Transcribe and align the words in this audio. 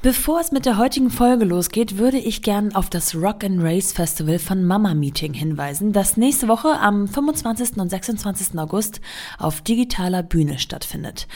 Bevor 0.00 0.38
es 0.38 0.52
mit 0.52 0.64
der 0.64 0.78
heutigen 0.78 1.10
Folge 1.10 1.44
losgeht, 1.44 1.98
würde 1.98 2.18
ich 2.18 2.42
gern 2.42 2.72
auf 2.72 2.88
das 2.88 3.16
Rock 3.16 3.42
and 3.42 3.60
Race 3.60 3.92
Festival 3.92 4.38
von 4.38 4.62
Mama 4.62 4.94
Meeting 4.94 5.34
hinweisen, 5.34 5.92
das 5.92 6.16
nächste 6.16 6.46
Woche 6.46 6.78
am 6.78 7.08
25. 7.08 7.78
und 7.78 7.90
26. 7.90 8.56
August 8.60 9.00
auf 9.38 9.60
digitaler 9.60 10.22
Bühne 10.22 10.60
stattfindet. 10.60 11.26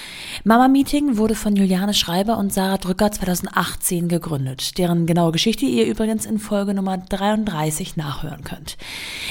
Mama 0.44 0.68
Meeting 0.68 1.16
wurde 1.16 1.34
von 1.34 1.56
Juliane 1.56 1.92
Schreiber 1.92 2.38
und 2.38 2.52
Sarah 2.52 2.78
Drücker 2.78 3.10
2018 3.10 4.06
gegründet, 4.06 4.78
deren 4.78 5.06
genaue 5.06 5.32
Geschichte 5.32 5.66
ihr 5.66 5.86
übrigens 5.86 6.24
in 6.24 6.38
Folge 6.38 6.72
Nummer 6.72 6.98
33 6.98 7.96
nachhören 7.96 8.44
könnt. 8.44 8.76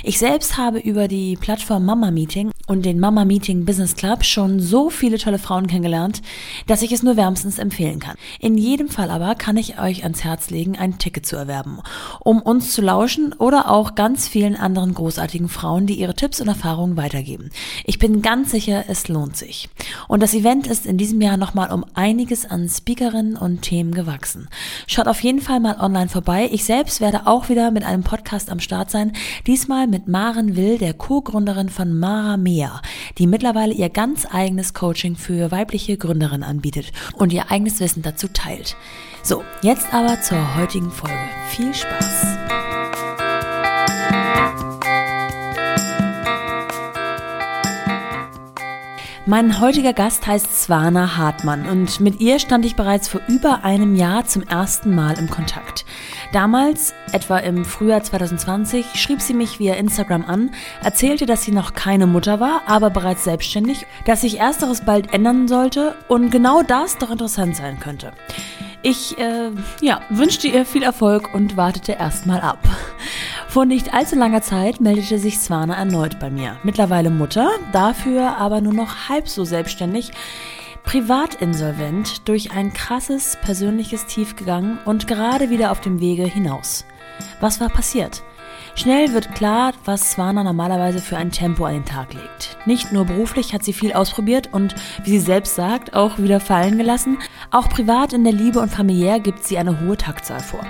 Ich 0.04 0.20
selbst 0.20 0.58
habe 0.58 0.80
über 0.80 1.08
die 1.08 1.38
Plattform 1.38 1.86
Mama 1.86 2.12
Meeting 2.12 2.52
und 2.72 2.86
den 2.86 3.02
Mama 3.02 3.26
Meeting 3.26 3.66
Business 3.66 3.98
Club 3.98 4.24
schon 4.24 4.62
so 4.62 4.90
viele 4.90 5.18
tolle 5.18 5.40
Frauen 5.40 5.68
kennengelernt, 5.68 6.22
dass 6.68 6.82
ich 6.82 6.94
es 6.94 7.04
nur 7.04 7.18
wärmstens 7.18 7.60
empfehlen 7.60 8.00
kann. 8.00 8.16
In 8.40 8.58
jedem 8.58 8.88
Fall 8.88 9.12
aber 9.12 9.36
kann 9.36 9.58
ich 9.58 9.78
euch 9.78 10.04
ans 10.04 10.24
Herz 10.24 10.50
legen, 10.50 10.78
ein 10.78 10.98
Ticket 10.98 11.26
zu 11.26 11.36
erwerben, 11.36 11.80
um 12.22 12.42
uns 12.42 12.72
zu 12.72 12.82
lauschen 12.82 13.34
oder 13.34 13.70
auch 13.70 13.96
ganz 13.96 14.30
vielen 14.30 14.56
anderen 14.56 14.94
großartigen 14.94 15.50
Frauen, 15.50 15.86
die 15.86 15.96
ihre 15.96 16.16
Tipps 16.16 16.40
und 16.40 16.48
Erfahrungen 16.48 16.96
weitergeben. 16.96 17.50
Ich 17.84 18.00
bin 18.00 18.22
ganz 18.22 18.52
sicher, 18.52 18.86
es 18.88 19.10
lohnt 19.10 19.36
sich. 19.36 19.68
Und 20.08 20.24
das 20.24 20.34
Event 20.34 20.66
ist 20.66 20.86
in 20.86 20.98
diesem 20.98 21.20
Jahr 21.20 21.36
nochmal 21.36 21.74
um 21.74 21.84
einiges 21.94 22.50
an 22.50 22.70
Speakerinnen 22.70 23.36
und 23.36 23.64
Themen 23.64 23.94
gewachsen. 23.94 24.48
Schaut 24.88 25.10
auf 25.10 25.22
jeden 25.22 25.42
Fall 25.42 25.60
mal 25.60 25.76
online 25.78 26.08
vorbei. 26.08 26.48
Ich 26.54 26.64
selbst 26.64 27.02
werde 27.02 27.28
auch 27.28 27.50
wieder 27.50 27.70
mit 27.72 27.84
einem 27.84 28.04
Podcast 28.04 28.50
am 28.50 28.62
Start 28.62 28.92
sein, 28.92 29.12
diesmal 29.46 29.88
mit 29.88 30.08
Maren 30.08 30.56
Will, 30.56 30.78
der 30.78 30.94
Co-Gründerin 30.94 31.68
von 31.68 32.00
Mara 32.00 32.38
Mea, 32.38 32.61
die 33.18 33.28
mittlerweile 33.28 33.74
ihr 33.74 33.90
ganz 33.90 34.26
eigenes 34.30 34.74
Coaching 34.74 35.16
für 35.16 35.52
weibliche 35.52 35.98
Gründerinnen 35.98 36.44
anbietet 36.44 36.92
und 37.16 37.34
ihr 37.34 37.52
eigenes 37.52 37.80
Wissen 37.80 38.02
dazu 38.04 38.28
teilt. 38.28 38.76
So, 39.24 39.44
jetzt 39.62 39.94
aber 39.94 40.22
zur 40.22 40.56
heutigen 40.56 40.92
Folge. 40.92 41.18
Viel 41.50 41.74
Spaß! 41.74 42.31
Mein 49.32 49.62
heutiger 49.62 49.94
Gast 49.94 50.28
heißt 50.28 50.62
Swana 50.62 51.16
Hartmann 51.16 51.66
und 51.66 52.02
mit 52.02 52.20
ihr 52.20 52.38
stand 52.38 52.66
ich 52.66 52.76
bereits 52.76 53.08
vor 53.08 53.22
über 53.30 53.64
einem 53.64 53.96
Jahr 53.96 54.26
zum 54.26 54.44
ersten 54.44 54.94
Mal 54.94 55.18
im 55.18 55.30
Kontakt. 55.30 55.86
Damals, 56.34 56.94
etwa 57.14 57.38
im 57.38 57.64
Frühjahr 57.64 58.04
2020, 58.04 58.86
schrieb 58.96 59.22
sie 59.22 59.34
mich 59.34 59.58
via 59.58 59.76
Instagram 59.76 60.26
an, 60.26 60.52
erzählte, 60.84 61.26
dass 61.26 61.44
sie 61.44 61.54
noch 61.54 61.76
keine 61.76 62.08
Mutter 62.08 62.42
war, 62.42 62.64
aber 62.66 62.90
bereits 62.90 63.24
selbstständig, 63.24 63.86
dass 64.04 64.20
sich 64.20 64.38
ersteres 64.38 64.82
bald 64.82 65.14
ändern 65.14 65.48
sollte 65.48 65.96
und 66.10 66.30
genau 66.30 66.62
das 66.62 66.98
doch 66.98 67.10
interessant 67.10 67.56
sein 67.56 67.80
könnte. 67.80 68.12
Ich 68.82 69.18
äh, 69.18 69.52
ja, 69.80 70.02
wünschte 70.10 70.50
ihr 70.50 70.66
viel 70.66 70.84
Erfolg 70.84 71.34
und 71.34 71.56
wartete 71.56 71.94
erstmal 71.94 72.42
ab. 72.42 72.60
Vor 73.52 73.66
nicht 73.66 73.94
allzu 73.94 74.16
langer 74.16 74.42
Zeit 74.42 74.80
meldete 74.80 75.20
sich 75.20 75.38
Swana 75.38 75.76
erneut 75.76 76.22
bei 76.22 76.30
mir. 76.30 76.56
Mittlerweile 76.64 77.10
Mutter, 77.10 77.50
dafür 77.74 78.38
aber 78.38 78.62
nur 78.62 78.72
noch 78.72 79.10
halb 79.10 79.28
so 79.28 79.44
selbstständig, 79.44 80.12
privat 80.86 81.36
insolvent, 81.36 82.30
durch 82.30 82.54
ein 82.54 82.72
krasses 82.72 83.38
persönliches 83.42 84.06
Tief 84.06 84.38
gegangen 84.38 84.80
und 84.86 85.06
gerade 85.06 85.50
wieder 85.50 85.72
auf 85.74 85.82
dem 85.82 86.00
Wege 86.00 86.24
hinaus. 86.24 86.86
Was 87.42 87.60
war 87.60 87.68
passiert? 87.68 88.24
Schnell 88.76 89.12
wird 89.12 89.36
klar, 89.36 89.74
was 89.84 90.12
Swana 90.12 90.46
normalerweise 90.46 91.00
für 91.00 91.18
ein 91.18 91.32
Tempo 91.32 91.66
an 91.66 91.74
den 91.74 91.86
Tag 91.86 92.14
legt. 92.14 92.58
Nicht 92.66 92.94
nur 92.94 93.04
beruflich 93.04 93.54
hat 93.54 93.66
sie 93.66 93.74
viel 93.74 93.92
ausprobiert 93.92 94.48
und, 94.54 94.76
wie 95.04 95.10
sie 95.10 95.20
selbst 95.20 95.56
sagt, 95.56 95.94
auch 95.94 96.20
wieder 96.20 96.40
fallen 96.40 96.78
gelassen, 96.78 97.18
auch 97.52 97.68
privat 97.68 98.14
in 98.14 98.24
der 98.24 98.32
Liebe 98.32 98.62
und 98.62 98.72
familiär 98.72 99.20
gibt 99.20 99.44
sie 99.44 99.58
eine 99.58 99.82
hohe 99.82 99.98
Taktzahl 99.98 100.40
vor. 100.40 100.66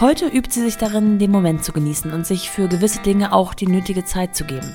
Heute 0.00 0.28
übt 0.28 0.52
sie 0.52 0.60
sich 0.60 0.76
darin, 0.76 1.18
den 1.18 1.32
Moment 1.32 1.64
zu 1.64 1.72
genießen 1.72 2.12
und 2.12 2.24
sich 2.24 2.50
für 2.50 2.68
gewisse 2.68 3.00
Dinge 3.00 3.32
auch 3.32 3.52
die 3.52 3.66
nötige 3.66 4.04
Zeit 4.04 4.36
zu 4.36 4.44
geben. 4.44 4.72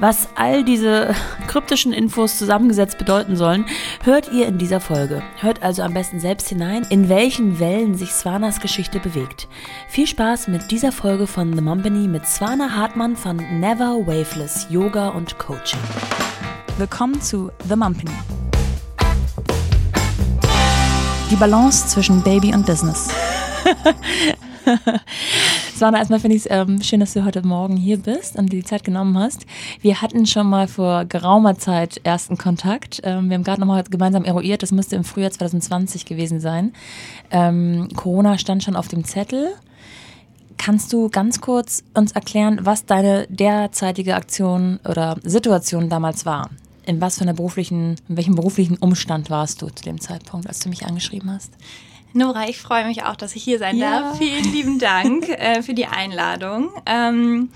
Was 0.00 0.28
all 0.34 0.64
diese 0.64 1.14
kryptischen 1.46 1.92
Infos 1.92 2.36
zusammengesetzt 2.36 2.98
bedeuten 2.98 3.36
sollen, 3.36 3.66
hört 4.02 4.32
ihr 4.32 4.48
in 4.48 4.58
dieser 4.58 4.80
Folge. 4.80 5.22
Hört 5.38 5.62
also 5.62 5.82
am 5.82 5.94
besten 5.94 6.18
selbst 6.18 6.48
hinein, 6.48 6.84
in 6.90 7.08
welchen 7.08 7.60
Wellen 7.60 7.94
sich 7.94 8.10
Swanas 8.10 8.58
Geschichte 8.58 8.98
bewegt. 8.98 9.46
Viel 9.88 10.08
Spaß 10.08 10.48
mit 10.48 10.68
dieser 10.72 10.90
Folge 10.90 11.28
von 11.28 11.54
The 11.54 11.62
Mumpany 11.62 12.08
mit 12.08 12.26
Swana 12.26 12.74
Hartmann 12.74 13.14
von 13.14 13.36
Never 13.60 14.04
Waveless 14.04 14.66
Yoga 14.68 15.10
und 15.10 15.38
Coaching. 15.38 15.78
Willkommen 16.76 17.20
zu 17.22 17.52
The 17.68 17.76
Mumpany. 17.76 18.10
Die 21.30 21.36
Balance 21.36 21.86
zwischen 21.86 22.20
Baby 22.24 22.52
und 22.52 22.66
Business. 22.66 23.08
Sana, 25.74 25.98
erstmal 25.98 26.20
finde 26.20 26.36
ich 26.36 26.46
es 26.46 26.50
ähm, 26.50 26.82
schön, 26.82 27.00
dass 27.00 27.12
du 27.12 27.24
heute 27.24 27.46
Morgen 27.46 27.76
hier 27.76 27.98
bist 27.98 28.36
und 28.36 28.52
dir 28.52 28.60
die 28.60 28.64
Zeit 28.64 28.84
genommen 28.84 29.18
hast. 29.18 29.46
Wir 29.80 30.00
hatten 30.02 30.26
schon 30.26 30.48
mal 30.48 30.68
vor 30.68 31.04
geraumer 31.04 31.58
Zeit 31.58 32.00
ersten 32.04 32.36
Kontakt. 32.36 33.00
Ähm, 33.04 33.28
wir 33.28 33.34
haben 33.36 33.44
gerade 33.44 33.60
nochmal 33.60 33.84
gemeinsam 33.84 34.24
eruiert, 34.24 34.62
das 34.62 34.72
müsste 34.72 34.96
im 34.96 35.04
Frühjahr 35.04 35.30
2020 35.30 36.04
gewesen 36.04 36.40
sein. 36.40 36.72
Ähm, 37.30 37.88
Corona 37.94 38.38
stand 38.38 38.64
schon 38.64 38.76
auf 38.76 38.88
dem 38.88 39.04
Zettel. 39.04 39.54
Kannst 40.58 40.92
du 40.92 41.10
ganz 41.10 41.40
kurz 41.40 41.84
uns 41.94 42.12
erklären, 42.12 42.60
was 42.62 42.86
deine 42.86 43.26
derzeitige 43.28 44.16
Aktion 44.16 44.80
oder 44.88 45.16
Situation 45.22 45.88
damals 45.88 46.24
war? 46.24 46.50
In 46.86 47.00
was 47.00 47.18
für 47.18 47.22
einer 47.22 47.34
beruflichen, 47.34 47.96
in 48.08 48.16
welchem 48.16 48.36
beruflichen 48.36 48.76
Umstand 48.78 49.28
warst 49.28 49.60
du 49.60 49.68
zu 49.68 49.84
dem 49.84 50.00
Zeitpunkt, 50.00 50.48
als 50.48 50.60
du 50.60 50.68
mich 50.68 50.86
angeschrieben 50.86 51.30
hast? 51.30 51.52
Nora, 52.16 52.48
ich 52.48 52.58
freue 52.58 52.86
mich 52.86 53.04
auch, 53.04 53.14
dass 53.14 53.36
ich 53.36 53.44
hier 53.44 53.58
sein 53.58 53.76
ja. 53.76 54.00
darf. 54.00 54.18
Vielen 54.18 54.50
lieben 54.50 54.78
Dank 54.78 55.28
äh, 55.28 55.62
für 55.62 55.74
die 55.74 55.86
Einladung. 55.86 56.70
Ähm, 56.86 57.50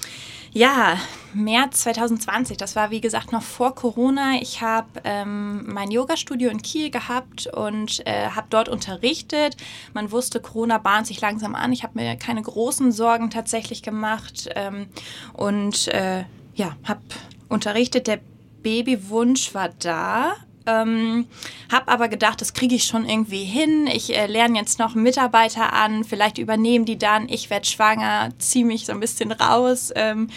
ja, 0.52 0.98
März 1.32 1.82
2020, 1.82 2.56
das 2.56 2.76
war 2.76 2.90
wie 2.90 3.00
gesagt 3.00 3.32
noch 3.32 3.42
vor 3.42 3.74
Corona. 3.74 4.34
Ich 4.40 4.60
habe 4.60 4.88
ähm, 5.04 5.72
mein 5.72 5.90
Yoga-Studio 5.90 6.50
in 6.50 6.60
Kiel 6.60 6.90
gehabt 6.90 7.46
und 7.46 8.06
äh, 8.06 8.28
habe 8.28 8.48
dort 8.50 8.68
unterrichtet. 8.68 9.56
Man 9.94 10.10
wusste, 10.10 10.40
Corona 10.40 10.78
bahnt 10.78 11.06
sich 11.06 11.20
langsam 11.20 11.54
an. 11.54 11.72
Ich 11.72 11.82
habe 11.82 11.98
mir 11.98 12.16
keine 12.16 12.42
großen 12.42 12.92
Sorgen 12.92 13.30
tatsächlich 13.30 13.82
gemacht 13.82 14.50
ähm, 14.56 14.88
und 15.32 15.88
äh, 15.88 16.24
ja, 16.54 16.76
habe 16.84 17.00
unterrichtet. 17.48 18.08
Der 18.08 18.20
Babywunsch 18.62 19.54
war 19.54 19.70
da. 19.78 20.34
Ähm, 20.66 21.26
habe 21.72 21.88
aber 21.88 22.08
gedacht, 22.08 22.40
das 22.40 22.52
kriege 22.52 22.74
ich 22.74 22.84
schon 22.84 23.08
irgendwie 23.08 23.44
hin. 23.44 23.86
Ich 23.86 24.16
äh, 24.16 24.26
lerne 24.26 24.58
jetzt 24.58 24.78
noch 24.78 24.94
Mitarbeiter 24.94 25.72
an, 25.72 26.04
vielleicht 26.04 26.38
übernehmen 26.38 26.84
die 26.84 26.98
dann. 26.98 27.28
Ich 27.28 27.50
werde 27.50 27.66
schwanger, 27.66 28.30
ziehe 28.38 28.64
mich 28.64 28.86
so 28.86 28.92
ein 28.92 29.00
bisschen 29.00 29.32
raus, 29.32 29.90
ähm, 29.94 30.28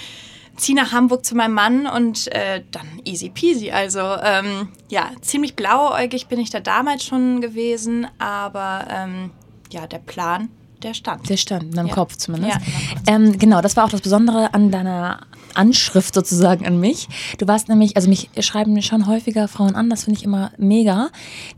ziehe 0.56 0.78
nach 0.78 0.91
Hamburg 0.91 1.25
zu 1.25 1.35
meinem 1.35 1.53
Mann 1.53 1.88
und 1.88 2.31
äh, 2.33 2.63
dann 2.72 3.01
easy 3.03 3.29
peasy. 3.29 3.72
Also 3.72 4.00
ähm, 4.00 4.69
ja, 4.89 5.12
ziemlich 5.22 5.56
blauäugig 5.56 6.28
bin 6.28 6.39
ich 6.39 6.50
da 6.50 6.59
damals 6.59 7.03
schon 7.03 7.41
gewesen, 7.41 8.07
aber 8.19 8.88
ähm, 8.89 9.31
ja, 9.72 9.88
der 9.88 10.00
Plan 10.00 10.50
der 10.83 10.94
stand. 10.94 11.29
Der 11.29 11.38
stand, 11.38 11.63
in 11.63 11.72
deinem 11.72 11.88
ja. 11.88 11.95
Kopf 11.95 12.17
zumindest. 12.17 12.57
Ja, 12.57 13.16
ähm, 13.16 13.38
genau, 13.39 13.62
das 13.62 13.75
war 13.78 13.85
auch 13.85 13.89
das 13.89 14.01
Besondere 14.01 14.53
an 14.53 14.69
deiner 14.69 15.22
Anschrift 15.56 16.14
sozusagen 16.14 16.66
an 16.66 16.80
mich. 16.80 17.08
Du 17.38 17.47
warst 17.47 17.69
nämlich, 17.69 17.96
also 17.96 18.09
mich 18.09 18.30
schreiben 18.40 18.81
schon 18.81 19.08
häufiger 19.08 19.47
Frauen 19.47 19.75
an, 19.75 19.90
das 19.90 20.06
finde 20.06 20.19
ich 20.19 20.25
immer 20.25 20.52
mega. 20.58 21.09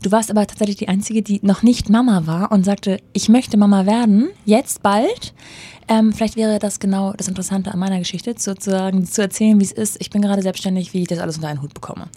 Du 0.02 0.12
warst 0.12 0.30
aber 0.30 0.46
tatsächlich 0.46 0.76
die 0.76 0.88
Einzige, 0.88 1.22
die 1.22 1.40
noch 1.42 1.62
nicht 1.62 1.88
Mama 1.88 2.26
war 2.26 2.52
und 2.52 2.64
sagte, 2.64 2.98
ich 3.12 3.28
möchte 3.28 3.56
Mama 3.56 3.86
werden, 3.86 4.28
jetzt 4.44 4.82
bald. 4.82 5.34
Ähm, 5.88 6.12
vielleicht 6.12 6.36
wäre 6.36 6.58
das 6.58 6.80
genau 6.80 7.12
das 7.12 7.28
Interessante 7.28 7.72
an 7.72 7.78
meiner 7.78 7.98
Geschichte, 7.98 8.34
sozusagen 8.36 9.06
zu 9.06 9.22
erzählen, 9.22 9.60
wie 9.60 9.64
es 9.64 9.72
ist. 9.72 9.96
Ich 10.00 10.10
bin 10.10 10.20
gerade 10.20 10.42
selbstständig, 10.42 10.92
wie 10.92 11.02
ich 11.02 11.08
das 11.08 11.20
alles 11.20 11.36
unter 11.36 11.48
einen 11.48 11.62
Hut 11.62 11.74
bekomme. 11.74 12.08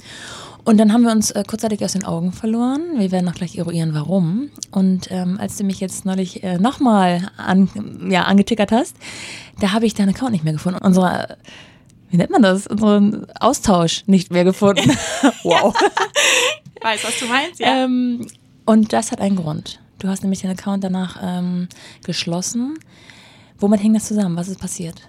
Und 0.65 0.77
dann 0.77 0.91
haben 0.91 1.03
wir 1.03 1.11
uns 1.11 1.31
äh, 1.31 1.43
kurzzeitig 1.47 1.83
aus 1.83 1.93
den 1.93 2.03
Augen 2.03 2.31
verloren. 2.31 2.81
Wir 2.97 3.11
werden 3.11 3.29
auch 3.29 3.33
gleich 3.33 3.57
eruieren, 3.57 3.93
warum. 3.93 4.49
Und 4.71 5.09
ähm, 5.11 5.37
als 5.39 5.57
du 5.57 5.63
mich 5.63 5.79
jetzt 5.79 6.05
neulich 6.05 6.43
äh, 6.43 6.57
nochmal 6.57 7.31
an, 7.37 7.69
ja, 8.09 8.23
angetickert 8.23 8.71
hast, 8.71 8.95
da 9.59 9.71
habe 9.71 9.85
ich 9.85 9.93
deinen 9.93 10.09
Account 10.09 10.31
nicht 10.31 10.43
mehr 10.43 10.53
gefunden. 10.53 10.79
Unsere, 10.83 11.37
wie 12.09 12.17
nennt 12.17 12.31
man 12.31 12.41
das? 12.41 12.67
Unseren 12.67 13.27
Austausch 13.39 14.03
nicht 14.07 14.31
mehr 14.31 14.43
gefunden. 14.43 14.89
wow. 15.43 15.75
Ich 16.75 16.83
weiß, 16.83 17.03
was 17.03 17.19
du 17.19 17.25
meinst, 17.25 17.59
ja. 17.59 17.85
Ähm, 17.85 18.27
und 18.65 18.93
das 18.93 19.11
hat 19.11 19.21
einen 19.21 19.35
Grund. 19.35 19.79
Du 19.99 20.07
hast 20.07 20.21
nämlich 20.23 20.41
den 20.41 20.51
Account 20.51 20.83
danach 20.83 21.19
ähm, 21.21 21.67
geschlossen. 22.05 22.79
Womit 23.59 23.83
hängt 23.83 23.95
das 23.95 24.07
zusammen? 24.07 24.35
Was 24.37 24.47
ist 24.47 24.59
passiert? 24.59 25.01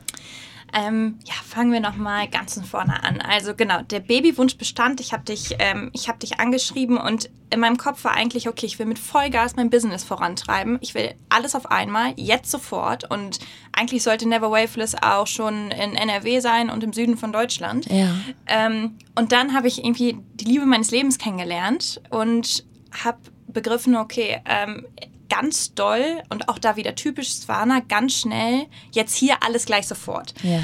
Ähm, 0.72 1.18
ja, 1.24 1.34
fangen 1.44 1.72
wir 1.72 1.80
nochmal 1.80 2.28
ganz 2.28 2.54
von 2.54 2.64
vorne 2.64 3.02
an. 3.02 3.20
Also 3.20 3.54
genau, 3.54 3.82
der 3.82 4.00
Babywunsch 4.00 4.56
bestand. 4.56 5.00
Ich 5.00 5.12
habe 5.12 5.24
dich, 5.24 5.56
ähm, 5.58 5.90
hab 6.06 6.20
dich 6.20 6.40
angeschrieben 6.40 6.96
und 6.96 7.30
in 7.52 7.60
meinem 7.60 7.76
Kopf 7.76 8.04
war 8.04 8.12
eigentlich, 8.12 8.48
okay, 8.48 8.66
ich 8.66 8.78
will 8.78 8.86
mit 8.86 8.98
Vollgas 8.98 9.56
mein 9.56 9.70
Business 9.70 10.04
vorantreiben. 10.04 10.78
Ich 10.80 10.94
will 10.94 11.14
alles 11.28 11.56
auf 11.56 11.70
einmal, 11.70 12.12
jetzt 12.16 12.50
sofort. 12.50 13.10
Und 13.10 13.40
eigentlich 13.72 14.02
sollte 14.02 14.28
Never 14.28 14.50
Waveless 14.50 14.94
auch 14.94 15.26
schon 15.26 15.72
in 15.72 15.96
NRW 15.96 16.40
sein 16.40 16.70
und 16.70 16.84
im 16.84 16.92
Süden 16.92 17.16
von 17.16 17.32
Deutschland. 17.32 17.86
Ja. 17.90 18.14
Ähm, 18.46 18.96
und 19.16 19.32
dann 19.32 19.52
habe 19.54 19.66
ich 19.66 19.84
irgendwie 19.84 20.18
die 20.34 20.44
Liebe 20.44 20.66
meines 20.66 20.92
Lebens 20.92 21.18
kennengelernt 21.18 22.00
und 22.10 22.64
habe 23.04 23.18
begriffen, 23.48 23.96
okay, 23.96 24.40
ähm, 24.44 24.86
ganz 25.30 25.74
doll 25.74 26.22
und 26.28 26.50
auch 26.50 26.58
da 26.58 26.76
wieder 26.76 26.94
typisch 26.94 27.30
Swana, 27.30 27.80
ganz 27.80 28.14
schnell, 28.14 28.66
jetzt 28.92 29.14
hier 29.14 29.42
alles 29.42 29.64
gleich 29.64 29.86
sofort. 29.86 30.34
Ja. 30.42 30.62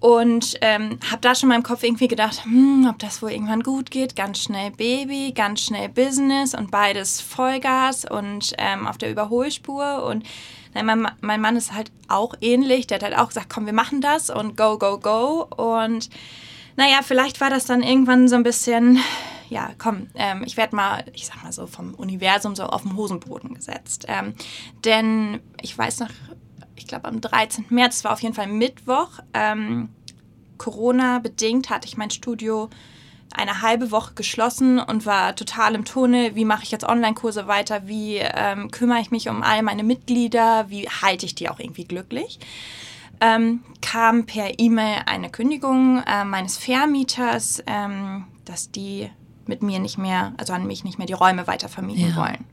Und 0.00 0.56
ähm, 0.62 0.98
habe 1.10 1.20
da 1.20 1.34
schon 1.34 1.50
in 1.50 1.54
meinem 1.56 1.62
Kopf 1.62 1.82
irgendwie 1.82 2.08
gedacht, 2.08 2.44
hm, 2.44 2.86
ob 2.90 2.98
das 2.98 3.20
wohl 3.20 3.32
irgendwann 3.32 3.62
gut 3.62 3.90
geht. 3.90 4.16
Ganz 4.16 4.42
schnell 4.42 4.70
Baby, 4.70 5.32
ganz 5.34 5.60
schnell 5.60 5.90
Business 5.90 6.54
und 6.54 6.70
beides 6.70 7.20
Vollgas 7.20 8.06
und 8.06 8.54
ähm, 8.56 8.86
auf 8.86 8.96
der 8.96 9.10
Überholspur. 9.10 10.04
Und 10.04 10.24
nein, 10.72 10.86
mein, 10.86 11.06
mein 11.20 11.40
Mann 11.42 11.56
ist 11.56 11.74
halt 11.74 11.92
auch 12.08 12.34
ähnlich. 12.40 12.86
Der 12.86 12.96
hat 12.96 13.02
halt 13.02 13.18
auch 13.18 13.28
gesagt, 13.28 13.50
komm, 13.50 13.66
wir 13.66 13.74
machen 13.74 14.00
das 14.00 14.30
und 14.30 14.56
go, 14.56 14.78
go, 14.78 14.98
go. 14.98 15.46
Und 15.54 16.08
naja, 16.76 17.00
vielleicht 17.02 17.42
war 17.42 17.50
das 17.50 17.66
dann 17.66 17.82
irgendwann 17.82 18.26
so 18.26 18.36
ein 18.36 18.42
bisschen, 18.42 19.00
ja, 19.50 19.70
komm, 19.78 20.08
ähm, 20.14 20.42
ich 20.46 20.56
werde 20.56 20.74
mal, 20.74 21.04
ich 21.12 21.26
sag 21.26 21.42
mal 21.42 21.52
so, 21.52 21.66
vom 21.66 21.94
Universum 21.94 22.56
so 22.56 22.64
auf 22.64 22.82
den 22.82 22.96
Hosenboden 22.96 23.54
gesetzt. 23.54 24.06
Ähm, 24.08 24.34
denn 24.84 25.40
ich 25.60 25.76
weiß 25.76 26.00
noch, 26.00 26.10
ich 26.76 26.86
glaube 26.86 27.06
am 27.06 27.20
13. 27.20 27.66
März, 27.68 28.04
war 28.04 28.12
auf 28.12 28.22
jeden 28.22 28.34
Fall 28.34 28.46
Mittwoch, 28.46 29.10
ähm, 29.34 29.90
Corona-bedingt 30.58 31.70
hatte 31.70 31.88
ich 31.88 31.96
mein 31.96 32.10
Studio 32.10 32.68
eine 33.32 33.62
halbe 33.62 33.90
Woche 33.92 34.14
geschlossen 34.14 34.78
und 34.78 35.06
war 35.06 35.36
total 35.36 35.74
im 35.74 35.84
Tunnel. 35.84 36.34
Wie 36.34 36.44
mache 36.44 36.64
ich 36.64 36.70
jetzt 36.70 36.84
Online-Kurse 36.84 37.46
weiter? 37.46 37.86
Wie 37.86 38.16
ähm, 38.16 38.70
kümmere 38.70 39.00
ich 39.00 39.10
mich 39.10 39.28
um 39.28 39.42
all 39.42 39.62
meine 39.62 39.84
Mitglieder? 39.84 40.66
Wie 40.68 40.88
halte 40.88 41.26
ich 41.26 41.34
die 41.34 41.48
auch 41.48 41.60
irgendwie 41.60 41.84
glücklich? 41.84 42.40
ähm, 43.20 43.62
kam 43.82 44.26
per 44.26 44.58
E-Mail 44.58 45.02
eine 45.06 45.30
Kündigung 45.30 46.02
äh, 46.06 46.24
meines 46.24 46.56
Vermieters, 46.56 47.62
ähm, 47.66 48.24
dass 48.44 48.70
die 48.70 49.10
mit 49.50 49.62
mir 49.62 49.80
nicht 49.80 49.98
mehr, 49.98 50.32
also 50.38 50.52
an 50.52 50.66
mich 50.66 50.84
nicht 50.84 50.96
mehr 50.96 51.08
die 51.08 51.12
Räume 51.12 51.46
weiter 51.48 51.68
vermieten 51.68 52.10
ja. 52.10 52.16
wollen. 52.16 52.44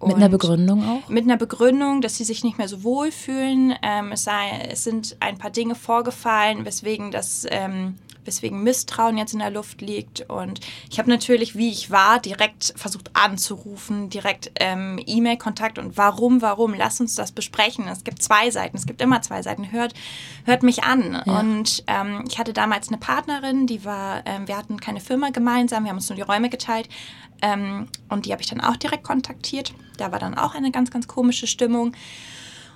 Und 0.00 0.08
mit 0.08 0.16
einer 0.16 0.28
Begründung 0.28 0.84
auch? 0.84 1.08
Mit 1.08 1.24
einer 1.24 1.36
Begründung, 1.36 2.00
dass 2.02 2.16
sie 2.16 2.24
sich 2.24 2.42
nicht 2.42 2.58
mehr 2.58 2.68
so 2.68 2.82
wohlfühlen. 2.82 3.74
Ähm, 3.80 4.10
es, 4.12 4.24
sei, 4.24 4.66
es 4.68 4.82
sind 4.82 5.16
ein 5.20 5.38
paar 5.38 5.50
Dinge 5.50 5.76
vorgefallen, 5.76 6.64
weswegen 6.66 7.12
das 7.12 7.46
ähm, 7.48 7.94
weswegen 8.24 8.62
Misstrauen 8.62 9.18
jetzt 9.18 9.32
in 9.32 9.38
der 9.38 9.50
Luft 9.50 9.80
liegt. 9.80 10.28
Und 10.28 10.60
ich 10.90 10.98
habe 10.98 11.10
natürlich, 11.10 11.56
wie 11.56 11.70
ich 11.70 11.90
war, 11.90 12.20
direkt 12.20 12.74
versucht 12.76 13.10
anzurufen, 13.14 14.10
direkt 14.10 14.52
ähm, 14.60 15.00
E-Mail-Kontakt 15.04 15.78
und 15.78 15.96
warum, 15.96 16.42
warum, 16.42 16.74
lass 16.74 17.00
uns 17.00 17.14
das 17.14 17.32
besprechen. 17.32 17.86
Es 17.88 18.04
gibt 18.04 18.22
zwei 18.22 18.50
Seiten, 18.50 18.76
es 18.76 18.86
gibt 18.86 19.00
immer 19.00 19.22
zwei 19.22 19.42
Seiten. 19.42 19.72
Hört, 19.72 19.94
hört 20.44 20.62
mich 20.62 20.84
an. 20.84 21.22
Ja. 21.24 21.40
Und 21.40 21.84
ähm, 21.86 22.24
ich 22.28 22.38
hatte 22.38 22.52
damals 22.52 22.88
eine 22.88 22.98
Partnerin, 22.98 23.66
die 23.66 23.84
war, 23.84 24.22
ähm, 24.26 24.48
wir 24.48 24.56
hatten 24.56 24.80
keine 24.80 25.00
Firma 25.00 25.30
gemeinsam, 25.30 25.84
wir 25.84 25.90
haben 25.90 25.96
uns 25.96 26.08
nur 26.08 26.16
die 26.16 26.22
Räume 26.22 26.50
geteilt. 26.50 26.88
Ähm, 27.42 27.88
und 28.08 28.26
die 28.26 28.32
habe 28.32 28.42
ich 28.42 28.48
dann 28.48 28.60
auch 28.60 28.76
direkt 28.76 29.04
kontaktiert. 29.04 29.74
Da 29.96 30.12
war 30.12 30.18
dann 30.18 30.36
auch 30.36 30.54
eine 30.54 30.70
ganz, 30.70 30.90
ganz 30.90 31.06
komische 31.08 31.46
Stimmung. 31.46 31.94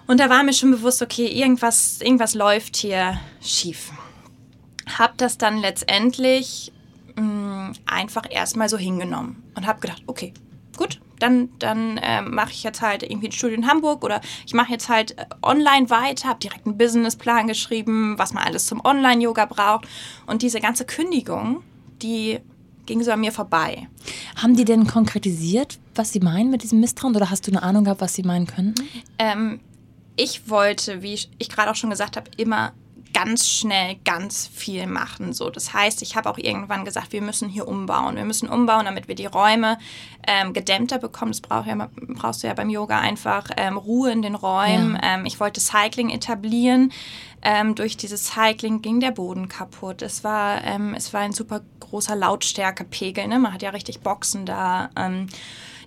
Und 0.06 0.20
da 0.20 0.30
war 0.30 0.42
mir 0.42 0.54
schon 0.54 0.70
bewusst, 0.70 1.02
okay, 1.02 1.26
irgendwas, 1.26 2.00
irgendwas 2.00 2.34
läuft 2.34 2.76
hier 2.76 3.20
schief 3.42 3.92
habe 4.96 5.14
das 5.16 5.38
dann 5.38 5.58
letztendlich 5.58 6.72
mh, 7.16 7.22
mm, 7.22 7.72
einfach 7.86 8.24
erstmal 8.30 8.68
so 8.68 8.78
hingenommen 8.78 9.42
und 9.54 9.66
habe 9.66 9.80
gedacht, 9.80 10.02
okay, 10.06 10.32
gut, 10.76 11.00
dann, 11.18 11.50
dann 11.58 11.98
äh, 11.98 12.22
mache 12.22 12.52
ich 12.52 12.62
jetzt 12.62 12.80
halt 12.80 13.02
irgendwie 13.02 13.28
ein 13.28 13.32
Studium 13.32 13.62
in 13.62 13.68
Hamburg 13.68 14.04
oder 14.04 14.20
ich 14.46 14.54
mache 14.54 14.72
jetzt 14.72 14.88
halt 14.88 15.18
äh, 15.18 15.26
online 15.42 15.90
weiter, 15.90 16.28
habe 16.28 16.38
direkt 16.38 16.66
einen 16.66 16.78
Businessplan 16.78 17.48
geschrieben, 17.48 18.16
was 18.18 18.32
man 18.32 18.44
alles 18.44 18.66
zum 18.66 18.84
Online-Yoga 18.84 19.46
braucht. 19.46 19.86
Und 20.26 20.42
diese 20.42 20.60
ganze 20.60 20.84
Kündigung, 20.84 21.62
die 22.00 22.38
ging 22.86 23.02
so 23.02 23.10
an 23.10 23.20
mir 23.20 23.32
vorbei. 23.32 23.88
Haben 24.36 24.56
die 24.56 24.64
denn 24.64 24.86
konkretisiert, 24.86 25.78
was 25.94 26.12
sie 26.12 26.20
meinen 26.20 26.50
mit 26.50 26.62
diesem 26.62 26.80
Misstrauen 26.80 27.14
oder 27.14 27.30
hast 27.30 27.46
du 27.46 27.50
eine 27.50 27.62
Ahnung 27.62 27.84
gehabt, 27.84 28.00
was 28.00 28.14
sie 28.14 28.22
meinen 28.22 28.46
könnten? 28.46 28.88
Ähm, 29.18 29.60
ich 30.16 30.48
wollte, 30.48 31.02
wie 31.02 31.14
ich, 31.14 31.30
ich 31.38 31.48
gerade 31.48 31.70
auch 31.70 31.76
schon 31.76 31.90
gesagt 31.90 32.16
habe, 32.16 32.30
immer 32.36 32.72
ganz 33.18 33.48
schnell 33.48 33.96
ganz 34.04 34.46
viel 34.46 34.86
machen. 34.86 35.32
So, 35.32 35.50
das 35.50 35.72
heißt, 35.72 36.02
ich 36.02 36.14
habe 36.14 36.30
auch 36.30 36.38
irgendwann 36.38 36.84
gesagt, 36.84 37.12
wir 37.12 37.20
müssen 37.20 37.48
hier 37.48 37.66
umbauen. 37.66 38.14
Wir 38.14 38.24
müssen 38.24 38.48
umbauen, 38.48 38.84
damit 38.84 39.08
wir 39.08 39.16
die 39.16 39.26
Räume 39.26 39.76
ähm, 40.24 40.52
gedämmter 40.52 40.98
bekommen. 40.98 41.32
Das 41.32 41.40
brauch 41.40 41.66
ja, 41.66 41.88
brauchst 42.14 42.44
du 42.44 42.46
ja 42.46 42.54
beim 42.54 42.70
Yoga 42.70 43.00
einfach 43.00 43.50
ähm, 43.56 43.76
Ruhe 43.76 44.12
in 44.12 44.22
den 44.22 44.36
Räumen. 44.36 44.94
Ja. 45.02 45.16
Ähm, 45.16 45.26
ich 45.26 45.40
wollte 45.40 45.60
Cycling 45.60 46.10
etablieren. 46.10 46.92
Ähm, 47.42 47.74
durch 47.74 47.96
dieses 47.96 48.28
Cycling 48.28 48.82
ging 48.82 49.00
der 49.00 49.10
Boden 49.10 49.48
kaputt. 49.48 50.02
Es 50.02 50.22
war, 50.22 50.62
ähm, 50.62 50.94
es 50.94 51.12
war 51.12 51.22
ein 51.22 51.32
super 51.32 51.62
großer 51.80 52.14
Lautstärkepegel. 52.14 53.26
Ne? 53.26 53.40
Man 53.40 53.52
hat 53.52 53.62
ja 53.62 53.70
richtig 53.70 53.98
Boxen 54.00 54.46
da. 54.46 54.90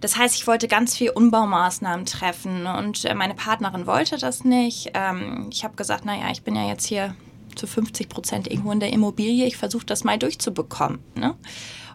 Das 0.02 0.18
heißt, 0.18 0.36
ich 0.36 0.48
wollte 0.48 0.68
ganz 0.68 0.98
viel 0.98 1.12
Umbaumaßnahmen 1.12 2.06
treffen 2.06 2.66
und 2.66 3.06
äh, 3.06 3.14
meine 3.14 3.36
Partnerin 3.36 3.86
wollte 3.86 4.18
das 4.18 4.44
nicht. 4.44 4.92
Ähm, 4.96 5.48
ich 5.52 5.64
habe 5.64 5.76
gesagt, 5.76 6.06
naja, 6.06 6.30
ich 6.32 6.42
bin 6.42 6.56
ja 6.56 6.68
jetzt 6.68 6.86
hier 6.86 7.16
zu 7.56 7.68
50 7.68 8.10
Prozent 8.10 8.48
irgendwo 8.50 8.72
in 8.72 8.80
der 8.80 8.92
Immobilie. 8.92 9.46
Ich 9.46 9.58
versuche 9.58 9.86
das 9.86 10.04
mal 10.04 10.18
durchzubekommen. 10.18 11.00
Ne? 11.16 11.36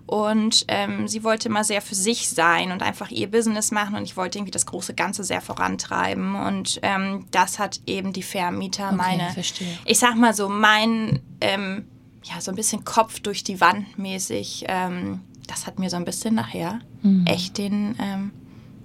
Und 0.06 0.64
ähm, 0.68 1.08
sie 1.08 1.24
wollte 1.24 1.48
immer 1.48 1.64
sehr 1.64 1.82
für 1.82 1.96
sich 1.96 2.30
sein 2.30 2.70
und 2.70 2.82
einfach 2.82 3.10
ihr 3.10 3.28
Business 3.28 3.72
machen. 3.72 3.96
Und 3.96 4.04
ich 4.04 4.16
wollte 4.16 4.38
irgendwie 4.38 4.52
das 4.52 4.66
große 4.66 4.94
Ganze 4.94 5.24
sehr 5.24 5.40
vorantreiben. 5.40 6.36
Und 6.36 6.78
ähm, 6.82 7.26
das 7.32 7.58
hat 7.58 7.80
eben 7.86 8.12
die 8.12 8.22
Vermieter 8.22 8.86
okay, 8.86 8.96
meine, 8.96 9.30
verstehe. 9.32 9.78
ich 9.84 9.98
sag 9.98 10.14
mal 10.14 10.32
so, 10.32 10.48
mein, 10.48 11.20
ähm, 11.40 11.88
ja, 12.22 12.40
so 12.40 12.52
ein 12.52 12.56
bisschen 12.56 12.84
Kopf 12.84 13.18
durch 13.18 13.42
die 13.42 13.60
Wand 13.60 13.98
mäßig 13.98 14.64
ähm, 14.68 15.22
das 15.46 15.66
hat 15.66 15.78
mir 15.78 15.90
so 15.90 15.96
ein 15.96 16.04
bisschen 16.04 16.34
nachher 16.34 16.80
mhm. 17.02 17.26
echt 17.26 17.58
den, 17.58 17.96
ähm, 18.00 18.30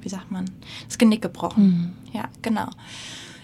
wie 0.01 0.09
sagt 0.09 0.31
man, 0.31 0.45
das 0.87 0.97
Genick 0.97 1.21
gebrochen. 1.21 1.95
Mhm. 2.11 2.13
Ja, 2.13 2.25
genau. 2.41 2.69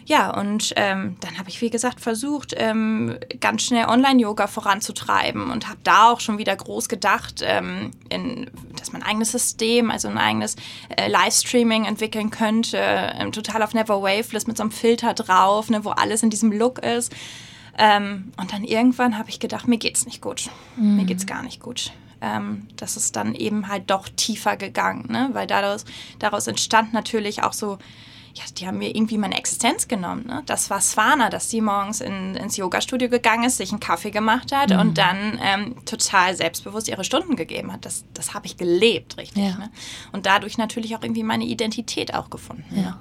Ja, 0.08 0.40
und 0.40 0.72
ähm, 0.78 1.18
dann 1.20 1.38
habe 1.38 1.50
ich, 1.50 1.60
wie 1.60 1.70
gesagt, 1.70 2.00
versucht, 2.00 2.54
ähm, 2.56 3.18
ganz 3.42 3.64
schnell 3.64 3.88
Online-Yoga 3.88 4.48
voranzutreiben 4.48 5.52
und 5.52 5.68
habe 5.68 5.80
da 5.84 6.12
auch 6.12 6.22
schon 6.22 6.38
wieder 6.38 6.56
groß 6.56 6.88
gedacht, 6.88 7.44
ähm, 7.44 7.92
in, 8.08 8.50
dass 8.80 8.94
man 8.94 9.04
ein 9.04 9.10
eigenes 9.10 9.34
System, 9.34 9.92
also 9.92 10.08
ein 10.08 10.18
eigenes 10.18 10.56
äh, 10.96 11.10
Livestreaming 11.10 11.84
entwickeln 11.84 12.30
könnte, 12.30 12.78
ähm, 12.78 13.34
total 13.34 13.62
auf 13.64 13.74
Never 13.74 14.02
Waveless 14.02 14.48
mit 14.48 14.56
so 14.56 14.64
einem 14.64 14.72
Filter 14.72 15.14
drauf, 15.14 15.70
ne, 15.70 15.84
wo 15.84 15.90
alles 15.90 16.24
in 16.24 16.30
diesem 16.30 16.54
Look 16.54 16.80
ist. 16.80 17.14
Ähm, 17.78 18.32
und 18.38 18.54
dann 18.54 18.64
irgendwann 18.64 19.18
habe 19.18 19.30
ich 19.30 19.42
gedacht, 19.42 19.68
mir 19.68 19.78
geht's 19.78 20.06
nicht 20.06 20.22
gut. 20.22 20.50
Mhm. 20.78 20.96
Mir 20.96 21.06
geht's 21.06 21.26
gar 21.26 21.44
nicht 21.44 21.60
gut 21.60 21.92
ähm, 22.22 22.68
das 22.76 22.98
ist 22.98 23.16
dann 23.16 23.36
eben 23.36 23.68
halt 23.68 23.90
doch 23.90 24.08
tiefer 24.10 24.58
gegangen, 24.58 25.06
ne? 25.12 25.30
weil 25.34 25.48
daraus, 25.48 25.86
daraus 26.20 26.48
entstand 26.48 26.94
natürlich 26.94 27.44
auch 27.44 27.54
so, 27.54 27.78
ja, 28.34 28.44
die 28.56 28.68
haben 28.68 28.78
mir 28.78 28.96
irgendwie 28.96 29.18
meine 29.18 29.38
Existenz 29.38 29.88
genommen. 29.88 30.26
Ne? 30.28 30.44
Das 30.46 30.70
war 30.70 30.80
Swana, 30.80 31.30
dass 31.30 31.50
sie 31.50 31.62
morgens 31.62 32.02
in, 32.02 32.36
ins 32.36 32.58
Yoga-Studio 32.58 33.10
gegangen 33.10 33.46
ist, 33.46 33.58
sich 33.58 33.72
einen 33.72 33.80
Kaffee 33.80 34.12
gemacht 34.12 34.52
hat 34.52 34.70
mhm. 34.70 34.80
und 34.80 34.98
dann 34.98 35.40
ähm, 35.42 35.86
total 35.86 36.36
selbstbewusst 36.36 36.88
ihre 36.88 37.04
Stunden 37.04 37.36
gegeben 37.36 37.72
hat. 37.74 37.86
Das, 37.86 38.06
das 38.14 38.34
habe 38.34 38.46
ich 38.46 38.58
gelebt, 38.58 39.18
richtig. 39.18 39.44
Ja. 39.44 39.58
Ne? 39.58 39.72
Und 40.12 40.26
dadurch 40.26 40.58
natürlich 40.58 40.96
auch 40.96 41.02
irgendwie 41.02 41.24
meine 41.24 41.46
Identität 41.46 42.14
auch 42.14 42.30
gefunden. 42.30 42.66
Ja. 42.76 42.82
Ne? 42.82 42.98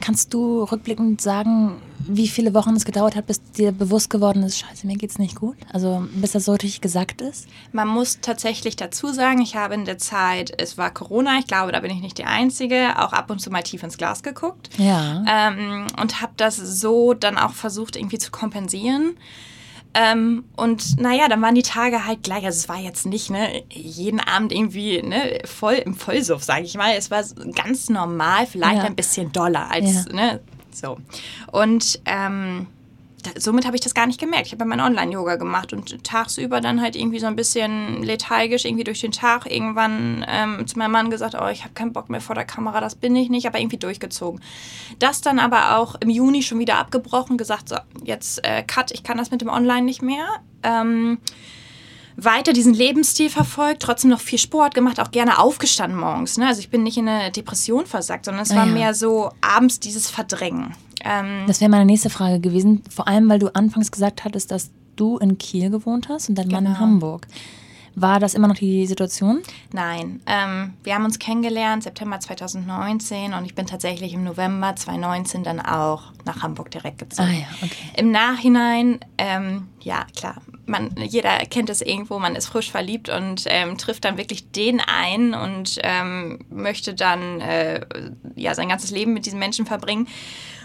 Kannst 0.00 0.34
du 0.34 0.64
rückblickend 0.64 1.20
sagen, 1.20 1.80
wie 2.06 2.28
viele 2.28 2.54
Wochen 2.54 2.76
es 2.76 2.84
gedauert 2.84 3.16
hat, 3.16 3.26
bis 3.26 3.42
dir 3.42 3.72
bewusst 3.72 4.10
geworden 4.10 4.42
ist, 4.42 4.58
scheiße, 4.58 4.86
mir 4.86 4.96
geht's 4.96 5.18
nicht 5.18 5.36
gut? 5.36 5.56
Also 5.72 6.06
bis 6.14 6.32
das 6.32 6.44
so 6.44 6.52
richtig 6.52 6.80
gesagt 6.80 7.20
ist? 7.20 7.46
Man 7.72 7.88
muss 7.88 8.18
tatsächlich 8.20 8.76
dazu 8.76 9.12
sagen, 9.12 9.40
ich 9.40 9.56
habe 9.56 9.74
in 9.74 9.84
der 9.84 9.98
Zeit, 9.98 10.52
es 10.60 10.76
war 10.76 10.92
Corona, 10.92 11.38
ich 11.38 11.46
glaube, 11.46 11.72
da 11.72 11.80
bin 11.80 11.90
ich 11.90 12.00
nicht 12.00 12.18
die 12.18 12.24
Einzige, 12.24 12.98
auch 12.98 13.12
ab 13.12 13.30
und 13.30 13.40
zu 13.40 13.50
mal 13.50 13.62
tief 13.62 13.82
ins 13.82 13.96
Glas 13.96 14.22
geguckt. 14.22 14.70
Ja. 14.78 15.24
Ähm, 15.26 15.86
und 16.00 16.20
habe 16.20 16.32
das 16.36 16.56
so 16.56 17.14
dann 17.14 17.38
auch 17.38 17.52
versucht, 17.52 17.96
irgendwie 17.96 18.18
zu 18.18 18.30
kompensieren. 18.30 19.16
Ähm, 19.94 20.44
und 20.56 21.00
naja, 21.00 21.28
dann 21.28 21.40
waren 21.40 21.54
die 21.54 21.62
Tage 21.62 22.04
halt 22.04 22.24
gleich. 22.24 22.44
Also 22.44 22.58
es 22.58 22.68
war 22.68 22.78
jetzt 22.78 23.06
nicht 23.06 23.30
ne, 23.30 23.62
jeden 23.70 24.20
Abend 24.20 24.52
irgendwie 24.52 25.00
ne, 25.02 25.38
voll 25.44 25.74
im 25.74 25.94
Vollsuff, 25.94 26.42
sage 26.42 26.64
ich 26.64 26.76
mal. 26.76 26.94
Es 26.96 27.10
war 27.10 27.22
ganz 27.54 27.88
normal, 27.88 28.46
vielleicht 28.46 28.78
ja. 28.78 28.84
ein 28.84 28.96
bisschen 28.96 29.32
doller 29.32 29.70
als 29.70 30.06
ja. 30.06 30.12
ne, 30.12 30.40
so. 30.72 30.98
Und 31.52 32.00
ähm, 32.06 32.66
somit 33.38 33.66
habe 33.66 33.76
ich 33.76 33.80
das 33.80 33.94
gar 33.94 34.06
nicht 34.06 34.20
gemerkt. 34.20 34.46
Ich 34.46 34.52
habe 34.52 34.64
mein 34.64 34.80
Online-Yoga 34.80 35.36
gemacht 35.36 35.72
und 35.72 36.02
tagsüber 36.04 36.60
dann 36.60 36.80
halt 36.80 36.96
irgendwie 36.96 37.18
so 37.18 37.26
ein 37.26 37.36
bisschen 37.36 38.02
lethargisch 38.02 38.64
irgendwie 38.64 38.84
durch 38.84 39.00
den 39.00 39.12
Tag 39.12 39.50
irgendwann 39.50 40.24
ähm, 40.28 40.66
zu 40.66 40.78
meinem 40.78 40.92
Mann 40.92 41.10
gesagt, 41.10 41.34
oh, 41.40 41.48
ich 41.48 41.62
habe 41.62 41.74
keinen 41.74 41.92
Bock 41.92 42.10
mehr 42.10 42.20
vor 42.20 42.34
der 42.34 42.44
Kamera, 42.44 42.80
das 42.80 42.94
bin 42.94 43.14
ich 43.16 43.30
nicht, 43.30 43.46
aber 43.46 43.58
irgendwie 43.58 43.78
durchgezogen. 43.78 44.40
Das 44.98 45.20
dann 45.20 45.38
aber 45.38 45.76
auch 45.78 45.96
im 46.00 46.10
Juni 46.10 46.42
schon 46.42 46.58
wieder 46.58 46.78
abgebrochen, 46.78 47.36
gesagt, 47.36 47.68
so, 47.68 47.76
jetzt 48.02 48.44
äh, 48.44 48.62
Cut, 48.62 48.90
ich 48.92 49.02
kann 49.02 49.18
das 49.18 49.30
mit 49.30 49.40
dem 49.40 49.48
Online 49.48 49.82
nicht 49.82 50.02
mehr. 50.02 50.26
Ähm, 50.62 51.18
weiter 52.16 52.52
diesen 52.52 52.74
Lebensstil 52.74 53.28
verfolgt, 53.28 53.82
trotzdem 53.82 54.10
noch 54.10 54.20
viel 54.20 54.38
Sport 54.38 54.74
gemacht, 54.74 55.00
auch 55.00 55.10
gerne 55.10 55.38
aufgestanden 55.38 55.98
morgens. 55.98 56.38
Ne? 56.38 56.46
Also 56.46 56.60
ich 56.60 56.70
bin 56.70 56.82
nicht 56.82 56.96
in 56.96 57.08
eine 57.08 57.32
Depression 57.32 57.86
versagt, 57.86 58.26
sondern 58.26 58.42
es 58.42 58.52
ah, 58.52 58.56
war 58.56 58.66
ja. 58.66 58.72
mehr 58.72 58.94
so 58.94 59.30
abends 59.40 59.80
dieses 59.80 60.08
Verdrängen. 60.08 60.74
Ähm, 61.04 61.44
das 61.46 61.60
wäre 61.60 61.70
meine 61.70 61.84
nächste 61.84 62.10
Frage 62.10 62.40
gewesen, 62.40 62.82
vor 62.88 63.08
allem 63.08 63.28
weil 63.28 63.38
du 63.38 63.54
anfangs 63.54 63.90
gesagt 63.90 64.24
hattest, 64.24 64.50
dass 64.50 64.70
du 64.96 65.18
in 65.18 65.38
Kiel 65.38 65.70
gewohnt 65.70 66.08
hast 66.08 66.28
und 66.28 66.36
dein 66.36 66.48
Mann 66.48 66.66
in 66.66 66.72
genau. 66.72 66.80
Hamburg. 66.80 67.26
War 67.96 68.18
das 68.18 68.34
immer 68.34 68.48
noch 68.48 68.56
die 68.56 68.86
Situation? 68.86 69.42
Nein. 69.72 70.20
Ähm, 70.26 70.74
wir 70.82 70.94
haben 70.94 71.04
uns 71.04 71.20
kennengelernt 71.20 71.84
September 71.84 72.18
2019 72.18 73.34
und 73.34 73.44
ich 73.44 73.54
bin 73.54 73.66
tatsächlich 73.66 74.14
im 74.14 74.24
November 74.24 74.74
2019 74.74 75.44
dann 75.44 75.60
auch 75.60 76.12
nach 76.24 76.42
Hamburg 76.42 76.72
direkt 76.72 76.98
gezogen. 76.98 77.28
Ah, 77.28 77.32
ja, 77.32 77.46
okay. 77.62 77.76
Im 77.96 78.10
Nachhinein, 78.10 78.98
ähm, 79.16 79.68
ja 79.80 80.06
klar, 80.16 80.42
man, 80.66 80.96
jeder 80.96 81.38
kennt 81.46 81.70
es 81.70 81.82
irgendwo, 81.82 82.18
man 82.18 82.34
ist 82.34 82.46
frisch 82.46 82.70
verliebt 82.70 83.10
und 83.10 83.44
ähm, 83.46 83.78
trifft 83.78 84.04
dann 84.04 84.16
wirklich 84.16 84.50
den 84.50 84.80
ein 84.80 85.32
und 85.34 85.78
ähm, 85.82 86.40
möchte 86.50 86.94
dann 86.94 87.40
äh, 87.40 87.80
ja 88.34 88.56
sein 88.56 88.68
ganzes 88.68 88.90
Leben 88.90 89.12
mit 89.12 89.24
diesem 89.26 89.38
Menschen 89.38 89.66
verbringen. 89.66 90.08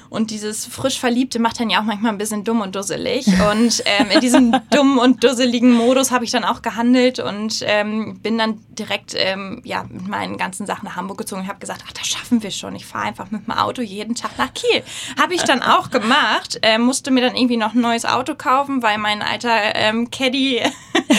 Und 0.09 0.31
dieses 0.31 0.65
frisch 0.65 0.99
Verliebte 0.99 1.39
macht 1.39 1.59
dann 1.59 1.69
ja 1.69 1.79
auch 1.79 1.83
manchmal 1.83 2.11
ein 2.11 2.17
bisschen 2.17 2.43
dumm 2.43 2.61
und 2.61 2.75
dusselig. 2.75 3.27
Und 3.27 3.83
ähm, 3.85 4.07
in 4.11 4.19
diesem 4.19 4.55
dummen 4.71 4.97
und 4.97 5.23
dusseligen 5.23 5.71
Modus 5.71 6.11
habe 6.11 6.25
ich 6.25 6.31
dann 6.31 6.43
auch 6.43 6.61
gehandelt 6.61 7.19
und 7.19 7.63
ähm, 7.65 8.19
bin 8.21 8.37
dann 8.37 8.59
direkt 8.69 9.13
ähm, 9.15 9.61
ja, 9.63 9.83
mit 9.83 10.07
meinen 10.07 10.37
ganzen 10.37 10.65
Sachen 10.65 10.85
nach 10.85 10.95
Hamburg 10.95 11.19
gezogen 11.19 11.41
und 11.41 11.47
habe 11.47 11.59
gesagt, 11.59 11.83
ach, 11.87 11.91
das 11.91 12.07
schaffen 12.07 12.41
wir 12.41 12.51
schon. 12.51 12.75
Ich 12.75 12.85
fahre 12.85 13.05
einfach 13.05 13.29
mit 13.31 13.45
dem 13.45 13.53
Auto 13.53 13.81
jeden 13.81 14.15
Tag 14.15 14.37
nach 14.37 14.53
Kiel. 14.53 14.83
Habe 15.19 15.33
ich 15.33 15.43
dann 15.43 15.61
auch 15.61 15.91
gemacht. 15.91 16.59
Äh, 16.61 16.77
musste 16.77 17.11
mir 17.11 17.21
dann 17.21 17.35
irgendwie 17.35 17.57
noch 17.57 17.73
ein 17.73 17.81
neues 17.81 18.05
Auto 18.05 18.35
kaufen, 18.35 18.81
weil 18.81 18.97
mein 18.97 19.21
alter 19.21 19.75
ähm, 19.75 20.09
Caddy 20.09 20.61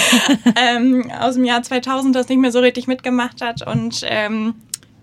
ähm, 0.57 1.11
aus 1.19 1.35
dem 1.35 1.45
Jahr 1.45 1.63
2000 1.63 2.15
das 2.15 2.29
nicht 2.29 2.39
mehr 2.39 2.53
so 2.53 2.61
richtig 2.61 2.87
mitgemacht 2.87 3.41
hat. 3.41 3.67
Und 3.67 4.01
ähm, 4.05 4.55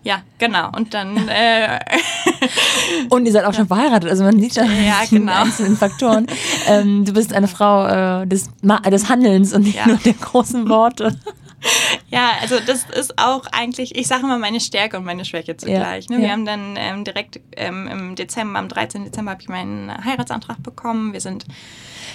ja, 0.08 0.22
genau. 0.38 0.72
Und 0.74 0.94
dann. 0.94 1.28
Äh 1.28 1.80
und 3.10 3.26
ihr 3.26 3.32
seid 3.34 3.44
auch 3.44 3.54
schon 3.54 3.68
verheiratet. 3.68 4.10
Also 4.10 4.24
man 4.24 4.40
sieht 4.40 4.56
schon 4.56 4.66
ja, 4.66 5.02
genau. 5.10 5.34
einzelnen 5.34 5.76
Faktoren. 5.76 6.28
Ähm, 6.66 7.04
du 7.04 7.12
bist 7.12 7.34
eine 7.34 7.50
Frau 7.50 8.22
äh, 8.22 8.26
des, 8.26 8.50
des 8.62 9.10
Handelns 9.10 9.54
und 9.54 9.64
nicht 9.64 9.76
ja. 9.76 9.86
nur 9.86 9.98
der 9.98 10.14
großen 10.14 10.70
Worte. 10.70 11.18
Ja, 12.10 12.34
also 12.40 12.58
das 12.66 12.86
ist 12.86 13.18
auch 13.18 13.48
eigentlich, 13.52 13.96
ich 13.96 14.08
sage 14.08 14.24
immer 14.24 14.38
meine 14.38 14.60
Stärke 14.60 14.96
und 14.96 15.04
meine 15.04 15.26
Schwäche 15.26 15.58
zugleich. 15.58 16.08
Ne? 16.08 16.20
Wir 16.20 16.32
haben 16.32 16.46
dann 16.46 16.76
ähm, 16.78 17.04
direkt 17.04 17.40
ähm, 17.58 17.88
im 17.88 18.16
Dezember, 18.16 18.60
am 18.60 18.70
13. 18.70 19.06
Dezember 19.06 19.32
habe 19.32 19.42
ich 19.42 19.50
meinen 19.50 19.92
Heiratsantrag 20.06 20.62
bekommen. 20.62 21.14
Wir 21.14 21.20
sind 21.20 21.46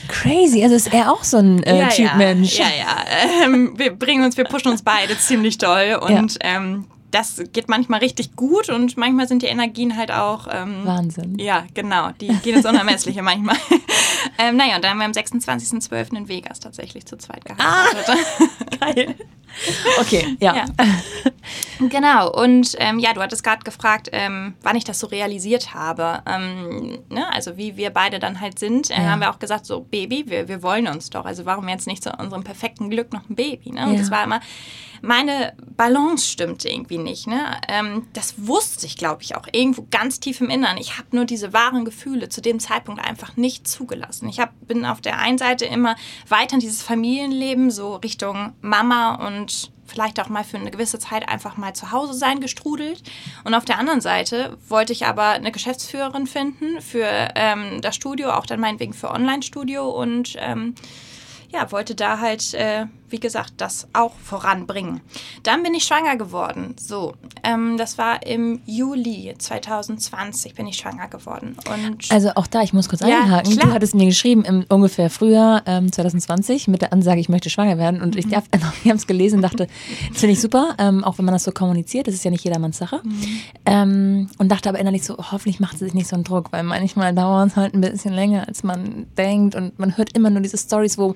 Crazy, 0.07 0.63
also 0.63 0.77
ist 0.77 0.95
er 0.95 1.13
auch 1.13 1.25
so 1.25 1.39
ein 1.39 1.63
äh, 1.65 1.81
ja, 1.81 1.89
Typ 1.89 2.15
Mensch. 2.17 2.57
Ja, 2.57 2.67
ja. 2.67 2.97
Ähm, 3.45 3.75
wir 3.77 3.91
bringen 3.91 4.25
uns, 4.25 4.37
wir 4.37 4.45
pushen 4.45 4.71
uns 4.71 4.83
beide 4.83 5.19
ziemlich 5.19 5.59
doll 5.59 5.99
und 6.01 6.39
ähm, 6.41 6.87
das 7.13 7.43
geht 7.53 7.69
manchmal 7.69 8.01
richtig 8.01 8.35
gut 8.37 8.71
und 8.71 8.97
manchmal 8.97 9.29
sind 9.29 9.43
die 9.43 9.47
Energien 9.47 9.97
halt 9.97 10.11
auch. 10.11 10.49
Ähm, 10.51 10.81
Wahnsinn. 10.85 11.39
Ja, 11.39 11.65
genau. 11.75 12.11
Die 12.21 12.29
gehen 12.29 12.57
ins 12.57 12.67
Unermessliche 12.67 13.23
manchmal. 13.23 13.57
ähm, 14.39 14.57
naja, 14.57 14.77
und 14.77 14.85
dann 14.85 14.93
haben 14.93 14.99
wir 14.99 15.05
am 15.05 15.13
26.12. 15.13 16.17
in 16.17 16.29
Vegas 16.29 16.59
tatsächlich 16.59 17.05
zu 17.07 17.17
zweit 17.19 17.45
geheiratet. 17.45 18.09
Ah, 18.09 18.47
geil. 18.81 19.15
Okay, 20.01 20.37
ja. 20.41 20.57
ja. 20.57 20.65
Genau, 21.79 22.31
und 22.31 22.75
ähm, 22.79 22.99
ja, 22.99 23.13
du 23.13 23.21
hattest 23.21 23.45
gerade 23.45 23.63
gefragt, 23.65 24.09
ähm, 24.13 24.55
wann 24.63 24.77
ich 24.77 24.85
das 24.85 24.99
so 24.99 25.07
realisiert 25.09 25.75
habe. 25.75 26.23
Ähm, 26.27 27.01
ne? 27.11 27.31
Also 27.33 27.57
wie 27.57 27.77
wir 27.77 27.91
beide 27.91 28.19
dann 28.19 28.41
halt 28.41 28.59
sind, 28.59 28.91
äh, 28.91 28.95
ja. 28.95 29.11
haben 29.11 29.21
wir 29.21 29.31
auch 29.31 29.39
gesagt, 29.39 29.67
so 29.67 29.81
Baby, 29.81 30.25
wir, 30.29 30.49
wir 30.49 30.63
wollen 30.63 30.87
uns 30.87 31.11
doch. 31.11 31.25
Also 31.25 31.45
warum 31.45 31.69
jetzt 31.69 31.87
nicht 31.87 32.03
zu 32.03 32.11
unserem 32.13 32.45
perfekten 32.45 32.89
Glück 32.89 33.13
noch 33.13 33.29
ein 33.29 33.35
Baby? 33.35 33.73
Ne? 33.73 33.87
Und 33.87 33.95
ja. 33.95 33.99
das 33.99 34.11
war 34.11 34.25
immer, 34.25 34.41
meine 35.03 35.55
Balance 35.77 36.27
stimmte 36.27 36.69
irgendwie 36.69 36.99
nicht. 37.03 37.27
Ne? 37.27 37.61
Ähm, 37.69 38.07
das 38.13 38.35
wusste 38.47 38.87
ich, 38.87 38.97
glaube 38.97 39.23
ich, 39.23 39.37
auch 39.37 39.47
irgendwo 39.53 39.87
ganz 39.91 40.21
tief 40.21 40.41
im 40.41 40.51
Innern. 40.51 40.77
Ich 40.79 40.99
habe 40.99 41.09
nur 41.13 41.25
diese 41.25 41.53
wahren 41.53 41.85
Gefühle 41.85 42.29
zu 42.29 42.41
dem 42.41 42.61
Zeitpunkt 42.61 43.05
einfach 43.05 43.37
nicht 43.37 43.69
zugelassen. 43.69 44.29
Ich 44.29 44.41
hab, 44.41 44.53
bin 44.67 44.85
auf 44.85 45.01
der 45.01 45.19
einen 45.19 45.39
Seite 45.39 45.65
immer 45.65 45.97
weiter 46.29 46.55
in 46.55 46.61
dieses 46.61 46.83
Familienleben, 46.83 47.71
so 47.71 47.97
Richtung 47.97 48.53
Mama 48.61 49.27
und 49.27 49.73
vielleicht 49.93 50.21
auch 50.21 50.29
mal 50.29 50.45
für 50.45 50.57
eine 50.57 50.71
gewisse 50.71 50.99
Zeit 50.99 51.29
einfach 51.29 51.57
mal 51.57 51.75
zu 51.75 51.93
Hause 51.93 52.15
sein 52.15 52.41
gestrudelt. 52.41 53.03
Und 53.45 53.55
auf 53.55 53.65
der 53.65 53.79
anderen 53.79 54.01
Seite 54.01 54.57
wollte 54.69 54.93
ich 54.93 55.07
aber 55.07 55.31
eine 55.31 55.53
Geschäftsführerin 55.53 56.27
finden 56.27 56.81
für 56.81 57.07
ähm, 57.35 57.81
das 57.83 57.95
Studio, 57.95 58.31
auch 58.31 58.47
dann 58.47 58.61
meinetwegen 58.61 58.95
für 58.95 59.11
Online-Studio 59.11 59.89
und 59.89 60.37
ähm, 60.39 60.75
ja, 61.53 61.71
wollte 61.71 61.95
da 61.95 62.19
halt, 62.19 62.55
äh, 62.55 62.87
wie 63.13 63.21
gesagt, 63.21 63.55
das 63.59 63.87
auch 63.93 64.15
voranbringen. 64.15 65.01
Dann 65.43 65.63
bin 65.63 65.75
ich 65.75 65.85
schwanger 65.85 66.17
geworden. 66.17 66.75
So, 66.81 67.15
ähm, 67.45 67.77
das 67.77 67.99
war 67.99 68.27
im 68.27 68.61
Juli 68.67 69.35
2020 69.39 70.55
bin 70.55 70.67
ich 70.67 70.79
schwanger 70.79 71.09
geworden. 71.09 71.57
Und 71.71 72.11
also 72.11 72.31
auch 72.35 72.47
da, 72.47 72.63
ich 72.63 72.73
muss 72.73 72.89
kurz 72.89 73.03
ja, 73.03 73.23
einhaken. 73.23 73.53
Klar. 73.53 73.67
Du 73.67 73.73
hattest 73.75 73.95
mir 73.95 74.07
geschrieben 74.07 74.45
im 74.45 74.65
ungefähr 74.69 75.11
Frühjahr 75.11 75.63
ähm, 75.67 75.93
2020 75.93 76.69
mit 76.69 76.83
der 76.83 76.93
Ansage, 76.93 77.21
ich 77.21 77.29
möchte 77.29 77.51
schwanger 77.51 77.79
werden. 77.79 78.01
Und 78.01 78.15
mhm. 78.15 78.19
ich, 78.19 78.29
darf, 78.29 78.45
ich 78.53 78.89
habe 78.89 78.97
es 78.97 79.07
gelesen 79.07 79.37
und 79.37 79.43
dachte, 79.43 79.69
das 80.09 80.19
finde 80.19 80.33
ich 80.33 80.41
super, 80.41 80.75
ähm, 80.79 81.05
auch 81.05 81.19
wenn 81.19 81.25
man 81.25 81.35
das 81.35 81.45
so 81.45 81.53
kommuniziert. 81.53 82.07
Das 82.07 82.15
ist 82.15 82.25
ja 82.25 82.31
nicht 82.31 82.45
jedermanns 82.45 82.79
Sache. 82.79 83.01
Mhm. 83.05 83.41
Ähm, 83.67 84.31
und 84.39 84.49
dachte 84.49 84.71
aber 84.71 84.79
innerlich 84.79 85.05
so, 85.05 85.17
hoffentlich 85.19 85.61
macht 85.61 85.79
sie 85.79 85.85
sich 85.85 85.95
nicht 85.95 86.09
so 86.09 86.17
einen 86.17 86.25
Druck, 86.25 86.51
weil 86.51 86.63
manchmal 86.63 87.15
dauert 87.15 87.49
es 87.49 87.57
halt 87.57 87.75
ein 87.75 87.83
bisschen 87.83 88.15
länger, 88.15 88.49
als 88.49 88.63
man 88.63 89.07
denkt. 89.19 89.55
Und 89.55 89.79
man 89.79 89.99
hört 89.99 90.17
immer 90.17 90.31
nur 90.31 90.41
diese 90.41 90.57
Stories, 90.57 90.97
wo 90.97 91.15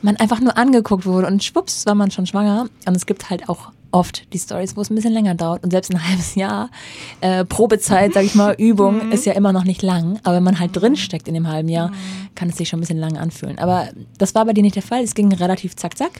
man 0.00 0.16
einfach 0.16 0.40
nur 0.40 0.56
angeguckt 0.56 1.04
wurde 1.04 1.26
und 1.26 1.33
schwupps 1.40 1.86
war 1.86 1.94
man 1.94 2.10
schon 2.10 2.26
schwanger. 2.26 2.68
Und 2.86 2.96
es 2.96 3.06
gibt 3.06 3.30
halt 3.30 3.48
auch 3.48 3.72
oft 3.94 4.32
die 4.32 4.38
Stories, 4.38 4.76
wo 4.76 4.80
es 4.80 4.90
ein 4.90 4.96
bisschen 4.96 5.12
länger 5.12 5.34
dauert 5.36 5.62
und 5.62 5.70
selbst 5.70 5.90
ein 5.92 6.04
halbes 6.08 6.34
Jahr 6.34 6.68
äh, 7.20 7.44
Probezeit, 7.44 8.12
sag 8.12 8.24
ich 8.24 8.34
mal, 8.34 8.54
Übung 8.58 9.06
mhm. 9.06 9.12
ist 9.12 9.24
ja 9.24 9.32
immer 9.32 9.52
noch 9.52 9.64
nicht 9.64 9.82
lang, 9.82 10.18
aber 10.24 10.36
wenn 10.36 10.42
man 10.42 10.58
halt 10.58 10.76
drin 10.76 10.96
steckt 10.96 11.28
in 11.28 11.34
dem 11.34 11.48
halben 11.48 11.68
Jahr, 11.68 11.88
mhm. 11.88 11.94
kann 12.34 12.48
es 12.48 12.56
sich 12.56 12.68
schon 12.68 12.78
ein 12.78 12.80
bisschen 12.80 12.98
lang 12.98 13.16
anfühlen. 13.16 13.58
Aber 13.58 13.88
das 14.18 14.34
war 14.34 14.44
bei 14.44 14.52
dir 14.52 14.62
nicht 14.62 14.74
der 14.74 14.82
Fall, 14.82 15.02
es 15.02 15.14
ging 15.14 15.32
relativ 15.32 15.76
zack 15.76 15.96
zack. 15.96 16.10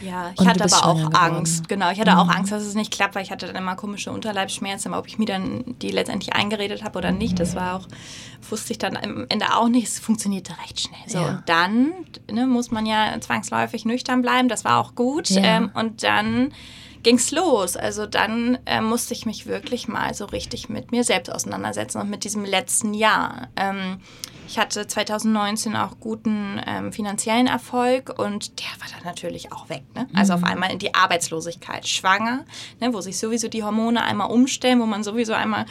Ja, 0.00 0.32
ich 0.38 0.46
hatte 0.46 0.64
aber 0.64 0.86
auch 0.86 1.14
Angst, 1.14 1.68
genau, 1.68 1.90
ich 1.90 1.98
hatte 1.98 2.12
mhm. 2.12 2.18
auch 2.18 2.28
Angst, 2.28 2.52
dass 2.52 2.62
es 2.62 2.74
nicht 2.74 2.92
klappt, 2.92 3.16
weil 3.16 3.22
ich 3.22 3.30
hatte 3.30 3.46
dann 3.46 3.56
immer 3.56 3.74
komische 3.74 4.12
Unterleibsschmerzen, 4.12 4.94
ob 4.94 5.08
ich 5.08 5.18
mir 5.18 5.26
dann 5.26 5.64
die 5.82 5.90
letztendlich 5.90 6.34
eingeredet 6.34 6.84
habe 6.84 6.98
oder 6.98 7.10
nicht, 7.10 7.40
das 7.40 7.56
war 7.56 7.76
auch, 7.76 7.88
wusste 8.48 8.72
ich 8.72 8.78
dann 8.78 8.96
am 8.96 9.26
Ende 9.28 9.56
auch 9.56 9.68
nicht, 9.68 9.88
es 9.88 9.98
funktionierte 9.98 10.52
recht 10.62 10.80
schnell. 10.80 11.00
So, 11.08 11.18
ja. 11.18 11.28
und 11.28 11.42
dann 11.46 11.92
ne, 12.30 12.46
muss 12.46 12.70
man 12.70 12.86
ja 12.86 13.18
zwangsläufig 13.20 13.84
nüchtern 13.84 14.22
bleiben, 14.22 14.48
das 14.48 14.64
war 14.64 14.78
auch 14.78 14.94
gut 14.94 15.30
ja. 15.30 15.42
ähm, 15.42 15.70
und 15.74 16.02
dann 16.02 16.52
ging's 17.04 17.30
los. 17.30 17.76
Also 17.76 18.06
dann 18.06 18.58
äh, 18.66 18.80
musste 18.80 19.14
ich 19.14 19.26
mich 19.26 19.46
wirklich 19.46 19.86
mal 19.86 20.12
so 20.14 20.24
richtig 20.24 20.68
mit 20.68 20.90
mir 20.90 21.04
selbst 21.04 21.30
auseinandersetzen 21.30 22.00
und 22.00 22.10
mit 22.10 22.24
diesem 22.24 22.44
letzten 22.44 22.94
Jahr. 22.94 23.48
Ähm, 23.56 24.00
ich 24.46 24.58
hatte 24.58 24.86
2019 24.86 25.76
auch 25.76 26.00
guten 26.00 26.60
ähm, 26.66 26.92
finanziellen 26.92 27.46
Erfolg 27.46 28.18
und 28.18 28.58
der 28.58 28.66
war 28.80 28.88
dann 28.94 29.04
natürlich 29.04 29.52
auch 29.52 29.68
weg. 29.68 29.84
Ne? 29.94 30.06
Also 30.14 30.36
mhm. 30.36 30.42
auf 30.42 30.50
einmal 30.50 30.72
in 30.72 30.78
die 30.78 30.94
Arbeitslosigkeit. 30.94 31.86
Schwanger, 31.86 32.44
ne, 32.80 32.92
wo 32.92 33.00
sich 33.00 33.18
sowieso 33.18 33.48
die 33.48 33.62
Hormone 33.62 34.02
einmal 34.02 34.30
umstellen, 34.30 34.80
wo 34.80 34.86
man 34.86 35.02
sowieso 35.02 35.32
einmal 35.32 35.66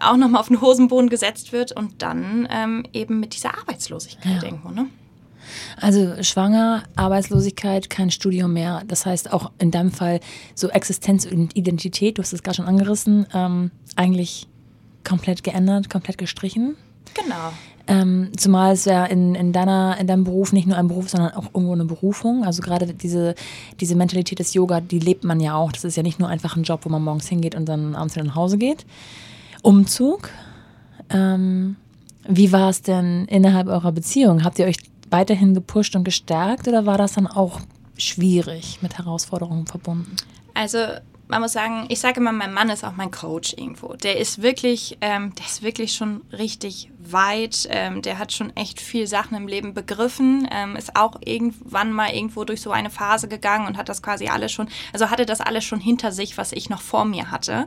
auch 0.00 0.16
nochmal 0.16 0.40
auf 0.40 0.48
den 0.48 0.60
Hosenboden 0.60 1.08
gesetzt 1.08 1.52
wird 1.52 1.72
und 1.72 2.02
dann 2.02 2.48
ähm, 2.50 2.84
eben 2.92 3.20
mit 3.20 3.34
dieser 3.34 3.58
Arbeitslosigkeit 3.58 4.42
ja. 4.42 4.42
irgendwo. 4.42 4.70
Ne? 4.70 4.88
Also 5.80 6.22
schwanger, 6.22 6.84
Arbeitslosigkeit, 6.96 7.90
kein 7.90 8.10
Studium 8.10 8.52
mehr. 8.52 8.82
Das 8.86 9.06
heißt 9.06 9.32
auch 9.32 9.50
in 9.58 9.70
deinem 9.70 9.90
Fall 9.90 10.20
so 10.54 10.68
Existenz 10.68 11.26
und 11.26 11.56
Identität, 11.56 12.18
du 12.18 12.22
hast 12.22 12.32
es 12.32 12.42
gerade 12.42 12.56
schon 12.56 12.66
angerissen, 12.66 13.26
ähm, 13.34 13.70
eigentlich 13.96 14.46
komplett 15.04 15.42
geändert, 15.42 15.90
komplett 15.90 16.18
gestrichen. 16.18 16.76
Genau. 17.14 17.52
Ähm, 17.88 18.30
zumal 18.36 18.74
es 18.74 18.84
ja 18.84 19.04
in, 19.04 19.34
in, 19.34 19.52
deiner, 19.52 19.96
in 19.98 20.06
deinem 20.06 20.24
Beruf 20.24 20.52
nicht 20.52 20.68
nur 20.68 20.76
ein 20.76 20.86
Beruf, 20.86 21.10
sondern 21.10 21.32
auch 21.32 21.46
irgendwo 21.52 21.72
eine 21.72 21.84
Berufung. 21.84 22.44
Also 22.44 22.62
gerade 22.62 22.94
diese, 22.94 23.34
diese 23.80 23.96
Mentalität 23.96 24.38
des 24.38 24.54
Yoga, 24.54 24.80
die 24.80 25.00
lebt 25.00 25.24
man 25.24 25.40
ja 25.40 25.54
auch. 25.56 25.72
Das 25.72 25.84
ist 25.84 25.96
ja 25.96 26.02
nicht 26.02 26.20
nur 26.20 26.28
einfach 26.28 26.56
ein 26.56 26.62
Job, 26.62 26.80
wo 26.84 26.88
man 26.88 27.02
morgens 27.02 27.28
hingeht 27.28 27.54
und 27.54 27.68
dann 27.68 27.96
abends 27.96 28.14
wieder 28.14 28.24
nach 28.24 28.36
Hause 28.36 28.56
geht. 28.56 28.86
Umzug. 29.62 30.30
Ähm, 31.10 31.76
wie 32.28 32.52
war 32.52 32.70
es 32.70 32.82
denn 32.82 33.24
innerhalb 33.26 33.66
eurer 33.66 33.90
Beziehung? 33.90 34.44
Habt 34.44 34.60
ihr 34.60 34.66
euch 34.66 34.76
weiterhin 35.12 35.54
gepusht 35.54 35.94
und 35.94 36.04
gestärkt 36.04 36.66
oder 36.68 36.86
war 36.86 36.98
das 36.98 37.12
dann 37.12 37.26
auch 37.26 37.60
schwierig 37.96 38.78
mit 38.82 38.98
Herausforderungen 38.98 39.66
verbunden? 39.66 40.16
Also 40.54 40.78
man 41.32 41.40
muss 41.40 41.54
sagen, 41.54 41.86
ich 41.88 41.98
sage 41.98 42.20
immer, 42.20 42.32
mein 42.32 42.52
Mann 42.52 42.68
ist 42.68 42.84
auch 42.84 42.94
mein 42.94 43.10
Coach 43.10 43.54
irgendwo. 43.56 43.94
Der 43.94 44.18
ist 44.18 44.42
wirklich, 44.42 44.98
ähm, 45.00 45.34
der 45.34 45.46
ist 45.46 45.62
wirklich 45.62 45.94
schon 45.94 46.20
richtig 46.30 46.90
weit. 46.98 47.66
Ähm, 47.70 48.02
der 48.02 48.18
hat 48.18 48.32
schon 48.32 48.54
echt 48.54 48.82
viel 48.82 49.06
Sachen 49.06 49.34
im 49.36 49.48
Leben 49.48 49.72
begriffen. 49.72 50.46
Ähm, 50.52 50.76
ist 50.76 50.94
auch 50.94 51.16
irgendwann 51.24 51.90
mal 51.90 52.10
irgendwo 52.10 52.44
durch 52.44 52.60
so 52.60 52.70
eine 52.70 52.90
Phase 52.90 53.28
gegangen 53.28 53.66
und 53.66 53.78
hat 53.78 53.88
das 53.88 54.02
quasi 54.02 54.28
alles 54.28 54.52
schon, 54.52 54.68
also 54.92 55.08
hatte 55.08 55.24
das 55.24 55.40
alles 55.40 55.64
schon 55.64 55.80
hinter 55.80 56.12
sich, 56.12 56.36
was 56.36 56.52
ich 56.52 56.68
noch 56.68 56.82
vor 56.82 57.06
mir 57.06 57.30
hatte. 57.30 57.66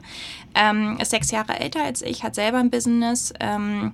Ähm, 0.53 0.97
ist 1.01 1.09
sechs 1.09 1.31
Jahre 1.31 1.59
älter 1.59 1.83
als 1.83 2.03
ich, 2.03 2.23
hat 2.23 2.35
selber 2.35 2.59
ein 2.59 2.69
Business 2.69 3.33
ähm, 3.39 3.93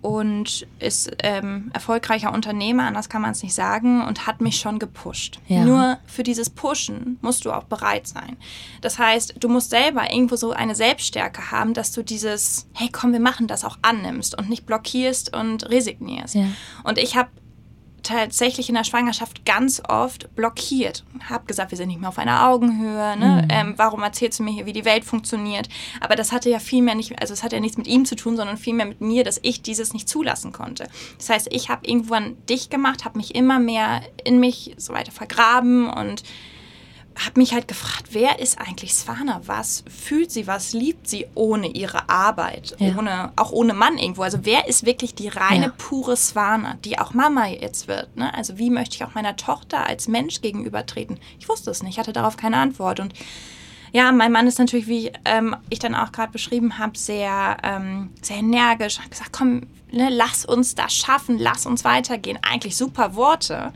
und 0.00 0.66
ist 0.78 1.10
ähm, 1.22 1.70
erfolgreicher 1.72 2.32
Unternehmer, 2.32 2.84
anders 2.84 3.08
kann 3.08 3.22
man 3.22 3.32
es 3.32 3.42
nicht 3.42 3.54
sagen, 3.54 4.02
und 4.02 4.26
hat 4.26 4.40
mich 4.40 4.58
schon 4.58 4.78
gepusht. 4.78 5.40
Ja. 5.48 5.64
Nur 5.64 5.98
für 6.06 6.22
dieses 6.22 6.50
Pushen 6.50 7.18
musst 7.20 7.44
du 7.44 7.52
auch 7.52 7.64
bereit 7.64 8.06
sein. 8.06 8.36
Das 8.80 8.98
heißt, 8.98 9.34
du 9.40 9.48
musst 9.48 9.70
selber 9.70 10.12
irgendwo 10.12 10.36
so 10.36 10.52
eine 10.52 10.74
Selbststärke 10.74 11.50
haben, 11.50 11.74
dass 11.74 11.92
du 11.92 12.02
dieses, 12.02 12.68
hey 12.74 12.88
komm, 12.90 13.12
wir 13.12 13.20
machen 13.20 13.48
das 13.48 13.64
auch 13.64 13.78
annimmst 13.82 14.38
und 14.38 14.48
nicht 14.48 14.66
blockierst 14.66 15.36
und 15.36 15.68
resignierst. 15.68 16.36
Ja. 16.36 16.46
Und 16.84 16.98
ich 16.98 17.16
habe 17.16 17.30
tatsächlich 18.02 18.68
in 18.68 18.74
der 18.74 18.84
Schwangerschaft 18.84 19.44
ganz 19.44 19.82
oft 19.88 20.34
blockiert. 20.34 21.04
Hab 21.28 21.46
gesagt, 21.46 21.70
wir 21.70 21.78
sind 21.78 21.88
nicht 21.88 22.00
mehr 22.00 22.08
auf 22.08 22.18
einer 22.18 22.48
Augenhöhe. 22.48 23.16
Ne? 23.16 23.42
Mhm. 23.42 23.48
Ähm, 23.50 23.74
warum 23.76 24.02
erzählst 24.02 24.38
du 24.38 24.42
mir 24.42 24.52
hier, 24.52 24.66
wie 24.66 24.72
die 24.72 24.84
Welt 24.84 25.04
funktioniert? 25.04 25.68
Aber 26.00 26.16
das 26.16 26.32
hatte 26.32 26.50
ja 26.50 26.58
viel 26.58 26.82
mehr 26.82 26.94
nicht, 26.94 27.20
also 27.20 27.32
es 27.32 27.42
hat 27.42 27.52
ja 27.52 27.60
nichts 27.60 27.76
mit 27.76 27.86
ihm 27.86 28.04
zu 28.04 28.16
tun, 28.16 28.36
sondern 28.36 28.56
viel 28.56 28.74
mehr 28.74 28.86
mit 28.86 29.00
mir, 29.00 29.24
dass 29.24 29.40
ich 29.42 29.62
dieses 29.62 29.92
nicht 29.92 30.08
zulassen 30.08 30.52
konnte. 30.52 30.88
Das 31.18 31.30
heißt, 31.30 31.48
ich 31.50 31.68
habe 31.68 31.86
irgendwann 31.86 32.36
dicht 32.46 32.70
gemacht, 32.70 33.04
habe 33.04 33.18
mich 33.18 33.34
immer 33.34 33.58
mehr 33.58 34.02
in 34.24 34.40
mich 34.40 34.74
so 34.76 34.92
weiter 34.92 35.12
vergraben 35.12 35.88
und 35.88 36.22
habe 37.24 37.40
mich 37.40 37.52
halt 37.52 37.68
gefragt, 37.68 38.08
wer 38.12 38.38
ist 38.38 38.58
eigentlich 38.58 38.94
Svana? 38.94 39.40
Was 39.46 39.84
fühlt 39.88 40.30
sie, 40.30 40.46
was 40.46 40.72
liebt 40.72 41.08
sie 41.08 41.26
ohne 41.34 41.68
ihre 41.68 42.08
Arbeit, 42.08 42.76
ja. 42.78 42.96
ohne, 42.96 43.32
auch 43.36 43.50
ohne 43.50 43.74
Mann 43.74 43.98
irgendwo? 43.98 44.22
Also 44.22 44.38
wer 44.42 44.68
ist 44.68 44.86
wirklich 44.86 45.14
die 45.14 45.28
reine, 45.28 45.66
ja. 45.66 45.72
pure 45.78 46.16
Svana, 46.16 46.74
die 46.84 46.98
auch 46.98 47.14
Mama 47.14 47.46
jetzt 47.46 47.88
wird? 47.88 48.16
Ne? 48.16 48.32
Also 48.34 48.58
wie 48.58 48.70
möchte 48.70 48.96
ich 48.96 49.04
auch 49.04 49.14
meiner 49.14 49.36
Tochter 49.36 49.86
als 49.86 50.06
Mensch 50.08 50.40
gegenübertreten? 50.40 51.18
Ich 51.38 51.48
wusste 51.48 51.70
es 51.70 51.82
nicht, 51.82 51.98
hatte 51.98 52.12
darauf 52.12 52.36
keine 52.36 52.58
Antwort. 52.58 53.00
Und 53.00 53.14
ja, 53.92 54.12
mein 54.12 54.32
Mann 54.32 54.46
ist 54.46 54.58
natürlich, 54.58 54.86
wie 54.86 55.12
ähm, 55.24 55.56
ich 55.70 55.78
dann 55.78 55.94
auch 55.94 56.12
gerade 56.12 56.32
beschrieben 56.32 56.78
habe, 56.78 56.96
sehr, 56.96 57.56
ähm, 57.62 58.10
sehr 58.22 58.36
energisch. 58.36 59.00
Hat 59.00 59.10
gesagt, 59.10 59.32
komm, 59.32 59.66
ne, 59.90 60.08
lass 60.10 60.44
uns 60.44 60.74
das 60.74 60.94
schaffen, 60.94 61.38
lass 61.38 61.66
uns 61.66 61.84
weitergehen. 61.84 62.38
Eigentlich 62.42 62.76
super 62.76 63.14
Worte. 63.14 63.72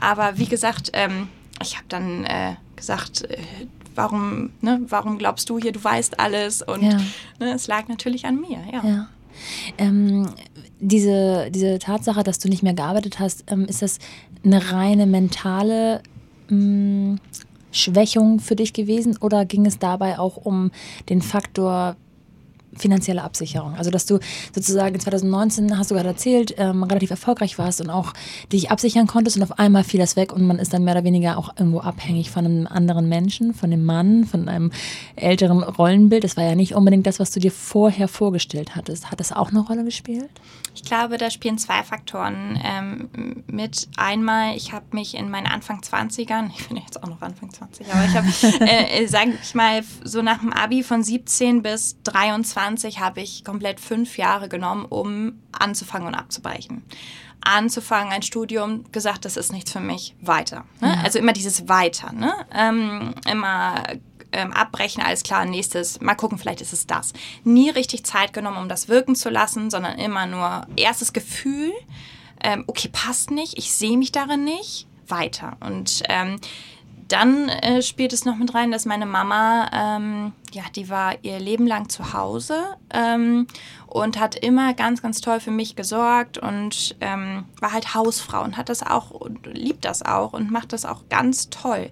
Aber 0.00 0.38
wie 0.38 0.46
gesagt, 0.46 0.90
ähm, 0.94 1.28
ich 1.62 1.76
habe 1.76 1.86
dann 1.88 2.24
äh, 2.24 2.56
gesagt, 2.82 3.30
äh, 3.30 3.38
warum, 3.94 4.50
ne, 4.60 4.80
warum 4.88 5.18
glaubst 5.18 5.48
du 5.48 5.58
hier, 5.58 5.72
du 5.72 5.82
weißt 5.82 6.20
alles? 6.20 6.62
Und 6.62 6.82
ja. 6.82 6.98
ne, 7.40 7.54
es 7.54 7.66
lag 7.66 7.88
natürlich 7.88 8.26
an 8.26 8.40
mir, 8.40 8.58
ja. 8.72 8.84
ja. 8.84 9.08
Ähm, 9.78 10.28
diese, 10.80 11.50
diese 11.50 11.78
Tatsache, 11.78 12.22
dass 12.22 12.38
du 12.38 12.48
nicht 12.48 12.62
mehr 12.62 12.74
gearbeitet 12.74 13.18
hast, 13.18 13.44
ähm, 13.50 13.64
ist 13.64 13.82
das 13.82 13.98
eine 14.44 14.72
reine 14.72 15.06
mentale 15.06 16.02
mh, 16.48 16.56
mm, 16.56 17.20
Schwächung 17.70 18.40
für 18.40 18.56
dich 18.56 18.74
gewesen 18.74 19.16
oder 19.16 19.46
ging 19.46 19.64
es 19.64 19.78
dabei 19.78 20.18
auch 20.18 20.36
um 20.36 20.70
den 21.08 21.22
Faktor 21.22 21.96
finanzielle 22.76 23.22
Absicherung. 23.22 23.74
Also 23.74 23.90
dass 23.90 24.06
du 24.06 24.18
sozusagen 24.54 24.98
2019, 24.98 25.78
hast 25.78 25.90
du 25.90 25.94
gerade 25.94 26.08
erzählt, 26.08 26.54
ähm, 26.58 26.82
relativ 26.82 27.10
erfolgreich 27.10 27.58
warst 27.58 27.80
und 27.80 27.90
auch 27.90 28.12
dich 28.52 28.70
absichern 28.70 29.06
konntest 29.06 29.36
und 29.36 29.42
auf 29.42 29.58
einmal 29.58 29.84
fiel 29.84 30.00
das 30.00 30.16
weg 30.16 30.32
und 30.32 30.46
man 30.46 30.58
ist 30.58 30.72
dann 30.72 30.84
mehr 30.84 30.94
oder 30.94 31.04
weniger 31.04 31.38
auch 31.38 31.54
irgendwo 31.58 31.80
abhängig 31.80 32.30
von 32.30 32.44
einem 32.44 32.66
anderen 32.66 33.08
Menschen, 33.08 33.54
von 33.54 33.70
dem 33.70 33.84
Mann, 33.84 34.24
von 34.24 34.48
einem 34.48 34.72
älteren 35.16 35.62
Rollenbild. 35.62 36.24
Das 36.24 36.36
war 36.36 36.44
ja 36.44 36.54
nicht 36.54 36.74
unbedingt 36.74 37.06
das, 37.06 37.20
was 37.20 37.30
du 37.30 37.40
dir 37.40 37.52
vorher 37.52 38.08
vorgestellt 38.08 38.74
hattest. 38.74 39.10
Hat 39.10 39.20
das 39.20 39.32
auch 39.32 39.50
eine 39.50 39.60
Rolle 39.60 39.84
gespielt? 39.84 40.30
Ich 40.74 40.84
glaube, 40.84 41.18
da 41.18 41.30
spielen 41.30 41.58
zwei 41.58 41.82
Faktoren 41.82 42.58
ähm, 42.64 43.44
mit. 43.46 43.88
Einmal, 43.96 44.56
ich 44.56 44.72
habe 44.72 44.86
mich 44.92 45.16
in 45.16 45.30
meinen 45.30 45.46
Anfang 45.46 45.80
20ern, 45.80 46.50
ich 46.58 46.68
bin 46.68 46.76
jetzt 46.76 47.02
auch 47.02 47.08
noch 47.08 47.20
Anfang 47.22 47.52
20, 47.52 47.86
aber 47.92 48.04
ich 48.04 48.16
habe, 48.16 48.26
äh, 48.70 49.06
sage 49.06 49.38
ich 49.42 49.54
mal, 49.54 49.82
so 50.04 50.22
nach 50.22 50.38
dem 50.38 50.52
Abi 50.52 50.82
von 50.82 51.02
17 51.02 51.62
bis 51.62 51.96
23 52.04 53.00
habe 53.00 53.20
ich 53.20 53.44
komplett 53.44 53.80
fünf 53.80 54.18
Jahre 54.18 54.48
genommen, 54.48 54.84
um 54.86 55.40
anzufangen 55.52 56.08
und 56.08 56.14
abzubrechen 56.14 56.82
anzufangen, 57.42 58.12
ein 58.12 58.22
Studium, 58.22 58.84
gesagt, 58.92 59.24
das 59.24 59.36
ist 59.36 59.52
nichts 59.52 59.72
für 59.72 59.80
mich, 59.80 60.14
weiter. 60.20 60.64
Ne? 60.80 60.88
Ja. 60.88 61.02
Also 61.02 61.18
immer 61.18 61.32
dieses 61.32 61.68
Weiter. 61.68 62.12
Ne? 62.12 62.32
Ähm, 62.54 63.14
immer 63.30 63.82
ähm, 64.32 64.52
abbrechen, 64.52 65.02
alles 65.02 65.22
klar, 65.22 65.44
nächstes, 65.44 66.00
mal 66.00 66.14
gucken, 66.14 66.38
vielleicht 66.38 66.60
ist 66.60 66.72
es 66.72 66.86
das. 66.86 67.12
Nie 67.44 67.70
richtig 67.70 68.04
Zeit 68.04 68.32
genommen, 68.32 68.58
um 68.58 68.68
das 68.68 68.88
wirken 68.88 69.14
zu 69.14 69.30
lassen, 69.30 69.70
sondern 69.70 69.98
immer 69.98 70.26
nur 70.26 70.66
erstes 70.76 71.12
Gefühl, 71.12 71.72
ähm, 72.42 72.64
okay, 72.66 72.88
passt 72.90 73.30
nicht, 73.30 73.56
ich 73.58 73.72
sehe 73.72 73.96
mich 73.96 74.12
darin 74.12 74.44
nicht, 74.44 74.86
weiter. 75.06 75.56
Und 75.60 76.02
ähm, 76.08 76.38
dann 77.12 77.50
äh, 77.50 77.82
spielt 77.82 78.14
es 78.14 78.24
noch 78.24 78.36
mit 78.36 78.54
rein, 78.54 78.70
dass 78.70 78.86
meine 78.86 79.04
Mama, 79.04 79.68
ähm, 79.72 80.32
ja, 80.52 80.62
die 80.74 80.88
war 80.88 81.14
ihr 81.22 81.38
Leben 81.38 81.66
lang 81.66 81.90
zu 81.90 82.14
Hause 82.14 82.58
ähm, 82.92 83.46
und 83.86 84.18
hat 84.18 84.34
immer 84.34 84.72
ganz, 84.72 85.02
ganz 85.02 85.20
toll 85.20 85.38
für 85.38 85.50
mich 85.50 85.76
gesorgt 85.76 86.38
und 86.38 86.96
ähm, 87.00 87.44
war 87.60 87.72
halt 87.72 87.94
Hausfrau 87.94 88.42
und 88.42 88.56
hat 88.56 88.70
das 88.70 88.82
auch 88.82 89.10
und 89.10 89.46
liebt 89.46 89.84
das 89.84 90.02
auch 90.02 90.32
und 90.32 90.50
macht 90.50 90.72
das 90.72 90.86
auch 90.86 91.08
ganz 91.10 91.50
toll. 91.50 91.90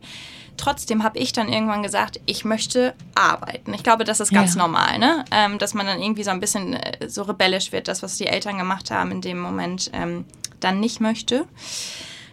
Trotzdem 0.60 1.02
habe 1.02 1.18
ich 1.18 1.32
dann 1.32 1.48
irgendwann 1.48 1.82
gesagt, 1.82 2.20
ich 2.26 2.44
möchte 2.44 2.94
arbeiten. 3.14 3.72
Ich 3.72 3.82
glaube, 3.82 4.04
das 4.04 4.20
ist 4.20 4.30
ganz 4.30 4.56
ja. 4.56 4.60
normal, 4.60 4.98
ne? 4.98 5.24
Ähm, 5.30 5.58
dass 5.58 5.72
man 5.72 5.86
dann 5.86 6.02
irgendwie 6.02 6.22
so 6.22 6.30
ein 6.30 6.38
bisschen 6.38 6.74
äh, 6.74 7.08
so 7.08 7.22
rebellisch 7.22 7.72
wird, 7.72 7.88
das, 7.88 8.02
was 8.02 8.18
die 8.18 8.26
Eltern 8.26 8.58
gemacht 8.58 8.90
haben, 8.90 9.10
in 9.10 9.22
dem 9.22 9.40
Moment 9.40 9.90
ähm, 9.94 10.26
dann 10.60 10.78
nicht 10.78 11.00
möchte. 11.00 11.46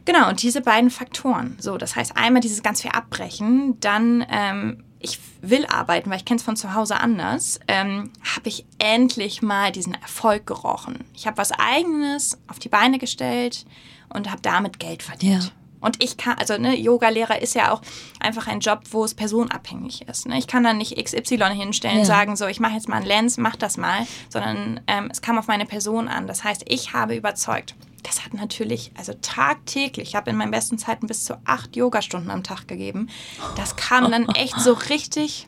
Genau, 0.03 0.27
und 0.27 0.41
diese 0.41 0.59
beiden 0.59 0.89
Faktoren. 0.89 1.55
So, 1.57 1.77
das 1.77 1.95
heißt 1.95 2.17
einmal 2.17 2.41
dieses 2.41 2.63
ganz 2.63 2.81
viel 2.81 2.91
Abbrechen, 2.91 3.79
dann 3.79 4.25
ähm, 4.29 4.83
ich 4.99 5.19
will 5.41 5.65
arbeiten, 5.65 6.09
weil 6.09 6.17
ich 6.17 6.25
kenne 6.25 6.39
es 6.39 6.43
von 6.43 6.57
zu 6.57 6.73
Hause 6.73 6.99
anders, 6.99 7.61
ähm, 7.69 8.11
habe 8.35 8.49
ich 8.49 8.65
endlich 8.77 9.41
mal 9.41 9.71
diesen 9.71 9.93
Erfolg 9.93 10.45
gerochen. 10.47 11.05
Ich 11.13 11.27
habe 11.27 11.37
was 11.37 11.53
Eigenes 11.53 12.37
auf 12.47 12.59
die 12.59 12.67
Beine 12.67 12.99
gestellt 12.99 13.65
und 14.09 14.29
habe 14.29 14.41
damit 14.41 14.79
Geld 14.79 15.01
verdient. 15.01 15.45
Ja. 15.45 15.51
Und 15.87 16.03
ich 16.03 16.17
kann, 16.17 16.37
also 16.37 16.57
ne, 16.57 16.77
Yoga-Lehrer 16.77 17.41
ist 17.41 17.55
ja 17.55 17.71
auch 17.71 17.81
einfach 18.19 18.47
ein 18.47 18.59
Job, 18.59 18.81
wo 18.91 19.05
es 19.05 19.13
personabhängig 19.13 20.01
ist. 20.09 20.27
Ne? 20.27 20.37
Ich 20.37 20.45
kann 20.45 20.61
dann 20.61 20.77
nicht 20.77 21.01
XY 21.01 21.55
hinstellen 21.55 21.99
und 21.99 22.05
sagen, 22.05 22.35
so, 22.35 22.45
ich 22.45 22.59
mache 22.59 22.73
jetzt 22.73 22.89
mal 22.89 22.97
einen 22.97 23.05
Lens, 23.05 23.37
mach 23.37 23.55
das 23.55 23.77
mal, 23.77 24.05
sondern 24.27 24.81
ähm, 24.87 25.07
es 25.09 25.21
kam 25.21 25.37
auf 25.39 25.47
meine 25.47 25.65
Person 25.65 26.09
an. 26.09 26.27
Das 26.27 26.43
heißt, 26.43 26.65
ich 26.67 26.91
habe 26.91 27.15
überzeugt. 27.15 27.73
Das 28.03 28.25
hat 28.25 28.33
natürlich, 28.33 28.91
also 28.97 29.13
tagtäglich, 29.21 30.09
ich 30.09 30.15
habe 30.15 30.29
in 30.29 30.35
meinen 30.35 30.51
besten 30.51 30.77
Zeiten 30.77 31.07
bis 31.07 31.23
zu 31.23 31.39
acht 31.45 31.77
Yogastunden 31.77 32.31
am 32.31 32.43
Tag 32.43 32.67
gegeben. 32.67 33.07
Das 33.55 33.77
kam 33.77 34.11
dann 34.11 34.27
echt 34.35 34.59
so 34.59 34.73
richtig 34.73 35.47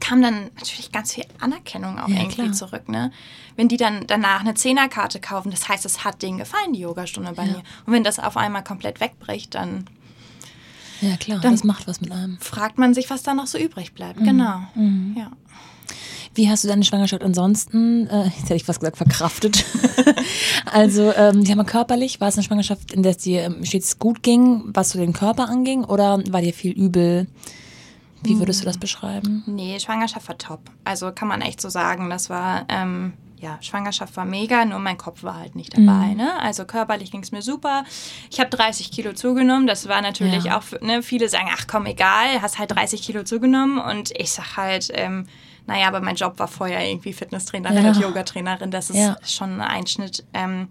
kam 0.00 0.22
dann 0.22 0.50
natürlich 0.56 0.92
ganz 0.92 1.14
viel 1.14 1.24
Anerkennung 1.40 1.98
auch 1.98 2.08
ja, 2.08 2.16
irgendwie 2.16 2.42
klar. 2.42 2.52
zurück. 2.52 2.88
Ne? 2.88 3.10
Wenn 3.56 3.68
die 3.68 3.76
dann 3.76 4.06
danach 4.06 4.40
eine 4.40 4.54
Zehnerkarte 4.54 5.20
kaufen, 5.20 5.50
das 5.50 5.68
heißt, 5.68 5.84
es 5.84 6.04
hat 6.04 6.22
denen 6.22 6.38
gefallen, 6.38 6.72
die 6.72 6.80
Yogastunde 6.80 7.32
bei 7.32 7.44
ja. 7.44 7.52
mir. 7.52 7.62
Und 7.86 7.92
wenn 7.92 8.04
das 8.04 8.18
auf 8.18 8.36
einmal 8.36 8.64
komplett 8.64 9.00
wegbricht, 9.00 9.54
dann. 9.54 9.86
Ja, 11.00 11.16
klar, 11.16 11.40
dann 11.40 11.52
das 11.52 11.64
macht 11.64 11.86
was 11.86 12.00
mit 12.00 12.10
einem. 12.10 12.38
Fragt 12.40 12.76
man 12.78 12.92
sich, 12.92 13.08
was 13.08 13.22
da 13.22 13.34
noch 13.34 13.46
so 13.46 13.56
übrig 13.56 13.92
bleibt. 13.94 14.20
Mhm. 14.20 14.24
Genau. 14.24 14.60
Mhm. 14.74 15.14
Ja. 15.16 15.30
Wie 16.34 16.48
hast 16.48 16.62
du 16.62 16.68
deine 16.68 16.84
Schwangerschaft 16.84 17.22
ansonsten, 17.22 18.06
äh, 18.08 18.24
jetzt 18.36 18.44
hätte 18.44 18.56
ich 18.56 18.64
fast 18.64 18.80
gesagt, 18.80 18.96
verkraftet? 18.96 19.64
also, 20.66 21.12
ähm, 21.14 21.44
die 21.44 21.50
haben 21.50 21.64
körperlich, 21.66 22.20
war 22.20 22.28
es 22.28 22.34
eine 22.34 22.44
Schwangerschaft, 22.44 22.92
in 22.92 23.02
der 23.02 23.12
es 23.12 23.18
dir 23.18 23.42
ähm, 23.42 23.64
stets 23.64 23.98
gut 23.98 24.22
ging, 24.22 24.62
was 24.66 24.90
so 24.90 24.98
den 24.98 25.12
Körper 25.12 25.48
anging, 25.48 25.84
oder 25.84 26.22
war 26.30 26.40
dir 26.40 26.52
viel 26.52 26.72
übel? 26.72 27.26
Wie 28.22 28.38
würdest 28.38 28.60
du 28.60 28.64
das 28.64 28.78
beschreiben? 28.78 29.42
Nee, 29.46 29.78
Schwangerschaft 29.78 30.28
war 30.28 30.38
top. 30.38 30.60
Also 30.84 31.12
kann 31.12 31.28
man 31.28 31.40
echt 31.40 31.60
so 31.60 31.68
sagen, 31.68 32.10
das 32.10 32.30
war, 32.30 32.64
ähm, 32.68 33.12
ja, 33.40 33.58
Schwangerschaft 33.60 34.16
war 34.16 34.24
mega, 34.24 34.64
nur 34.64 34.78
mein 34.80 34.98
Kopf 34.98 35.22
war 35.22 35.36
halt 35.36 35.54
nicht 35.54 35.72
dabei. 35.74 36.08
Mhm. 36.08 36.16
Ne? 36.16 36.40
Also 36.40 36.64
körperlich 36.64 37.10
ging 37.10 37.22
es 37.22 37.30
mir 37.30 37.42
super. 37.42 37.84
Ich 38.30 38.40
habe 38.40 38.50
30 38.50 38.90
Kilo 38.90 39.12
zugenommen. 39.12 39.66
Das 39.66 39.88
war 39.88 40.02
natürlich 40.02 40.44
ja. 40.44 40.58
auch, 40.58 40.64
ne, 40.80 41.02
viele 41.02 41.28
sagen, 41.28 41.48
ach 41.52 41.66
komm, 41.66 41.86
egal, 41.86 42.42
hast 42.42 42.58
halt 42.58 42.72
30 42.72 43.02
Kilo 43.02 43.22
zugenommen. 43.22 43.78
Und 43.78 44.10
ich 44.18 44.32
sag 44.32 44.56
halt, 44.56 44.90
ähm, 44.92 45.26
naja, 45.66 45.86
aber 45.86 46.00
mein 46.00 46.16
Job 46.16 46.38
war 46.38 46.48
vorher 46.48 46.84
irgendwie 46.88 47.12
Fitnesstrainerin 47.12 47.84
ja. 47.84 47.90
und 47.90 48.00
Yogatrainerin. 48.00 48.70
Das 48.70 48.90
ist 48.90 48.96
ja. 48.96 49.16
schon 49.24 49.60
ein 49.60 49.60
Einschnitt 49.60 50.24
ähm, 50.34 50.68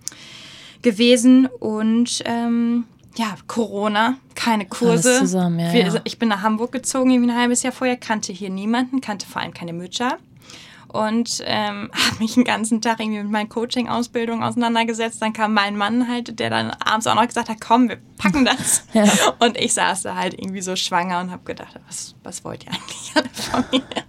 gewesen. 0.82 1.46
Und 1.46 2.22
ähm, 2.26 2.86
ja, 3.18 3.36
Corona, 3.48 4.18
keine 4.36 4.66
Kurse. 4.66 5.20
Zusammen, 5.20 5.60
ja, 5.60 5.74
Wir, 5.74 5.88
ja. 5.88 6.02
Ich 6.04 6.20
bin 6.20 6.30
nach 6.30 6.42
Hamburg 6.42 6.72
gezogen, 6.72 7.10
irgendwie 7.10 7.32
ein 7.32 7.38
halbes 7.38 7.64
Jahr 7.64 7.74
vorher, 7.74 7.98
kannte 7.98 8.32
hier 8.32 8.50
niemanden, 8.50 9.02
kannte 9.02 9.26
vor 9.26 9.42
allem 9.42 9.54
keine 9.54 9.74
Mütter 9.74 10.18
und 10.88 11.44
ähm, 11.46 11.92
habe 12.08 12.18
mich 12.20 12.36
den 12.36 12.44
ganzen 12.44 12.82
Tag 12.82 13.00
irgendwie 13.00 13.22
mit 13.22 13.32
meinen 13.32 13.50
Coaching-Ausbildungen 13.50 14.44
auseinandergesetzt. 14.44 15.22
Dann 15.22 15.34
kam 15.34 15.54
mein 15.54 15.78
Mann 15.78 16.08
halt, 16.08 16.40
der 16.40 16.50
dann 16.50 16.72
abends 16.72 17.08
auch 17.08 17.16
noch 17.16 17.28
gesagt 17.28 17.50
hat, 17.50 17.60
komm, 17.60 17.90
wir 17.90 17.98
packen 18.18 18.46
das. 18.46 18.84
Ja. 18.94 19.06
Und 19.40 19.58
ich 19.58 19.74
saß 19.74 20.04
da 20.04 20.16
halt 20.16 20.34
irgendwie 20.34 20.62
so 20.62 20.76
schwanger 20.76 21.20
und 21.20 21.30
habe 21.30 21.44
gedacht, 21.44 21.80
was, 21.88 22.16
was 22.24 22.44
wollt 22.44 22.66
ihr 22.66 22.72
eigentlich 22.72 23.12
alle 23.16 23.30
von 23.30 23.64
mir? 23.72 24.07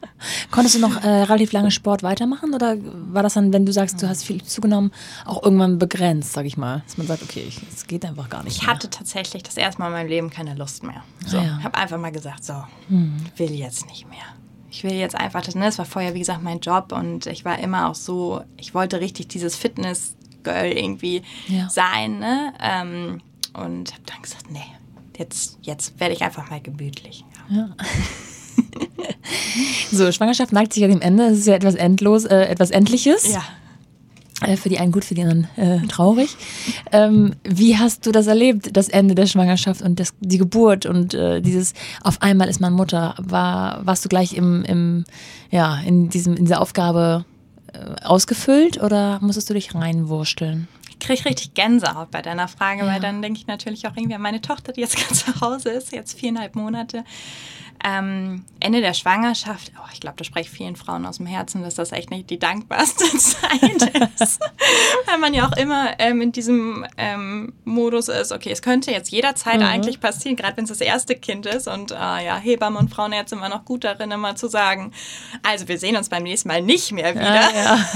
Konntest 0.59 0.75
du 0.75 0.81
noch 0.81 1.03
äh, 1.03 1.09
relativ 1.09 1.53
lange 1.53 1.71
Sport 1.71 2.03
weitermachen 2.03 2.55
oder 2.55 2.77
war 2.83 3.23
das 3.23 3.35
dann, 3.35 3.53
wenn 3.53 3.65
du 3.65 3.73
sagst, 3.73 4.03
du 4.03 4.09
hast 4.09 4.25
viel 4.25 4.43
zugenommen, 4.43 4.93
auch 5.25 5.43
irgendwann 5.43 5.79
begrenzt, 5.79 6.33
sag 6.33 6.47
ich 6.47 6.57
mal, 6.57 6.83
dass 6.87 6.99
man 6.99 7.07
sagt, 7.07 7.23
okay, 7.23 7.51
es 7.73 7.87
geht 7.87 8.05
einfach 8.05 8.29
gar 8.29 8.43
nicht. 8.43 8.57
Ich 8.57 8.63
mehr. 8.63 8.75
hatte 8.75 8.91
tatsächlich 8.91 9.43
das 9.43 9.57
erste 9.57 9.81
Mal 9.81 9.89
in 9.89 9.93
meinem 9.93 10.09
Leben 10.09 10.31
keine 10.31 10.55
Lust 10.55 10.83
mehr. 10.83 11.05
So, 11.27 11.39
ah, 11.39 11.45
ja. 11.45 11.63
habe 11.63 11.77
einfach 11.77 11.99
mal 11.99 12.13
gesagt, 12.13 12.45
so, 12.45 12.55
hm. 12.89 13.17
will 13.37 13.53
jetzt 13.53 13.87
nicht 13.87 14.09
mehr 14.09 14.19
ich 14.71 14.85
will 14.85 14.93
jetzt 14.93 15.15
einfach, 15.15 15.43
das, 15.43 15.55
ne, 15.55 15.65
das 15.65 15.79
war 15.79 15.87
vorher, 15.87 16.15
wie 16.15 16.19
gesagt, 16.19 16.43
mein 16.43 16.61
Job 16.61 16.93
und 16.93 17.27
ich 17.27 17.45
war 17.45 17.59
immer 17.59 17.89
auch 17.89 17.95
so, 17.95 18.43
ich 18.57 18.75
wollte 18.75 19.01
richtig 19.01 19.29
dieses 19.29 19.57
Fitness-Girl 19.57 20.73
irgendwie 20.73 21.23
ja. 21.49 21.69
sein, 21.69 22.19
ne? 22.19 22.53
Ähm, 22.61 23.21
und 23.55 23.93
habe 23.93 24.03
dann 24.07 24.23
gesagt, 24.23 24.51
nee, 24.51 24.65
jetzt, 25.17 25.59
jetzt 25.63 25.99
werde 25.99 26.15
ich 26.15 26.23
einfach 26.23 26.51
mal 26.51 26.61
gemütlich. 26.61 27.25
Ja. 27.51 27.57
ja. 27.57 27.69
so, 29.93 30.11
Schwangerschaft 30.13 30.53
neigt 30.53 30.73
sich 30.73 30.83
ja 30.83 30.89
dem 30.89 31.01
Ende, 31.01 31.27
es 31.27 31.39
ist 31.39 31.47
ja 31.47 31.55
etwas 31.55 31.75
endlos, 31.75 32.25
äh, 32.25 32.45
etwas 32.45 32.71
Endliches. 32.71 33.33
Ja. 33.33 33.43
Äh, 34.41 34.57
für 34.57 34.69
die 34.69 34.79
einen 34.79 34.93
gut, 34.93 35.05
für 35.05 35.15
die 35.15 35.23
anderen 35.23 35.49
äh, 35.57 35.87
traurig. 35.89 36.37
Ähm, 36.93 37.35
wie 37.43 37.77
hast 37.77 38.07
du 38.07 38.13
das 38.13 38.29
erlebt, 38.29 38.77
das 38.77 38.89
Ende 38.89 39.15
der 39.15 39.27
Schwangerschaft 39.27 39.83
und 39.83 39.99
das, 39.99 40.15
die 40.21 40.39
Geburt 40.39 40.87
und 40.87 41.15
äh, 41.15 41.41
dieses 41.41 41.75
auf 42.03 42.23
einmal 42.23 42.49
ist 42.49 42.61
man 42.61 42.73
Mutter? 42.73 43.17
War, 43.19 43.85
warst 43.85 44.05
du 44.05 44.09
gleich 44.09 44.35
im, 44.35 44.65
im, 44.65 45.05
ja, 45.51 45.81
in, 45.85 46.09
diesem, 46.09 46.37
in 46.37 46.45
dieser 46.45 46.61
Aufgabe 46.61 47.25
äh, 47.73 48.05
ausgefüllt 48.05 48.81
oder 48.81 49.19
musstest 49.21 49.51
du 49.51 49.55
dich 49.55 49.75
reinwursteln? 49.75 50.69
Ich 50.91 51.01
kriege 51.01 51.25
richtig 51.27 51.55
Gänsehaut 51.55 52.11
bei 52.11 52.23
deiner 52.23 52.49
Frage, 52.49 52.85
ja. 52.85 52.93
weil 52.93 53.01
dann 53.01 53.23
denke 53.23 53.41
ich 53.41 53.47
natürlich 53.47 53.87
auch 53.89 53.97
irgendwie 53.97 54.15
an 54.15 54.23
meine 54.23 54.41
Tochter, 54.41 54.73
die 54.73 54.81
jetzt 54.83 54.97
ganz 55.09 55.25
zu 55.25 55.41
Hause 55.41 55.71
ist, 55.71 55.91
jetzt 55.93 56.19
viereinhalb 56.19 56.55
Monate 56.55 57.05
ähm, 57.85 58.45
Ende 58.61 58.81
der 58.81 58.95
Schwangerschaft, 58.95 59.73
oh, 59.79 59.89
ich 59.93 60.01
glaube, 60.01 60.17
da 60.17 60.25
spreche 60.25 60.49
ich 60.49 60.51
vielen 60.51 60.77
Frauen 60.77 61.07
aus 61.07 61.19
dem 61.19 61.27
Herzen, 61.27 61.63
dass 61.63 61.75
das 61.77 61.93
echt 61.93 62.11
nicht 62.11 62.29
die 62.29 62.39
dankbarste 62.39 63.05
Zeit 63.19 63.95
ist. 64.21 64.41
Weil 65.07 65.19
man 65.19 65.33
ja 65.33 65.47
auch 65.47 65.57
immer 65.57 65.99
ähm, 65.99 66.21
in 66.21 66.33
diesem 66.33 66.85
ähm, 66.97 67.53
Modus 67.65 68.09
ist, 68.09 68.33
okay, 68.33 68.51
es 68.51 68.63
könnte 68.63 68.91
jetzt 68.91 69.11
jederzeit 69.11 69.61
mhm. 69.61 69.67
eigentlich 69.67 70.01
passieren, 70.01 70.37
gerade 70.37 70.57
wenn 70.57 70.65
es 70.65 70.71
das 70.71 70.81
erste 70.81 71.15
Kind 71.15 71.47
ist. 71.47 71.69
Und 71.69 71.93
äh, 71.93 71.95
ja, 71.95 72.37
Hebammen 72.37 72.79
und 72.79 72.89
Frauenärzte 72.89 73.31
sind 73.31 73.39
immer 73.39 73.55
noch 73.55 73.65
gut 73.65 73.85
darin, 73.85 74.11
immer 74.11 74.35
zu 74.35 74.49
sagen, 74.49 74.93
also 75.43 75.69
wir 75.69 75.79
sehen 75.79 75.97
uns 75.97 76.09
beim 76.09 76.25
nächsten 76.25 76.49
Mal 76.49 76.63
nicht 76.63 76.91
mehr 76.93 77.15
wieder. 77.15 77.25
Ja, 77.25 77.51
ja. 77.55 77.89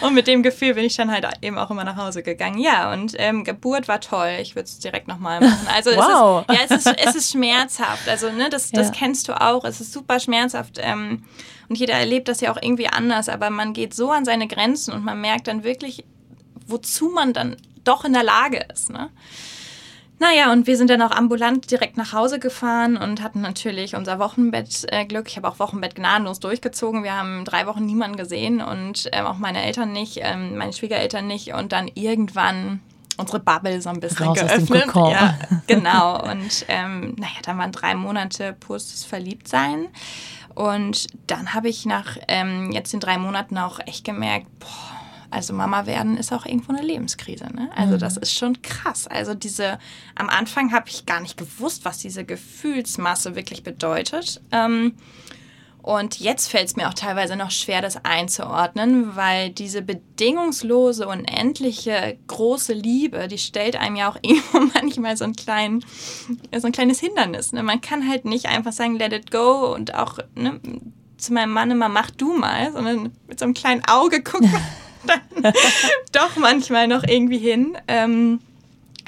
und 0.00 0.14
mit 0.14 0.26
dem 0.26 0.42
Gefühl 0.42 0.74
bin 0.74 0.84
ich 0.84 0.96
dann 0.96 1.10
halt 1.10 1.26
eben 1.42 1.58
auch 1.58 1.70
immer 1.70 1.84
nach 1.84 1.96
Hause 1.96 2.22
gegangen. 2.22 2.58
Ja, 2.58 2.92
und 2.92 3.14
ähm, 3.18 3.44
Geburt 3.44 3.86
war 3.88 4.00
toll. 4.00 4.38
Ich 4.40 4.54
würde 4.54 4.64
es 4.64 4.78
direkt 4.78 5.08
nochmal 5.08 5.40
machen. 5.40 5.66
Also 5.74 5.90
wow. 5.90 6.44
es, 6.48 6.54
ist, 6.54 6.58
ja, 6.58 6.76
es, 6.76 6.86
ist, 6.86 7.06
es 7.06 7.14
ist 7.14 7.32
schmerzhaft 7.32 7.97
schmerzhaft. 7.98 8.08
Also, 8.08 8.36
ne, 8.36 8.48
das, 8.50 8.70
ja. 8.70 8.78
das 8.78 8.92
kennst 8.92 9.28
du 9.28 9.40
auch. 9.40 9.64
Es 9.64 9.80
ist 9.80 9.92
super 9.92 10.20
schmerzhaft. 10.20 10.78
Ähm, 10.80 11.24
und 11.68 11.78
jeder 11.78 11.94
erlebt 11.94 12.28
das 12.28 12.40
ja 12.40 12.52
auch 12.52 12.58
irgendwie 12.60 12.88
anders. 12.88 13.28
Aber 13.28 13.50
man 13.50 13.72
geht 13.72 13.94
so 13.94 14.10
an 14.10 14.24
seine 14.24 14.48
Grenzen 14.48 14.92
und 14.92 15.04
man 15.04 15.20
merkt 15.20 15.48
dann 15.48 15.64
wirklich, 15.64 16.04
wozu 16.66 17.10
man 17.10 17.32
dann 17.32 17.56
doch 17.84 18.04
in 18.04 18.12
der 18.12 18.24
Lage 18.24 18.64
ist. 18.72 18.90
Ne? 18.90 19.10
Naja, 20.20 20.52
und 20.52 20.66
wir 20.66 20.76
sind 20.76 20.90
dann 20.90 21.00
auch 21.02 21.12
ambulant 21.12 21.70
direkt 21.70 21.96
nach 21.96 22.12
Hause 22.12 22.40
gefahren 22.40 22.96
und 22.96 23.22
hatten 23.22 23.40
natürlich 23.40 23.94
unser 23.94 24.18
Wochenbettglück. 24.18 25.26
Äh, 25.26 25.28
ich 25.28 25.36
habe 25.36 25.48
auch 25.48 25.60
Wochenbett 25.60 25.94
gnadenlos 25.94 26.40
durchgezogen. 26.40 27.04
Wir 27.04 27.16
haben 27.16 27.44
drei 27.44 27.66
Wochen 27.66 27.86
niemanden 27.86 28.16
gesehen 28.16 28.60
und 28.60 29.08
ähm, 29.12 29.26
auch 29.26 29.38
meine 29.38 29.62
Eltern 29.62 29.92
nicht, 29.92 30.18
ähm, 30.22 30.56
meine 30.56 30.72
Schwiegereltern 30.72 31.26
nicht. 31.26 31.54
Und 31.54 31.70
dann 31.72 31.88
irgendwann 31.94 32.80
unsere 33.18 33.40
Bubble 33.40 33.80
so 33.82 33.90
ein 33.90 34.00
bisschen 34.00 34.26
Raus 34.26 34.38
geöffnet. 34.38 34.86
Ja, 34.94 35.38
genau. 35.66 36.22
Und 36.22 36.64
ähm, 36.68 37.14
naja, 37.18 37.34
dann 37.42 37.58
waren 37.58 37.72
drei 37.72 37.94
Monate 37.94 38.54
purstes 38.54 39.04
Verliebtsein. 39.04 39.88
Und 40.54 41.06
dann 41.26 41.54
habe 41.54 41.68
ich 41.68 41.84
nach 41.84 42.16
ähm, 42.26 42.72
jetzt 42.72 42.92
den 42.92 43.00
drei 43.00 43.18
Monaten 43.18 43.58
auch 43.58 43.78
echt 43.80 44.04
gemerkt, 44.04 44.46
boah, 44.58 44.98
also 45.30 45.52
Mama 45.52 45.86
werden 45.86 46.16
ist 46.16 46.32
auch 46.32 46.46
irgendwo 46.46 46.72
eine 46.72 46.82
Lebenskrise. 46.82 47.46
Ne? 47.54 47.70
Also 47.76 47.94
mhm. 47.94 47.98
das 47.98 48.16
ist 48.16 48.32
schon 48.32 48.62
krass. 48.62 49.06
Also 49.06 49.34
diese, 49.34 49.78
am 50.14 50.28
Anfang 50.28 50.72
habe 50.72 50.88
ich 50.88 51.06
gar 51.06 51.20
nicht 51.20 51.36
gewusst, 51.36 51.84
was 51.84 51.98
diese 51.98 52.24
Gefühlsmasse 52.24 53.34
wirklich 53.34 53.62
bedeutet. 53.62 54.40
Ähm, 54.52 54.94
und 55.88 56.20
jetzt 56.20 56.48
fällt 56.48 56.66
es 56.66 56.76
mir 56.76 56.86
auch 56.86 56.92
teilweise 56.92 57.34
noch 57.34 57.50
schwer, 57.50 57.80
das 57.80 58.04
einzuordnen, 58.04 59.16
weil 59.16 59.48
diese 59.48 59.80
bedingungslose, 59.80 61.08
unendliche, 61.08 62.18
große 62.26 62.74
Liebe, 62.74 63.26
die 63.26 63.38
stellt 63.38 63.74
einem 63.74 63.96
ja 63.96 64.10
auch 64.10 64.18
irgendwo 64.22 64.58
manchmal 64.74 65.16
so 65.16 65.24
ein, 65.24 65.32
klein, 65.34 65.82
so 66.54 66.66
ein 66.66 66.72
kleines 66.72 67.00
Hindernis. 67.00 67.54
Ne? 67.54 67.62
Man 67.62 67.80
kann 67.80 68.06
halt 68.06 68.26
nicht 68.26 68.48
einfach 68.48 68.72
sagen, 68.72 68.98
let 68.98 69.14
it 69.14 69.30
go 69.30 69.74
und 69.74 69.94
auch 69.94 70.18
ne, 70.34 70.60
zu 71.16 71.32
meinem 71.32 71.52
Mann 71.52 71.70
immer, 71.70 71.88
mach 71.88 72.10
du 72.10 72.34
mal, 72.34 72.70
sondern 72.70 73.10
mit 73.26 73.38
so 73.38 73.46
einem 73.46 73.54
kleinen 73.54 73.82
Auge 73.88 74.22
gucken 74.22 74.52
dann 75.06 75.52
doch 76.12 76.36
manchmal 76.36 76.86
noch 76.86 77.02
irgendwie 77.02 77.38
hin. 77.38 77.78
Ähm, 77.88 78.40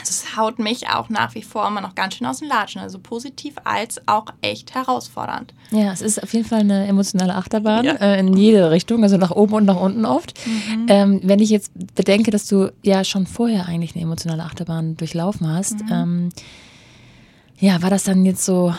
also 0.01 0.11
es 0.11 0.37
haut 0.37 0.59
mich 0.59 0.89
auch 0.89 1.09
nach 1.09 1.35
wie 1.35 1.43
vor 1.43 1.67
immer 1.67 1.81
noch 1.81 1.95
ganz 1.95 2.15
schön 2.15 2.27
aus 2.27 2.39
den 2.39 2.49
Latschen. 2.49 2.81
Also 2.81 2.99
positiv 2.99 3.55
als 3.65 4.01
auch 4.07 4.27
echt 4.41 4.75
herausfordernd. 4.75 5.55
Ja, 5.71 5.93
es 5.93 6.01
ist 6.01 6.23
auf 6.23 6.33
jeden 6.33 6.47
Fall 6.47 6.61
eine 6.61 6.87
emotionale 6.87 7.35
Achterbahn 7.35 7.85
ja. 7.85 7.93
äh, 7.95 8.19
in 8.19 8.37
jede 8.37 8.71
Richtung, 8.71 9.03
also 9.03 9.17
nach 9.17 9.31
oben 9.31 9.55
und 9.55 9.65
nach 9.67 9.81
unten 9.81 10.05
oft. 10.05 10.35
Mhm. 10.47 10.87
Ähm, 10.89 11.21
wenn 11.23 11.39
ich 11.39 11.51
jetzt 11.51 11.73
bedenke, 11.95 12.31
dass 12.31 12.47
du 12.47 12.73
ja 12.83 13.05
schon 13.05 13.27
vorher 13.27 13.67
eigentlich 13.67 13.95
eine 13.95 14.03
emotionale 14.03 14.43
Achterbahn 14.43 14.97
durchlaufen 14.97 15.49
hast, 15.49 15.83
mhm. 15.85 15.93
ähm, 15.93 16.29
ja, 17.59 17.83
war 17.83 17.91
das 17.91 18.05
dann 18.05 18.25
jetzt 18.25 18.45
so 18.45 18.75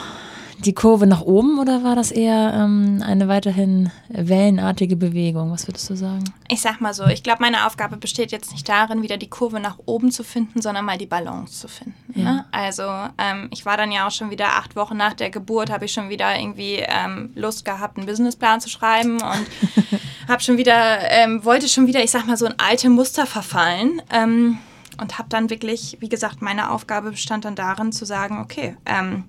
die 0.66 0.74
Kurve 0.74 1.08
nach 1.08 1.22
oben 1.22 1.60
oder 1.60 1.84
war 1.84 1.96
das 1.96 2.12
eher 2.12 2.54
ähm, 2.54 3.04
eine 3.06 3.28
weiterhin 3.28 3.92
wellenartige 4.10 4.96
Bewegung? 4.96 5.52
Was 5.52 5.68
würdest 5.68 5.90
du 5.90 5.96
sagen? 5.96 6.24
Ich 6.48 6.62
sag 6.62 6.82
mal 6.82 6.94
so, 6.94 7.06
ich 7.06 7.24
glaube, 7.24 7.42
meine 7.42 7.66
Aufgabe 7.66 7.98
besteht 7.98 8.32
jetzt 8.32 8.52
nicht 8.52 8.68
darin, 8.70 9.02
wieder 9.02 9.18
die 9.18 9.30
Kurve 9.30 9.60
nach 9.60 9.80
oben 9.86 10.12
zu 10.12 10.24
finden, 10.24 10.62
sondern 10.62 10.86
mal 10.86 10.98
die 10.98 11.06
Balance 11.06 11.60
zu 11.60 11.68
finden. 11.68 11.96
Ja. 12.16 12.24
Ne? 12.24 12.46
Also 12.52 12.84
ähm, 13.18 13.50
ich 13.52 13.66
war 13.66 13.78
dann 13.78 13.92
ja 13.92 14.08
auch 14.08 14.12
schon 14.12 14.30
wieder 14.30 14.50
acht 14.50 14.76
Wochen 14.76 14.98
nach 14.98 15.14
der 15.14 15.30
Geburt, 15.30 15.72
habe 15.72 15.86
ich 15.86 15.94
schon 15.94 16.10
wieder 16.10 16.38
irgendwie 16.38 16.76
ähm, 16.76 17.32
Lust 17.36 17.66
gehabt, 17.66 17.98
einen 17.98 18.06
Businessplan 18.06 18.62
zu 18.62 18.70
schreiben 18.70 19.14
und 19.16 19.46
habe 20.28 20.42
schon 20.42 20.58
wieder, 20.58 21.00
ähm, 21.10 21.44
wollte 21.44 21.68
schon 21.68 21.88
wieder, 21.88 22.04
ich 22.04 22.12
sag 22.12 22.28
mal 22.28 22.38
so, 22.38 22.46
in 22.46 22.60
alte 22.60 22.90
Muster 22.90 23.26
verfallen 23.26 24.02
ähm, 24.14 24.60
und 25.00 25.18
habe 25.18 25.30
dann 25.30 25.50
wirklich, 25.50 25.98
wie 26.00 26.10
gesagt, 26.10 26.42
meine 26.42 26.72
Aufgabe 26.72 27.12
bestand 27.12 27.46
dann 27.46 27.56
darin 27.56 27.92
zu 27.92 28.06
sagen, 28.06 28.40
okay, 28.40 28.78
ähm, 28.86 29.26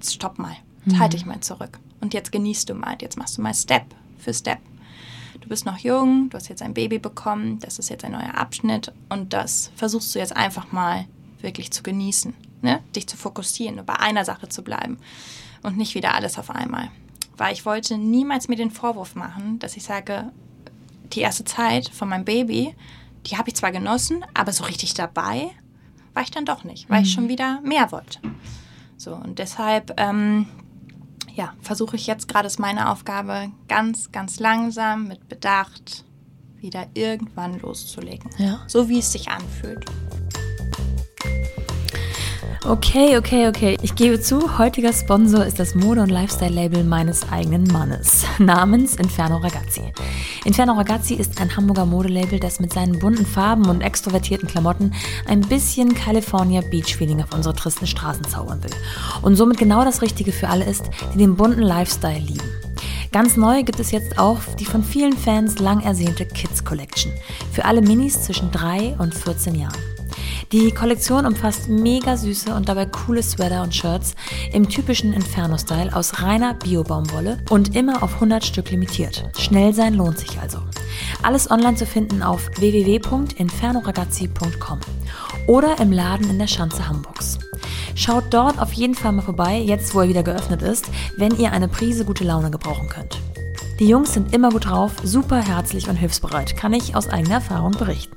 jetzt 0.00 0.14
stopp 0.14 0.38
mal, 0.38 0.56
mhm. 0.84 0.98
halt 0.98 1.12
dich 1.12 1.26
mal 1.26 1.40
zurück. 1.40 1.78
Und 2.00 2.14
jetzt 2.14 2.32
genießt 2.32 2.68
du 2.70 2.74
mal, 2.74 2.96
jetzt 3.00 3.18
machst 3.18 3.36
du 3.36 3.42
mal 3.42 3.54
Step 3.54 3.84
für 4.18 4.32
Step. 4.32 4.58
Du 5.40 5.48
bist 5.48 5.66
noch 5.66 5.78
jung, 5.78 6.30
du 6.30 6.36
hast 6.36 6.48
jetzt 6.48 6.62
ein 6.62 6.74
Baby 6.74 6.98
bekommen, 6.98 7.58
das 7.60 7.78
ist 7.78 7.90
jetzt 7.90 8.04
ein 8.04 8.12
neuer 8.12 8.34
Abschnitt 8.34 8.92
und 9.08 9.32
das 9.32 9.70
versuchst 9.76 10.14
du 10.14 10.18
jetzt 10.18 10.36
einfach 10.36 10.72
mal 10.72 11.06
wirklich 11.40 11.70
zu 11.70 11.82
genießen, 11.82 12.34
ne? 12.62 12.80
dich 12.94 13.06
zu 13.06 13.16
fokussieren 13.16 13.78
und 13.78 13.86
bei 13.86 13.98
einer 13.98 14.24
Sache 14.24 14.48
zu 14.48 14.62
bleiben 14.62 14.98
und 15.62 15.76
nicht 15.76 15.94
wieder 15.94 16.14
alles 16.14 16.38
auf 16.38 16.50
einmal. 16.50 16.90
Weil 17.36 17.54
ich 17.54 17.64
wollte 17.64 17.96
niemals 17.96 18.48
mir 18.48 18.56
den 18.56 18.70
Vorwurf 18.70 19.14
machen, 19.14 19.58
dass 19.58 19.76
ich 19.76 19.82
sage, 19.82 20.30
die 21.12 21.20
erste 21.20 21.44
Zeit 21.44 21.88
von 21.88 22.08
meinem 22.08 22.24
Baby, 22.24 22.74
die 23.26 23.36
habe 23.36 23.48
ich 23.48 23.56
zwar 23.56 23.72
genossen, 23.72 24.24
aber 24.34 24.52
so 24.52 24.64
richtig 24.64 24.94
dabei 24.94 25.50
war 26.12 26.22
ich 26.22 26.30
dann 26.30 26.44
doch 26.44 26.64
nicht, 26.64 26.88
weil 26.90 27.00
mhm. 27.00 27.04
ich 27.04 27.12
schon 27.12 27.28
wieder 27.28 27.60
mehr 27.62 27.90
wollte. 27.92 28.18
So, 29.00 29.14
und 29.14 29.38
deshalb 29.38 29.94
ähm, 29.96 30.46
ja, 31.34 31.54
versuche 31.62 31.96
ich 31.96 32.06
jetzt 32.06 32.28
gerade, 32.28 32.46
ist 32.46 32.58
meine 32.58 32.90
Aufgabe, 32.90 33.50
ganz, 33.66 34.12
ganz 34.12 34.38
langsam 34.40 35.08
mit 35.08 35.26
Bedacht 35.26 36.04
wieder 36.58 36.86
irgendwann 36.92 37.58
loszulegen. 37.60 38.28
Ja. 38.36 38.60
So 38.66 38.90
wie 38.90 38.98
es 38.98 39.10
sich 39.10 39.30
anfühlt. 39.30 39.86
Okay, 42.66 43.16
okay, 43.16 43.48
okay. 43.48 43.78
Ich 43.80 43.94
gebe 43.94 44.20
zu, 44.20 44.58
heutiger 44.58 44.92
Sponsor 44.92 45.46
ist 45.46 45.58
das 45.58 45.74
Mode- 45.74 46.02
und 46.02 46.10
Lifestyle-Label 46.10 46.84
meines 46.84 47.26
eigenen 47.32 47.64
Mannes, 47.64 48.24
namens 48.38 48.96
Inferno 48.96 49.38
Ragazzi. 49.38 49.80
Inferno 50.44 50.74
Ragazzi 50.74 51.14
ist 51.14 51.40
ein 51.40 51.56
Hamburger 51.56 51.86
Modelabel, 51.86 52.38
das 52.38 52.60
mit 52.60 52.70
seinen 52.74 52.98
bunten 52.98 53.24
Farben 53.24 53.64
und 53.64 53.80
extrovertierten 53.80 54.46
Klamotten 54.46 54.92
ein 55.26 55.40
bisschen 55.40 55.94
California 55.94 56.60
Beach-Feeling 56.60 57.22
auf 57.22 57.32
unsere 57.32 57.56
tristen 57.56 57.86
Straßen 57.86 58.24
zaubern 58.28 58.62
will. 58.62 58.74
Und 59.22 59.36
somit 59.36 59.56
genau 59.56 59.82
das 59.82 60.02
Richtige 60.02 60.30
für 60.30 60.50
alle 60.50 60.66
ist, 60.66 60.84
die 61.14 61.18
den 61.18 61.36
bunten 61.36 61.62
Lifestyle 61.62 62.18
lieben. 62.18 62.48
Ganz 63.10 63.38
neu 63.38 63.62
gibt 63.62 63.80
es 63.80 63.90
jetzt 63.90 64.18
auch 64.18 64.38
die 64.58 64.66
von 64.66 64.84
vielen 64.84 65.16
Fans 65.16 65.58
lang 65.60 65.80
ersehnte 65.80 66.26
Kids 66.26 66.62
Collection. 66.62 67.10
Für 67.52 67.64
alle 67.64 67.80
Minis 67.80 68.22
zwischen 68.22 68.52
3 68.52 68.96
und 68.98 69.14
14 69.14 69.54
Jahren. 69.54 69.89
Die 70.52 70.70
Kollektion 70.72 71.26
umfasst 71.26 71.68
mega 71.68 72.16
süße 72.16 72.52
und 72.52 72.68
dabei 72.68 72.86
coole 72.86 73.22
Sweater 73.22 73.62
und 73.62 73.72
Shirts 73.72 74.16
im 74.52 74.68
typischen 74.68 75.12
Inferno-Style 75.12 75.94
aus 75.94 76.22
reiner 76.22 76.54
Bio-Baumwolle 76.54 77.38
und 77.50 77.76
immer 77.76 78.02
auf 78.02 78.14
100 78.14 78.44
Stück 78.44 78.68
limitiert. 78.72 79.30
Schnell 79.38 79.72
sein 79.72 79.94
lohnt 79.94 80.18
sich 80.18 80.40
also. 80.40 80.58
Alles 81.22 81.52
online 81.52 81.76
zu 81.76 81.86
finden 81.86 82.24
auf 82.24 82.50
www.infernoragazzi.com 82.56 84.80
oder 85.46 85.78
im 85.78 85.92
Laden 85.92 86.28
in 86.28 86.40
der 86.40 86.48
Schanze 86.48 86.88
Hamburgs. 86.88 87.38
Schaut 87.94 88.24
dort 88.30 88.60
auf 88.60 88.72
jeden 88.72 88.96
Fall 88.96 89.12
mal 89.12 89.22
vorbei, 89.22 89.60
jetzt 89.60 89.94
wo 89.94 90.00
er 90.00 90.08
wieder 90.08 90.24
geöffnet 90.24 90.62
ist, 90.62 90.86
wenn 91.16 91.38
ihr 91.38 91.52
eine 91.52 91.68
Prise 91.68 92.04
gute 92.04 92.24
Laune 92.24 92.50
gebrauchen 92.50 92.88
könnt. 92.88 93.20
Die 93.78 93.86
Jungs 93.86 94.14
sind 94.14 94.34
immer 94.34 94.50
gut 94.50 94.64
drauf, 94.64 94.94
super 95.04 95.40
herzlich 95.40 95.88
und 95.88 95.94
hilfsbereit, 95.94 96.56
kann 96.56 96.72
ich 96.72 96.96
aus 96.96 97.08
eigener 97.08 97.34
Erfahrung 97.34 97.70
berichten. 97.70 98.16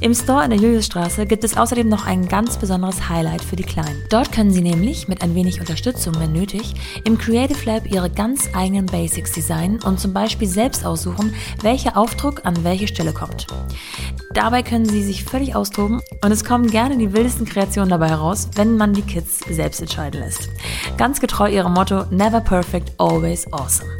Im 0.00 0.14
Store 0.14 0.44
in 0.44 0.50
der 0.50 0.58
Juliusstraße 0.58 1.24
gibt 1.24 1.42
es 1.42 1.56
außerdem 1.56 1.88
noch 1.88 2.06
ein 2.06 2.28
ganz 2.28 2.58
besonderes 2.58 3.08
Highlight 3.08 3.42
für 3.42 3.56
die 3.56 3.62
Kleinen. 3.62 4.04
Dort 4.10 4.30
können 4.30 4.52
sie 4.52 4.60
nämlich 4.60 5.08
mit 5.08 5.22
ein 5.22 5.34
wenig 5.34 5.60
Unterstützung, 5.60 6.14
wenn 6.18 6.32
nötig, 6.32 6.74
im 7.04 7.16
Creative 7.16 7.64
Lab 7.64 7.90
ihre 7.90 8.10
ganz 8.10 8.50
eigenen 8.54 8.86
Basics 8.86 9.32
designen 9.32 9.82
und 9.82 9.98
zum 9.98 10.12
Beispiel 10.12 10.48
selbst 10.48 10.84
aussuchen, 10.84 11.34
welcher 11.62 11.96
Aufdruck 11.96 12.44
an 12.44 12.62
welche 12.62 12.88
Stelle 12.88 13.14
kommt. 13.14 13.46
Dabei 14.34 14.62
können 14.62 14.86
sie 14.86 15.02
sich 15.02 15.24
völlig 15.24 15.54
austoben 15.54 16.02
und 16.22 16.30
es 16.30 16.44
kommen 16.44 16.70
gerne 16.70 16.98
die 16.98 17.14
wildesten 17.14 17.46
Kreationen 17.46 17.88
dabei 17.88 18.10
heraus, 18.10 18.50
wenn 18.54 18.76
man 18.76 18.92
die 18.92 19.02
Kids 19.02 19.40
selbst 19.48 19.80
entscheiden 19.80 20.20
lässt. 20.20 20.50
Ganz 20.98 21.20
getreu 21.20 21.48
ihrem 21.48 21.72
Motto 21.72 22.04
Never 22.10 22.42
Perfect, 22.42 22.92
Always 22.98 23.50
Awesome. 23.50 23.90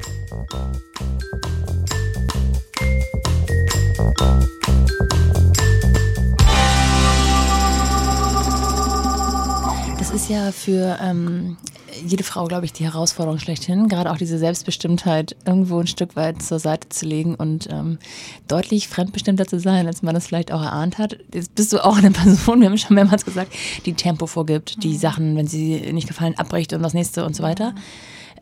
Ist 10.27 10.33
ja 10.33 10.51
für 10.51 10.99
ähm, 11.01 11.57
jede 12.05 12.25
Frau, 12.25 12.47
glaube 12.47 12.65
ich, 12.65 12.73
die 12.73 12.83
Herausforderung 12.83 13.39
schlechthin, 13.39 13.89
gerade 13.89 14.11
auch 14.11 14.17
diese 14.17 14.39
Selbstbestimmtheit 14.39 15.37
irgendwo 15.47 15.79
ein 15.79 15.87
Stück 15.87 16.17
weit 16.17 16.43
zur 16.43 16.59
Seite 16.59 16.89
zu 16.89 17.07
legen 17.07 17.37
und 17.37 17.69
ähm, 17.71 18.01
deutlich 18.49 18.89
fremdbestimmter 18.89 19.47
zu 19.47 19.61
sein, 19.61 19.87
als 19.87 20.03
man 20.03 20.17
das 20.17 20.27
vielleicht 20.27 20.51
auch 20.51 20.63
erahnt 20.63 20.99
hat. 20.99 21.17
Jetzt 21.33 21.55
bist 21.55 21.73
du 21.73 21.85
auch 21.85 21.99
eine 21.99 22.11
Person, 22.11 22.61
wir 22.61 22.69
haben 22.69 22.77
schon 22.77 22.97
mehrmals 22.97 23.25
gesagt, 23.25 23.53
die 23.85 23.95
Tempo 23.95 24.27
vorgibt, 24.27 24.83
die 24.83 24.95
mhm. 24.95 24.99
Sachen, 24.99 25.37
wenn 25.37 25.47
sie 25.47 25.93
nicht 25.93 26.09
gefallen, 26.09 26.37
abbricht 26.37 26.73
und 26.73 26.83
das 26.83 26.93
nächste 26.93 27.25
und 27.25 27.37
so 27.37 27.45
weiter. 27.45 27.73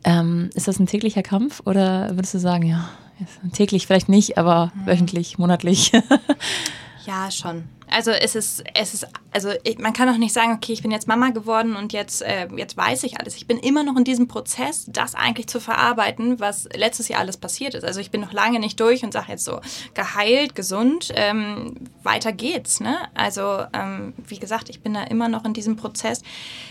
Ähm, 0.03 0.49
ist 0.55 0.67
das 0.67 0.79
ein 0.79 0.87
täglicher 0.87 1.21
Kampf 1.21 1.61
oder 1.65 2.15
würdest 2.15 2.33
du 2.33 2.39
sagen, 2.39 2.63
ja, 2.63 2.89
täglich 3.53 3.85
vielleicht 3.85 4.09
nicht, 4.09 4.39
aber 4.39 4.71
mhm. 4.73 4.87
wöchentlich, 4.87 5.37
monatlich? 5.37 5.91
ja, 7.05 7.29
schon 7.29 7.65
also 7.95 8.11
es 8.11 8.35
ist, 8.35 8.61
es 8.73 8.93
ist, 8.93 9.07
also 9.31 9.51
man 9.77 9.93
kann 9.93 10.09
auch 10.09 10.17
nicht 10.17 10.33
sagen, 10.33 10.51
okay, 10.51 10.73
ich 10.73 10.81
bin 10.81 10.91
jetzt 10.91 11.07
Mama 11.07 11.29
geworden 11.29 11.77
und 11.77 11.93
jetzt, 11.93 12.21
äh, 12.23 12.49
jetzt 12.57 12.75
weiß 12.75 13.03
ich 13.03 13.21
alles. 13.21 13.37
Ich 13.37 13.47
bin 13.47 13.57
immer 13.57 13.83
noch 13.83 13.95
in 13.95 14.03
diesem 14.03 14.27
Prozess, 14.27 14.85
das 14.89 15.15
eigentlich 15.15 15.47
zu 15.47 15.61
verarbeiten, 15.61 16.41
was 16.41 16.67
letztes 16.75 17.07
Jahr 17.07 17.21
alles 17.21 17.37
passiert 17.37 17.73
ist. 17.73 17.85
Also 17.85 18.01
ich 18.01 18.11
bin 18.11 18.19
noch 18.19 18.33
lange 18.33 18.59
nicht 18.59 18.81
durch 18.81 19.05
und 19.05 19.13
sage 19.13 19.27
jetzt 19.29 19.45
so, 19.45 19.61
geheilt, 19.93 20.55
gesund, 20.55 21.13
ähm, 21.15 21.75
weiter 22.03 22.33
geht's. 22.33 22.81
Ne? 22.81 22.97
Also 23.13 23.63
ähm, 23.71 24.13
wie 24.27 24.39
gesagt, 24.39 24.69
ich 24.69 24.81
bin 24.81 24.93
da 24.93 25.03
immer 25.03 25.29
noch 25.29 25.45
in 25.45 25.53
diesem 25.53 25.77
Prozess. 25.77 26.21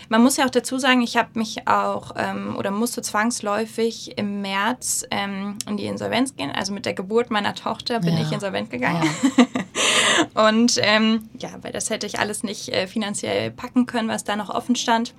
Man 0.09 0.21
muss 0.21 0.37
ja 0.37 0.45
auch 0.45 0.51
dazu 0.51 0.77
sagen, 0.77 1.01
ich 1.01 1.17
habe 1.17 1.29
mich 1.33 1.67
auch 1.67 2.11
ähm, 2.17 2.55
oder 2.55 2.69
musste 2.69 3.01
zwangsläufig 3.01 4.15
im 4.19 4.41
März 4.41 5.07
ähm, 5.09 5.57
in 5.67 5.77
die 5.77 5.87
Insolvenz 5.87 6.35
gehen. 6.35 6.51
Also 6.51 6.71
mit 6.71 6.85
der 6.85 6.93
Geburt 6.93 7.31
meiner 7.31 7.55
Tochter 7.55 7.99
bin 7.99 8.15
ja. 8.15 8.21
ich 8.21 8.31
insolvent 8.31 8.69
gegangen. 8.69 9.09
Ja. 10.35 10.47
und 10.49 10.79
ähm, 10.83 11.14
ja, 11.37 11.49
weil 11.61 11.71
das 11.71 11.89
hätte 11.89 12.05
ich 12.05 12.19
alles 12.19 12.43
nicht 12.43 12.69
äh, 12.69 12.87
finanziell 12.87 13.51
packen 13.51 13.85
können, 13.85 14.09
was 14.09 14.23
da 14.23 14.35
noch 14.35 14.49
offen 14.49 14.75
stand. 14.75 15.13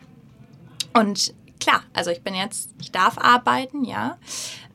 Und 0.92 1.34
klar, 1.60 1.82
also 1.92 2.10
ich 2.10 2.22
bin 2.22 2.34
jetzt, 2.34 2.70
ich 2.80 2.92
darf 2.92 3.18
arbeiten, 3.18 3.84
ja. 3.84 4.18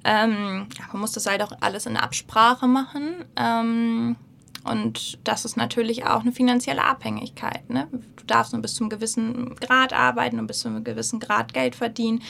Ähm, 0.03 0.67
man 0.91 1.01
muss 1.01 1.11
das 1.11 1.27
halt 1.27 1.41
auch 1.41 1.51
alles 1.61 1.85
in 1.85 1.97
Absprache 1.97 2.67
machen. 2.67 3.25
Ähm, 3.35 4.15
und 4.63 5.19
das 5.23 5.45
ist 5.45 5.57
natürlich 5.57 6.05
auch 6.05 6.21
eine 6.21 6.31
finanzielle 6.31 6.83
Abhängigkeit. 6.83 7.69
Ne? 7.69 7.87
Du 7.91 8.25
darfst 8.25 8.53
nur 8.53 8.61
bis 8.61 8.75
zum 8.75 8.89
gewissen 8.89 9.55
Grad 9.55 9.93
arbeiten 9.93 10.39
und 10.39 10.47
bis 10.47 10.59
zu 10.59 10.67
einem 10.67 10.83
gewissen 10.83 11.19
Grad 11.19 11.53
Geld 11.53 11.75
verdienen. 11.75 12.21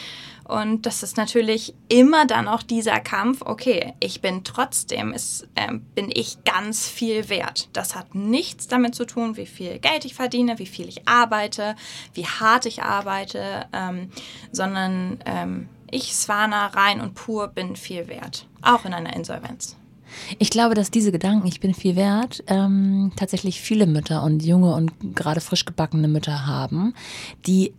Und 0.45 0.85
das 0.85 1.03
ist 1.03 1.17
natürlich 1.17 1.73
immer 1.87 2.25
dann 2.25 2.47
auch 2.47 2.63
dieser 2.63 2.99
Kampf, 2.99 3.41
okay, 3.41 3.93
ich 3.99 4.21
bin 4.21 4.43
trotzdem, 4.43 5.13
ist, 5.13 5.47
äh, 5.55 5.73
bin 5.95 6.09
ich 6.13 6.43
ganz 6.43 6.87
viel 6.87 7.29
wert. 7.29 7.69
Das 7.73 7.95
hat 7.95 8.15
nichts 8.15 8.67
damit 8.67 8.95
zu 8.95 9.05
tun, 9.05 9.37
wie 9.37 9.45
viel 9.45 9.79
Geld 9.79 10.05
ich 10.05 10.13
verdiene, 10.13 10.59
wie 10.59 10.65
viel 10.65 10.87
ich 10.87 11.07
arbeite, 11.07 11.75
wie 12.13 12.25
hart 12.25 12.65
ich 12.65 12.81
arbeite, 12.83 13.65
ähm, 13.73 14.09
sondern 14.51 15.19
ähm, 15.25 15.69
ich, 15.89 16.15
Svana, 16.15 16.67
rein 16.67 17.01
und 17.01 17.13
pur 17.13 17.47
bin 17.49 17.75
viel 17.75 18.07
wert, 18.07 18.47
auch 18.61 18.85
in 18.85 18.93
einer 18.93 19.13
Insolvenz. 19.15 19.75
Ich 20.39 20.49
glaube, 20.49 20.75
dass 20.75 20.91
diese 20.91 21.11
Gedanken, 21.11 21.47
ich 21.47 21.59
bin 21.59 21.73
viel 21.73 21.95
wert, 21.95 22.43
ähm, 22.47 23.11
tatsächlich 23.15 23.61
viele 23.61 23.87
Mütter 23.87 24.23
und 24.23 24.43
junge 24.43 24.73
und 24.75 24.91
gerade 25.15 25.41
frisch 25.41 25.65
gebackene 25.65 26.07
Mütter 26.07 26.45
haben, 26.45 26.93
die 27.45 27.73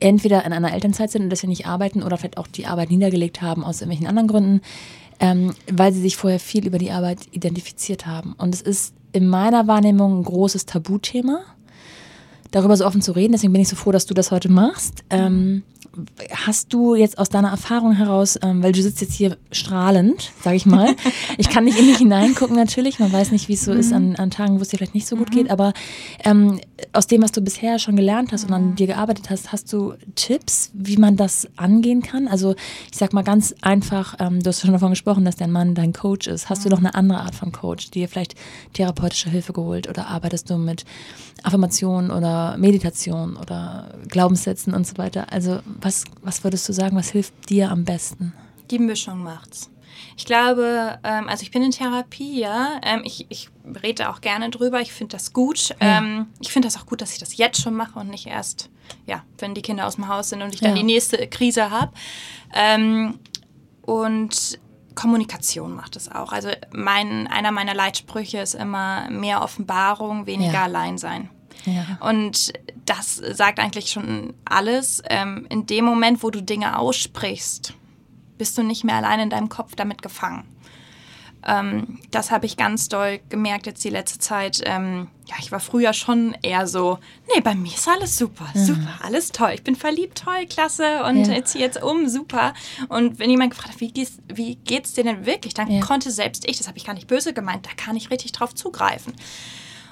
entweder 0.00 0.44
in 0.44 0.52
einer 0.52 0.72
Elternzeit 0.72 1.10
sind 1.10 1.22
und 1.22 1.30
deswegen 1.30 1.50
nicht 1.50 1.66
arbeiten 1.66 2.02
oder 2.02 2.16
vielleicht 2.16 2.38
auch 2.38 2.46
die 2.46 2.66
Arbeit 2.66 2.90
niedergelegt 2.90 3.40
haben 3.40 3.64
aus 3.64 3.80
irgendwelchen 3.80 4.06
anderen 4.06 4.28
Gründen, 4.28 4.60
ähm, 5.20 5.54
weil 5.70 5.92
sie 5.92 6.00
sich 6.00 6.16
vorher 6.16 6.40
viel 6.40 6.66
über 6.66 6.78
die 6.78 6.90
Arbeit 6.90 7.18
identifiziert 7.30 8.06
haben. 8.06 8.34
Und 8.36 8.54
es 8.54 8.62
ist 8.62 8.94
in 9.12 9.28
meiner 9.28 9.66
Wahrnehmung 9.68 10.20
ein 10.20 10.24
großes 10.24 10.66
Tabuthema, 10.66 11.42
darüber 12.50 12.76
so 12.76 12.84
offen 12.84 13.02
zu 13.02 13.12
reden. 13.12 13.32
Deswegen 13.32 13.52
bin 13.52 13.62
ich 13.62 13.68
so 13.68 13.76
froh, 13.76 13.92
dass 13.92 14.06
du 14.06 14.14
das 14.14 14.30
heute 14.30 14.50
machst. 14.50 15.04
Ähm, 15.10 15.62
hast 16.30 16.72
du 16.72 16.94
jetzt 16.94 17.18
aus 17.18 17.28
deiner 17.28 17.50
Erfahrung 17.50 17.92
heraus, 17.92 18.38
ähm, 18.42 18.62
weil 18.62 18.72
du 18.72 18.82
sitzt 18.82 19.00
jetzt 19.00 19.14
hier 19.14 19.36
strahlend, 19.50 20.32
sage 20.42 20.56
ich 20.56 20.66
mal. 20.66 20.94
Ich 21.38 21.48
kann 21.48 21.64
nicht 21.64 21.78
in 21.78 21.86
dich 21.86 21.98
hineingucken 21.98 22.56
natürlich, 22.56 22.98
man 22.98 23.12
weiß 23.12 23.32
nicht, 23.32 23.48
wie 23.48 23.54
es 23.54 23.64
so 23.64 23.72
mhm. 23.72 23.80
ist 23.80 23.92
an, 23.92 24.16
an, 24.16 24.30
Tagen, 24.30 24.58
wo 24.58 24.62
es 24.62 24.68
dir 24.68 24.76
vielleicht 24.76 24.94
nicht 24.94 25.06
so 25.06 25.16
gut 25.16 25.30
mhm. 25.30 25.34
geht, 25.34 25.50
aber 25.50 25.72
ähm, 26.24 26.60
aus 26.92 27.06
dem, 27.06 27.22
was 27.22 27.32
du 27.32 27.40
bisher 27.40 27.78
schon 27.78 27.96
gelernt 27.96 28.32
hast 28.32 28.44
und 28.44 28.52
an 28.52 28.74
dir 28.74 28.86
gearbeitet 28.86 29.30
hast, 29.30 29.52
hast 29.52 29.72
du 29.72 29.94
Tipps, 30.14 30.70
wie 30.74 30.96
man 30.96 31.16
das 31.16 31.48
angehen 31.56 32.02
kann? 32.02 32.28
Also 32.28 32.54
ich 32.90 32.98
sag 32.98 33.12
mal 33.12 33.22
ganz 33.22 33.54
einfach, 33.60 34.16
ähm, 34.18 34.42
du 34.42 34.48
hast 34.48 34.60
schon 34.60 34.72
davon 34.72 34.90
gesprochen, 34.90 35.24
dass 35.24 35.36
dein 35.36 35.50
Mann 35.50 35.74
dein 35.74 35.92
Coach 35.92 36.26
ist. 36.26 36.48
Hast 36.48 36.64
du 36.64 36.68
noch 36.68 36.78
eine 36.78 36.94
andere 36.94 37.20
Art 37.20 37.34
von 37.34 37.52
Coach, 37.52 37.90
dir 37.90 38.08
vielleicht 38.08 38.34
therapeutische 38.72 39.30
Hilfe 39.30 39.52
geholt 39.52 39.88
oder 39.88 40.06
arbeitest 40.08 40.50
du 40.50 40.58
mit 40.58 40.84
Affirmation 41.42 42.10
oder 42.10 42.56
Meditation 42.56 43.36
oder 43.36 43.94
Glaubenssätzen 44.08 44.74
und 44.74 44.86
so 44.86 44.98
weiter? 44.98 45.32
Also 45.32 45.60
was, 45.80 46.04
was 46.22 46.44
würdest 46.44 46.68
du 46.68 46.72
sagen, 46.72 46.96
was 46.96 47.10
hilft 47.10 47.50
dir 47.50 47.70
am 47.70 47.84
besten? 47.84 48.32
Die 48.70 48.78
Mischung 48.78 49.22
macht's. 49.22 49.71
Ich 50.16 50.26
glaube, 50.26 50.98
ähm, 51.04 51.28
also 51.28 51.42
ich 51.42 51.50
bin 51.50 51.62
in 51.62 51.70
Therapie, 51.70 52.40
ja. 52.40 52.80
Ähm, 52.82 53.02
ich, 53.04 53.26
ich 53.28 53.48
rede 53.82 54.10
auch 54.10 54.20
gerne 54.20 54.50
drüber. 54.50 54.80
Ich 54.80 54.92
finde 54.92 55.16
das 55.16 55.32
gut. 55.32 55.70
Ja. 55.80 55.98
Ähm, 55.98 56.26
ich 56.40 56.52
finde 56.52 56.68
das 56.68 56.76
auch 56.76 56.86
gut, 56.86 57.00
dass 57.00 57.12
ich 57.12 57.18
das 57.18 57.36
jetzt 57.36 57.60
schon 57.60 57.74
mache 57.74 57.98
und 57.98 58.08
nicht 58.08 58.26
erst, 58.26 58.70
ja, 59.06 59.22
wenn 59.38 59.54
die 59.54 59.62
Kinder 59.62 59.86
aus 59.86 59.96
dem 59.96 60.08
Haus 60.08 60.28
sind 60.28 60.42
und 60.42 60.54
ich 60.54 60.60
dann 60.60 60.70
ja. 60.70 60.76
die 60.76 60.82
nächste 60.82 61.26
Krise 61.28 61.70
habe. 61.70 61.92
Ähm, 62.54 63.18
und 63.82 64.60
Kommunikation 64.94 65.74
macht 65.74 65.96
es 65.96 66.10
auch. 66.10 66.32
Also 66.32 66.50
mein, 66.72 67.26
einer 67.26 67.50
meiner 67.50 67.74
Leitsprüche 67.74 68.38
ist 68.38 68.54
immer 68.54 69.08
mehr 69.10 69.42
Offenbarung, 69.42 70.26
weniger 70.26 70.52
ja. 70.52 70.64
Alleinsein. 70.64 71.30
Ja. 71.64 71.98
Und 72.00 72.52
das 72.84 73.16
sagt 73.16 73.58
eigentlich 73.58 73.90
schon 73.90 74.34
alles. 74.44 75.02
Ähm, 75.08 75.46
in 75.48 75.66
dem 75.66 75.84
Moment, 75.84 76.22
wo 76.22 76.30
du 76.30 76.42
Dinge 76.42 76.78
aussprichst, 76.78 77.74
bist 78.42 78.58
du 78.58 78.64
nicht 78.64 78.82
mehr 78.82 78.96
allein 78.96 79.20
in 79.20 79.30
deinem 79.30 79.48
Kopf 79.48 79.76
damit 79.76 80.02
gefangen. 80.02 80.42
Ähm, 81.46 82.00
das 82.10 82.32
habe 82.32 82.44
ich 82.44 82.56
ganz 82.56 82.88
doll 82.88 83.20
gemerkt 83.28 83.66
jetzt 83.66 83.84
die 83.84 83.88
letzte 83.88 84.18
Zeit. 84.18 84.60
Ähm, 84.64 85.06
ja, 85.26 85.36
ich 85.38 85.52
war 85.52 85.60
früher 85.60 85.92
schon 85.92 86.36
eher 86.42 86.66
so, 86.66 86.98
nee, 87.32 87.40
bei 87.40 87.54
mir 87.54 87.72
ist 87.72 87.86
alles 87.86 88.18
super, 88.18 88.48
ja. 88.52 88.64
super, 88.64 88.98
alles 89.00 89.28
toll. 89.28 89.52
Ich 89.54 89.62
bin 89.62 89.76
verliebt, 89.76 90.24
toll, 90.24 90.46
klasse 90.48 91.04
und 91.04 91.24
ja. 91.24 91.44
ziehe 91.44 91.62
jetzt 91.62 91.80
um, 91.80 92.08
super. 92.08 92.52
Und 92.88 93.20
wenn 93.20 93.30
jemand 93.30 93.52
gefragt 93.52 93.74
hat, 93.74 93.80
wie 93.80 93.92
geht's, 93.92 94.18
wie 94.26 94.56
geht's 94.56 94.92
dir 94.92 95.04
denn 95.04 95.24
wirklich, 95.24 95.54
dann 95.54 95.70
ja. 95.70 95.80
konnte 95.80 96.10
selbst 96.10 96.44
ich, 96.48 96.58
das 96.58 96.66
habe 96.66 96.78
ich 96.78 96.84
gar 96.84 96.94
nicht 96.94 97.06
böse 97.06 97.32
gemeint, 97.32 97.64
da 97.64 97.70
kann 97.76 97.94
ich 97.94 98.10
richtig 98.10 98.32
drauf 98.32 98.56
zugreifen. 98.56 99.14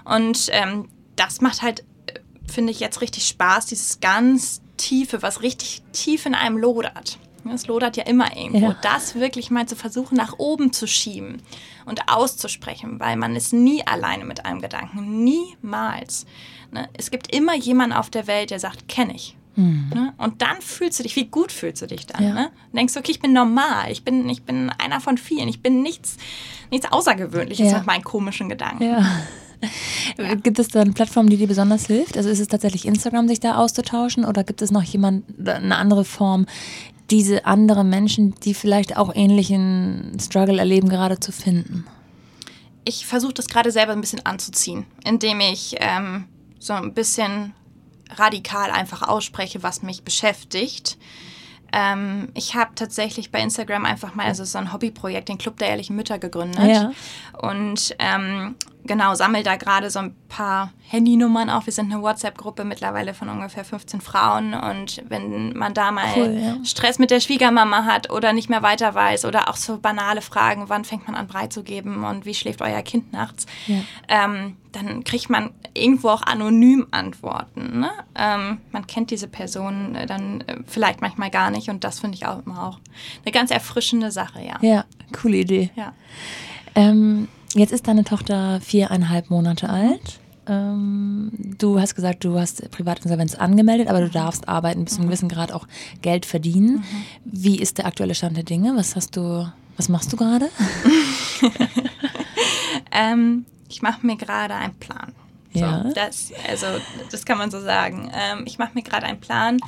Und 0.04 0.48
ähm, 0.50 0.88
das 1.14 1.40
macht 1.40 1.62
halt, 1.62 1.84
äh, 2.06 2.18
finde 2.50 2.72
ich, 2.72 2.80
jetzt 2.80 3.00
richtig 3.00 3.28
Spaß, 3.28 3.66
dieses 3.66 4.00
ganz 4.00 4.60
Tiefe, 4.76 5.22
was 5.22 5.42
richtig 5.42 5.82
tief 5.92 6.26
in 6.26 6.34
einem 6.34 6.58
lodert. 6.58 7.20
Es 7.52 7.66
lodert 7.66 7.96
ja 7.96 8.04
immer 8.04 8.36
irgendwo. 8.36 8.68
Ja. 8.68 8.76
Das 8.82 9.14
wirklich 9.14 9.50
mal 9.50 9.66
zu 9.66 9.76
versuchen, 9.76 10.16
nach 10.16 10.38
oben 10.38 10.72
zu 10.72 10.86
schieben 10.86 11.42
und 11.86 12.08
auszusprechen, 12.08 13.00
weil 13.00 13.16
man 13.16 13.36
ist 13.36 13.52
nie 13.52 13.86
alleine 13.86 14.24
mit 14.24 14.44
einem 14.44 14.60
Gedanken. 14.60 15.24
Niemals. 15.24 16.26
Ne? 16.70 16.88
Es 16.96 17.10
gibt 17.10 17.34
immer 17.34 17.54
jemanden 17.54 17.94
auf 17.94 18.10
der 18.10 18.26
Welt, 18.26 18.50
der 18.50 18.60
sagt, 18.60 18.88
kenne 18.88 19.14
ich. 19.14 19.36
Mhm. 19.56 20.12
Und 20.16 20.42
dann 20.42 20.60
fühlst 20.60 20.98
du 20.98 21.02
dich, 21.02 21.16
wie 21.16 21.26
gut 21.26 21.50
fühlst 21.52 21.82
du 21.82 21.86
dich 21.86 22.06
dann? 22.06 22.22
Ja. 22.22 22.34
Ne? 22.34 22.50
denkst 22.72 22.94
du, 22.94 23.00
okay, 23.00 23.10
ich 23.10 23.20
bin 23.20 23.32
normal, 23.32 23.90
ich 23.90 24.04
bin, 24.04 24.28
ich 24.28 24.42
bin 24.42 24.70
einer 24.78 25.00
von 25.00 25.18
vielen, 25.18 25.48
ich 25.48 25.60
bin 25.60 25.82
nichts, 25.82 26.16
nichts 26.70 26.90
Außergewöhnliches 26.90 27.70
ja. 27.70 27.78
mit 27.78 27.86
meinen 27.86 28.04
komischen 28.04 28.48
Gedanken. 28.48 28.84
Ja. 28.84 29.06
Ja. 30.18 30.34
Gibt 30.42 30.58
es 30.58 30.68
da 30.68 30.80
eine 30.80 30.92
Plattform, 30.92 31.28
die 31.28 31.36
dir 31.36 31.48
besonders 31.48 31.86
hilft? 31.86 32.16
Also 32.16 32.30
ist 32.30 32.40
es 32.40 32.48
tatsächlich 32.48 32.86
Instagram, 32.86 33.28
sich 33.28 33.40
da 33.40 33.56
auszutauschen 33.56 34.24
oder 34.24 34.44
gibt 34.44 34.62
es 34.62 34.70
noch 34.70 34.82
jemand, 34.82 35.24
eine 35.46 35.76
andere 35.76 36.04
Form, 36.04 36.46
diese 37.10 37.44
anderen 37.44 37.90
Menschen, 37.90 38.34
die 38.40 38.54
vielleicht 38.54 38.96
auch 38.96 39.14
ähnlichen 39.14 40.16
Struggle 40.20 40.58
erleben, 40.58 40.88
gerade 40.88 41.18
zu 41.18 41.32
finden? 41.32 41.86
Ich 42.84 43.06
versuche 43.06 43.34
das 43.34 43.48
gerade 43.48 43.70
selber 43.70 43.92
ein 43.92 44.00
bisschen 44.00 44.24
anzuziehen, 44.24 44.86
indem 45.04 45.40
ich 45.40 45.76
ähm, 45.78 46.26
so 46.58 46.72
ein 46.72 46.94
bisschen 46.94 47.54
radikal 48.16 48.70
einfach 48.70 49.06
ausspreche, 49.06 49.62
was 49.62 49.82
mich 49.82 50.02
beschäftigt. 50.02 50.98
Ähm, 51.72 52.28
ich 52.34 52.54
habe 52.54 52.72
tatsächlich 52.74 53.30
bei 53.30 53.40
Instagram 53.40 53.84
einfach 53.84 54.14
mal, 54.14 54.26
also 54.26 54.44
so 54.44 54.58
ein 54.58 54.72
Hobbyprojekt, 54.72 55.28
den 55.28 55.38
Club 55.38 55.58
der 55.58 55.68
ehrlichen 55.68 55.94
Mütter 55.94 56.18
gegründet. 56.18 56.66
Ja. 56.66 56.92
Und 57.40 57.94
ähm, 57.98 58.56
genau, 58.84 59.14
sammle 59.14 59.42
da 59.42 59.56
gerade 59.56 59.90
so 59.90 59.98
ein 59.98 60.14
paar 60.28 60.72
Handynummern 60.88 61.50
auf. 61.50 61.66
Wir 61.66 61.72
sind 61.72 61.92
eine 61.92 62.02
WhatsApp-Gruppe 62.02 62.64
mittlerweile 62.64 63.14
von 63.14 63.28
ungefähr 63.28 63.64
15 63.64 64.00
Frauen. 64.00 64.54
Und 64.54 65.02
wenn 65.08 65.56
man 65.56 65.74
da 65.74 65.90
mal 65.90 66.06
cool, 66.16 66.40
ja. 66.42 66.64
Stress 66.64 66.98
mit 66.98 67.10
der 67.10 67.20
Schwiegermama 67.20 67.84
hat 67.84 68.10
oder 68.10 68.32
nicht 68.32 68.50
mehr 68.50 68.62
weiter 68.62 68.94
weiß 68.94 69.24
oder 69.24 69.48
auch 69.48 69.56
so 69.56 69.78
banale 69.78 70.20
Fragen, 70.20 70.68
wann 70.68 70.84
fängt 70.84 71.06
man 71.06 71.16
an 71.16 71.26
Brei 71.26 71.46
zu 71.46 71.62
geben 71.62 72.04
und 72.04 72.26
wie 72.26 72.34
schläft 72.34 72.62
euer 72.62 72.82
Kind 72.82 73.12
nachts, 73.12 73.46
ja. 73.66 73.76
ähm, 74.08 74.56
dann 74.72 75.04
kriegt 75.04 75.30
man 75.30 75.50
irgendwo 75.74 76.08
auch 76.08 76.22
anonym 76.22 76.86
Antworten. 76.90 77.80
Ne? 77.80 77.90
Ähm, 78.14 78.58
man 78.72 78.86
kennt 78.86 79.10
diese 79.10 79.28
Person 79.28 79.94
äh, 79.94 80.06
dann 80.06 80.42
äh, 80.42 80.58
vielleicht 80.66 81.00
manchmal 81.00 81.30
gar 81.30 81.50
nicht 81.50 81.68
und 81.68 81.84
das 81.84 82.00
finde 82.00 82.16
ich 82.16 82.26
auch 82.26 82.44
immer 82.44 82.66
auch 82.66 82.78
eine 83.24 83.32
ganz 83.32 83.50
erfrischende 83.50 84.10
Sache, 84.10 84.42
ja. 84.42 84.58
Ja, 84.60 84.84
coole 85.12 85.38
Idee. 85.38 85.70
Ja. 85.74 85.92
Ähm, 86.74 87.28
jetzt 87.54 87.72
ist 87.72 87.88
deine 87.88 88.04
Tochter 88.04 88.60
viereinhalb 88.60 89.30
Monate 89.30 89.68
alt. 89.68 90.20
ähm, 90.46 91.30
du 91.58 91.80
hast 91.80 91.94
gesagt, 91.94 92.24
du 92.24 92.38
hast 92.38 92.70
Privatinsolvenz 92.70 93.34
angemeldet, 93.34 93.88
aber 93.88 94.00
du 94.00 94.06
mhm. 94.06 94.12
darfst 94.12 94.48
arbeiten, 94.48 94.84
bis 94.84 94.94
zu 94.94 95.00
einem 95.00 95.06
mhm. 95.06 95.10
gewissen 95.10 95.28
Grad 95.28 95.52
auch 95.52 95.66
Geld 96.02 96.26
verdienen. 96.26 96.76
Mhm. 96.76 97.04
Wie 97.24 97.58
ist 97.58 97.78
der 97.78 97.86
aktuelle 97.86 98.14
Stand 98.14 98.36
der 98.36 98.44
Dinge? 98.44 98.74
Was 98.76 98.96
hast 98.96 99.16
du, 99.16 99.50
was 99.76 99.88
machst 99.88 100.12
du 100.12 100.16
gerade? 100.16 100.50
ähm, 102.92 103.44
ich 103.68 103.82
mache 103.82 104.04
mir 104.04 104.16
gerade 104.16 104.54
einen 104.54 104.74
Plan. 104.74 105.12
So, 105.52 105.60
ja. 105.60 105.84
das, 105.94 106.32
also, 106.48 106.66
das 107.10 107.24
kann 107.24 107.38
man 107.38 107.50
so 107.50 107.60
sagen. 107.60 108.10
Ähm, 108.14 108.44
ich 108.46 108.58
mache 108.58 108.72
mir 108.74 108.82
gerade 108.82 109.06
einen 109.06 109.20
Plan 109.20 109.58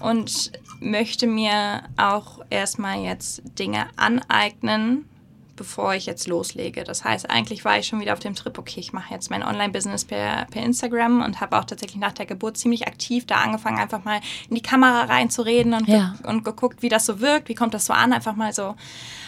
und 0.00 0.52
möchte 0.80 1.26
mir 1.26 1.82
auch 1.96 2.40
erstmal 2.50 3.00
jetzt 3.00 3.42
Dinge 3.58 3.86
aneignen, 3.96 5.08
bevor 5.58 5.94
ich 5.94 6.06
jetzt 6.06 6.26
loslege. 6.26 6.84
Das 6.84 7.04
heißt, 7.04 7.28
eigentlich 7.28 7.64
war 7.64 7.78
ich 7.78 7.86
schon 7.86 8.00
wieder 8.00 8.14
auf 8.14 8.20
dem 8.20 8.34
Trip, 8.34 8.56
okay, 8.56 8.80
ich 8.80 8.92
mache 8.92 9.12
jetzt 9.12 9.30
mein 9.30 9.42
Online-Business 9.42 10.04
per, 10.06 10.46
per 10.46 10.62
Instagram 10.62 11.22
und 11.22 11.40
habe 11.40 11.58
auch 11.58 11.64
tatsächlich 11.64 12.00
nach 12.00 12.12
der 12.12 12.24
Geburt 12.24 12.56
ziemlich 12.56 12.86
aktiv 12.86 13.26
da 13.26 13.36
angefangen, 13.36 13.78
einfach 13.78 14.04
mal 14.04 14.20
in 14.48 14.54
die 14.54 14.62
Kamera 14.62 15.04
reinzureden 15.04 15.74
und, 15.74 15.88
ja. 15.88 16.14
ge 16.22 16.30
und 16.30 16.44
geguckt, 16.44 16.82
wie 16.82 16.88
das 16.88 17.04
so 17.04 17.20
wirkt, 17.20 17.48
wie 17.48 17.54
kommt 17.54 17.74
das 17.74 17.86
so 17.86 17.92
an, 17.92 18.12
einfach 18.12 18.36
mal 18.36 18.52
so 18.54 18.76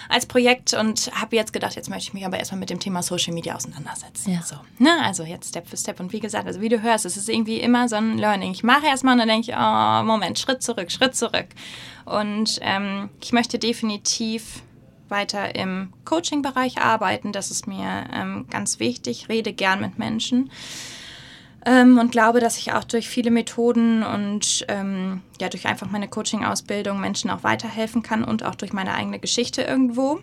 als 0.09 0.27
Projekt 0.27 0.75
und 0.75 1.11
habe 1.14 1.37
jetzt 1.37 1.53
gedacht, 1.53 1.77
jetzt 1.77 1.88
möchte 1.88 2.09
ich 2.09 2.14
mich 2.14 2.27
aber 2.27 2.38
erstmal 2.38 2.59
mit 2.59 2.71
dem 2.71 2.81
Thema 2.81 3.03
Social 3.03 3.33
Media 3.33 3.55
auseinandersetzen. 3.55 4.33
Ja. 4.33 4.43
So, 4.43 4.57
ne? 4.79 4.90
Also 5.03 5.23
jetzt 5.23 5.51
Step 5.51 5.69
für 5.69 5.77
Step 5.77 6.01
und 6.01 6.12
wie 6.12 6.21
gesagt, 6.21 6.47
also 6.47 6.61
wie 6.61 6.69
du 6.69 6.83
hörst, 6.83 7.07
es 7.07 7.16
ist 7.16 7.29
irgendwie 7.29 7.61
immer 7.61 7.88
so 7.88 7.97
ein 7.97 8.19
Learning. 8.19 8.53
Ich 8.53 8.64
mache 8.64 8.87
erstmal 8.87 9.14
und 9.14 9.21
dann 9.21 9.29
denke 9.29 9.51
ich, 9.51 9.57
oh, 9.57 10.03
Moment, 10.03 10.38
Schritt 10.38 10.62
zurück, 10.62 10.90
Schritt 10.90 11.14
zurück. 11.14 11.47
Und 12.05 12.59
ähm, 12.62 13.09
ich 13.23 13.33
möchte 13.33 13.59
definitiv 13.59 14.62
weiter 15.11 15.55
im 15.55 15.92
Coaching-Bereich 16.05 16.79
arbeiten. 16.79 17.33
Das 17.33 17.51
ist 17.51 17.66
mir 17.66 18.05
ähm, 18.12 18.46
ganz 18.51 18.81
wichtig. 18.81 19.29
Rede 19.29 19.53
gern 19.53 19.81
mit 19.81 19.99
Menschen. 19.99 20.51
Ähm, 21.66 21.99
und 21.99 22.12
glaube, 22.12 22.40
dass 22.40 22.57
ich 22.57 22.73
auch 22.73 22.85
durch 22.85 23.09
viele 23.09 23.31
Methoden 23.31 24.03
und 24.03 24.64
ähm, 24.68 25.23
ja, 25.40 25.49
durch 25.49 25.66
einfach 25.66 25.90
meine 25.90 26.09
Coaching-Ausbildung 26.09 27.01
Menschen 27.01 27.31
auch 27.31 27.42
weiterhelfen 27.42 28.03
kann 28.03 28.25
und 28.25 28.44
auch 28.44 28.55
durch 28.55 28.73
meine 28.73 28.94
eigene 28.94 29.18
Geschichte 29.18 29.62
irgendwo. 29.62 30.20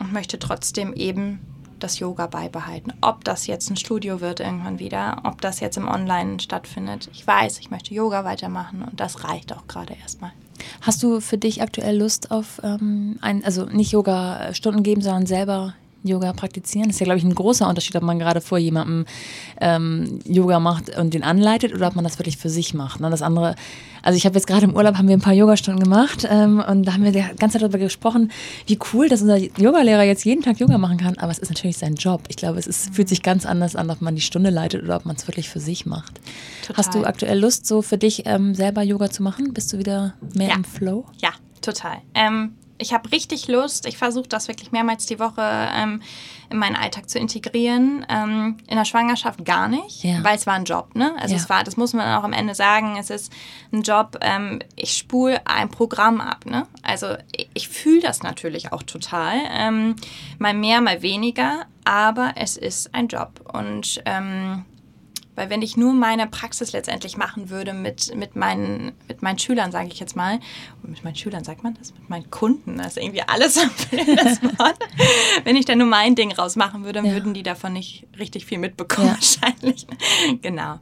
Und 0.00 0.12
möchte 0.12 0.38
trotzdem 0.38 0.92
eben 0.92 1.40
das 1.78 1.98
Yoga 1.98 2.26
beibehalten. 2.26 2.92
Ob 3.00 3.24
das 3.24 3.46
jetzt 3.46 3.70
ein 3.70 3.76
Studio 3.76 4.20
wird 4.20 4.40
irgendwann 4.40 4.78
wieder, 4.78 5.20
ob 5.24 5.40
das 5.40 5.60
jetzt 5.60 5.76
im 5.76 5.86
Online 5.86 6.40
stattfindet. 6.40 7.08
Ich 7.12 7.26
weiß, 7.26 7.58
ich 7.60 7.70
möchte 7.70 7.94
Yoga 7.94 8.24
weitermachen 8.24 8.82
und 8.82 8.98
das 8.98 9.24
reicht 9.24 9.52
auch 9.52 9.66
gerade 9.68 9.94
erstmal. 9.94 10.32
Hast 10.80 11.02
du 11.02 11.20
für 11.20 11.38
dich 11.38 11.62
aktuell 11.62 11.98
Lust 11.98 12.30
auf 12.30 12.60
ähm, 12.62 13.18
ein, 13.20 13.44
also 13.44 13.64
nicht 13.64 13.92
Yoga-Stunden 13.92 14.82
geben, 14.82 15.00
sondern 15.00 15.26
selber 15.26 15.74
Yoga 16.04 16.32
praktizieren? 16.32 16.88
Das 16.88 16.96
ist 16.96 17.00
ja, 17.00 17.04
glaube 17.04 17.18
ich, 17.18 17.24
ein 17.24 17.34
großer 17.34 17.68
Unterschied, 17.68 17.96
ob 17.96 18.02
man 18.02 18.18
gerade 18.18 18.40
vor 18.40 18.58
jemandem 18.58 19.06
ähm, 19.60 20.20
Yoga 20.24 20.60
macht 20.60 20.96
und 20.96 21.14
den 21.14 21.24
anleitet 21.24 21.74
oder 21.74 21.88
ob 21.88 21.96
man 21.96 22.04
das 22.04 22.18
wirklich 22.18 22.36
für 22.36 22.50
sich 22.50 22.74
macht. 22.74 23.00
Ne? 23.00 23.10
Das 23.10 23.22
andere, 23.22 23.54
also 24.02 24.16
ich 24.16 24.26
habe 24.26 24.36
jetzt 24.36 24.46
gerade 24.46 24.64
im 24.64 24.76
Urlaub 24.76 24.96
haben 24.96 25.08
wir 25.08 25.16
ein 25.16 25.22
paar 25.22 25.32
Yogastunden 25.32 25.82
gemacht 25.82 26.26
ähm, 26.30 26.62
und 26.66 26.84
da 26.84 26.92
haben 26.92 27.04
wir 27.04 27.12
die 27.12 27.24
ganze 27.38 27.54
Zeit 27.54 27.62
darüber 27.62 27.78
gesprochen, 27.78 28.30
wie 28.66 28.78
cool, 28.92 29.08
dass 29.08 29.22
unser 29.22 29.38
Yogalehrer 29.38 30.02
jetzt 30.02 30.24
jeden 30.24 30.42
Tag 30.42 30.60
Yoga 30.60 30.78
machen 30.78 30.98
kann. 30.98 31.16
Aber 31.18 31.32
es 31.32 31.38
ist 31.38 31.48
natürlich 31.48 31.78
sein 31.78 31.94
Job. 31.94 32.22
Ich 32.28 32.36
glaube, 32.36 32.58
es 32.58 32.66
ist, 32.66 32.94
fühlt 32.94 33.08
sich 33.08 33.22
ganz 33.22 33.46
anders 33.46 33.74
an, 33.74 33.90
ob 33.90 34.00
man 34.02 34.14
die 34.14 34.20
Stunde 34.20 34.50
leitet 34.50 34.82
oder 34.82 34.96
ob 34.96 35.06
man 35.06 35.16
es 35.16 35.26
wirklich 35.26 35.48
für 35.48 35.60
sich 35.60 35.86
macht. 35.86 36.20
Total. 36.62 36.76
Hast 36.76 36.94
du 36.94 37.04
aktuell 37.04 37.38
Lust, 37.38 37.66
so 37.66 37.82
für 37.82 37.98
dich 37.98 38.22
ähm, 38.26 38.54
selber 38.54 38.82
Yoga 38.82 39.10
zu 39.10 39.22
machen? 39.22 39.54
Bist 39.54 39.72
du 39.72 39.78
wieder 39.78 40.14
mehr 40.34 40.48
ja. 40.48 40.54
im 40.56 40.64
Flow? 40.64 41.06
Ja, 41.20 41.30
total. 41.60 41.98
Ähm, 42.14 42.54
ich 42.78 42.92
habe 42.92 43.10
richtig 43.12 43.48
Lust. 43.48 43.86
Ich 43.86 43.96
versuche 43.96 44.28
das 44.28 44.48
wirklich 44.48 44.72
mehrmals 44.72 45.06
die 45.06 45.18
Woche 45.18 45.42
ähm, 45.42 46.02
in 46.50 46.58
meinen 46.58 46.76
Alltag 46.76 47.08
zu 47.08 47.18
integrieren. 47.18 48.04
Ähm, 48.08 48.56
in 48.66 48.76
der 48.76 48.84
Schwangerschaft 48.84 49.44
gar 49.44 49.68
nicht, 49.68 50.02
ja. 50.02 50.22
weil 50.22 50.36
es 50.36 50.46
war 50.46 50.54
ein 50.54 50.64
Job. 50.64 50.94
Ne? 50.94 51.14
Also 51.20 51.34
ja. 51.34 51.40
es 51.40 51.48
war, 51.48 51.64
das 51.64 51.76
muss 51.76 51.92
man 51.92 52.18
auch 52.18 52.24
am 52.24 52.32
Ende 52.32 52.54
sagen. 52.54 52.96
Es 52.98 53.10
ist 53.10 53.32
ein 53.72 53.82
Job. 53.82 54.18
Ähm, 54.20 54.60
ich 54.76 54.96
spule 54.96 55.46
ein 55.46 55.68
Programm 55.68 56.20
ab. 56.20 56.46
Ne? 56.46 56.66
Also 56.82 57.14
ich, 57.36 57.48
ich 57.54 57.68
fühle 57.68 58.00
das 58.00 58.22
natürlich 58.22 58.72
auch 58.72 58.82
total. 58.82 59.38
Ähm, 59.50 59.96
mal 60.38 60.54
mehr, 60.54 60.80
mal 60.80 61.02
weniger. 61.02 61.66
Aber 61.84 62.32
es 62.36 62.56
ist 62.56 62.94
ein 62.94 63.08
Job 63.08 63.40
und 63.52 64.02
ähm, 64.06 64.64
weil 65.36 65.50
wenn 65.50 65.62
ich 65.62 65.76
nur 65.76 65.92
meine 65.92 66.26
Praxis 66.26 66.72
letztendlich 66.72 67.16
machen 67.16 67.50
würde 67.50 67.72
mit, 67.72 68.14
mit, 68.14 68.36
meinen, 68.36 68.92
mit 69.08 69.22
meinen 69.22 69.38
Schülern, 69.38 69.72
sage 69.72 69.88
ich 69.88 70.00
jetzt 70.00 70.16
mal, 70.16 70.40
mit 70.82 71.02
meinen 71.04 71.16
Schülern 71.16 71.44
sagt 71.44 71.62
man 71.62 71.74
das, 71.74 71.92
mit 71.92 72.08
meinen 72.08 72.30
Kunden, 72.30 72.78
das 72.78 72.96
ist 72.96 73.02
irgendwie 73.02 73.22
alles 73.22 73.54
das 73.54 74.42
Wort. 74.42 74.78
wenn 75.44 75.56
ich 75.56 75.64
dann 75.64 75.78
nur 75.78 75.86
mein 75.86 76.14
Ding 76.14 76.32
rausmachen 76.32 76.84
würde, 76.84 77.00
dann 77.00 77.06
ja. 77.06 77.12
würden 77.12 77.34
die 77.34 77.42
davon 77.42 77.72
nicht 77.72 78.06
richtig 78.18 78.46
viel 78.46 78.58
mitbekommen 78.58 79.08
ja. 79.08 79.14
wahrscheinlich. 79.42 79.86
Genau. 80.42 80.78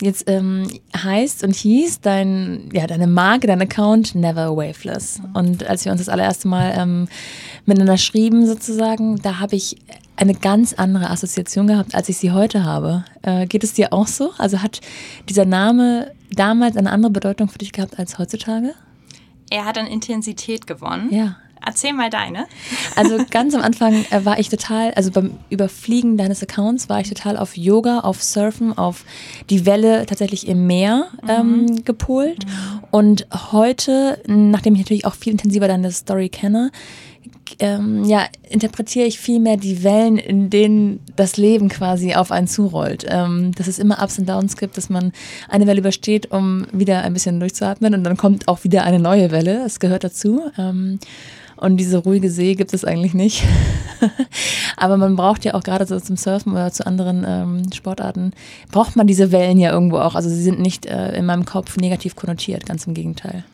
Jetzt 0.00 0.28
ähm, 0.28 0.68
heißt 0.96 1.42
und 1.42 1.54
hieß 1.54 2.00
dein, 2.00 2.68
ja, 2.72 2.86
deine 2.86 3.06
Marke, 3.06 3.46
dein 3.46 3.60
Account 3.60 4.14
Never 4.14 4.56
Waveless. 4.56 5.20
Und 5.34 5.64
als 5.68 5.84
wir 5.84 5.92
uns 5.92 6.00
das 6.00 6.08
allererste 6.08 6.48
Mal 6.48 6.74
ähm, 6.78 7.08
miteinander 7.66 7.98
schrieben, 7.98 8.46
sozusagen, 8.46 9.16
da 9.16 9.40
habe 9.40 9.56
ich 9.56 9.76
eine 10.18 10.34
ganz 10.34 10.74
andere 10.74 11.10
Assoziation 11.10 11.68
gehabt, 11.68 11.94
als 11.94 12.08
ich 12.08 12.18
sie 12.18 12.32
heute 12.32 12.64
habe. 12.64 13.04
Äh, 13.22 13.46
geht 13.46 13.62
es 13.62 13.74
dir 13.74 13.92
auch 13.92 14.08
so? 14.08 14.32
Also 14.36 14.62
hat 14.62 14.80
dieser 15.28 15.44
Name 15.44 16.10
damals 16.30 16.76
eine 16.76 16.90
andere 16.90 17.12
Bedeutung 17.12 17.48
für 17.48 17.58
dich 17.58 17.72
gehabt 17.72 17.98
als 17.98 18.18
heutzutage? 18.18 18.74
Er 19.50 19.64
hat 19.64 19.78
an 19.78 19.86
Intensität 19.86 20.66
gewonnen. 20.66 21.08
Ja. 21.12 21.36
Erzähl 21.64 21.92
mal 21.92 22.10
deine. 22.10 22.46
Also 22.96 23.18
ganz 23.30 23.54
am 23.54 23.62
Anfang 23.62 24.04
äh, 24.10 24.24
war 24.24 24.38
ich 24.40 24.48
total, 24.48 24.92
also 24.94 25.10
beim 25.10 25.32
Überfliegen 25.50 26.16
deines 26.16 26.42
Accounts 26.42 26.88
war 26.88 27.00
ich 27.00 27.08
total 27.08 27.36
auf 27.36 27.56
Yoga, 27.56 28.00
auf 28.00 28.22
Surfen, 28.22 28.76
auf 28.76 29.04
die 29.50 29.66
Welle 29.66 30.06
tatsächlich 30.06 30.48
im 30.48 30.66
Meer 30.66 31.06
ähm, 31.28 31.62
mhm. 31.62 31.84
gepolt. 31.84 32.44
Mhm. 32.44 32.80
Und 32.90 33.26
heute, 33.52 34.20
nachdem 34.26 34.74
ich 34.74 34.80
natürlich 34.80 35.06
auch 35.06 35.14
viel 35.14 35.32
intensiver 35.32 35.68
deine 35.68 35.92
Story 35.92 36.28
kenne, 36.28 36.70
ähm, 37.58 38.04
ja, 38.04 38.26
interpretiere 38.48 39.06
ich 39.06 39.18
viel 39.18 39.40
mehr 39.40 39.56
die 39.56 39.82
Wellen, 39.84 40.18
in 40.18 40.50
denen 40.50 41.00
das 41.16 41.36
Leben 41.36 41.68
quasi 41.68 42.14
auf 42.14 42.30
einen 42.32 42.46
zurollt. 42.46 43.04
Ähm, 43.08 43.52
dass 43.54 43.66
es 43.66 43.78
immer 43.78 44.02
Ups 44.02 44.18
und 44.18 44.28
Downs 44.28 44.56
gibt, 44.56 44.76
dass 44.76 44.90
man 44.90 45.12
eine 45.48 45.66
Welle 45.66 45.80
übersteht, 45.80 46.30
um 46.30 46.66
wieder 46.72 47.02
ein 47.02 47.12
bisschen 47.12 47.40
durchzuatmen 47.40 47.94
und 47.94 48.04
dann 48.04 48.16
kommt 48.16 48.48
auch 48.48 48.64
wieder 48.64 48.84
eine 48.84 48.98
neue 48.98 49.30
Welle. 49.30 49.64
Es 49.64 49.80
gehört 49.80 50.04
dazu. 50.04 50.42
Ähm, 50.58 50.98
und 51.56 51.76
diese 51.76 51.98
ruhige 51.98 52.30
See 52.30 52.54
gibt 52.54 52.72
es 52.72 52.84
eigentlich 52.84 53.14
nicht. 53.14 53.44
Aber 54.76 54.96
man 54.96 55.16
braucht 55.16 55.44
ja 55.44 55.54
auch 55.54 55.64
gerade 55.64 55.86
so 55.86 55.98
zum 55.98 56.16
Surfen 56.16 56.52
oder 56.52 56.72
zu 56.72 56.86
anderen 56.86 57.24
ähm, 57.26 57.72
Sportarten, 57.72 58.32
braucht 58.70 58.94
man 58.94 59.08
diese 59.08 59.32
Wellen 59.32 59.58
ja 59.58 59.72
irgendwo 59.72 59.98
auch. 59.98 60.14
Also 60.14 60.28
sie 60.28 60.42
sind 60.42 60.60
nicht 60.60 60.86
äh, 60.86 61.16
in 61.16 61.26
meinem 61.26 61.44
Kopf 61.44 61.76
negativ 61.76 62.14
konnotiert, 62.14 62.64
ganz 62.64 62.86
im 62.86 62.94
Gegenteil. 62.94 63.44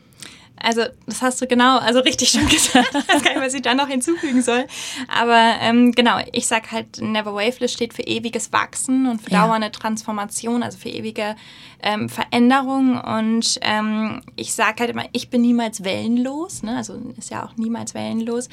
Also, 0.57 0.83
das 1.07 1.21
hast 1.21 1.43
du 1.43 1.47
genau, 1.47 1.79
also 1.79 2.01
richtig 2.01 2.31
schon 2.31 2.49
gesagt. 2.49 2.89
ich 2.95 3.09
weiß 3.09 3.23
gar 3.23 3.33
nicht, 3.33 3.43
was 3.43 3.55
ich 3.55 3.63
da 3.63 3.75
noch 3.75 3.89
hinzufügen 3.89 4.41
soll. 4.41 4.67
Aber 5.09 5.57
ähm, 5.61 5.93
genau, 5.93 6.19
ich 6.33 6.47
sag 6.47 6.71
halt, 6.71 7.01
Never 7.01 7.35
Waveless 7.35 7.73
steht 7.73 7.93
für 7.93 8.03
ewiges 8.03 8.53
Wachsen 8.53 9.09
und 9.09 9.21
für 9.21 9.31
ja. 9.31 9.47
dauernde 9.47 9.73
Transformation, 9.73 10.63
also 10.63 10.79
für 10.79 10.89
ewige 10.89 11.37
ähm, 11.83 12.09
Veränderung. 12.09 13.01
Und 13.01 13.59
ähm, 13.63 14.23
ich 14.37 14.55
sag 14.55 14.81
halt 14.81 14.91
immer, 14.91 15.05
ich 15.13 15.29
bin 15.29 15.43
niemals 15.43 15.85
wellenlos, 15.85 16.63
ne? 16.63 16.77
also 16.77 17.01
ist 17.19 17.31
ja 17.31 17.45
auch 17.45 17.57
niemals 17.57 17.95
wellenlos, 17.95 18.49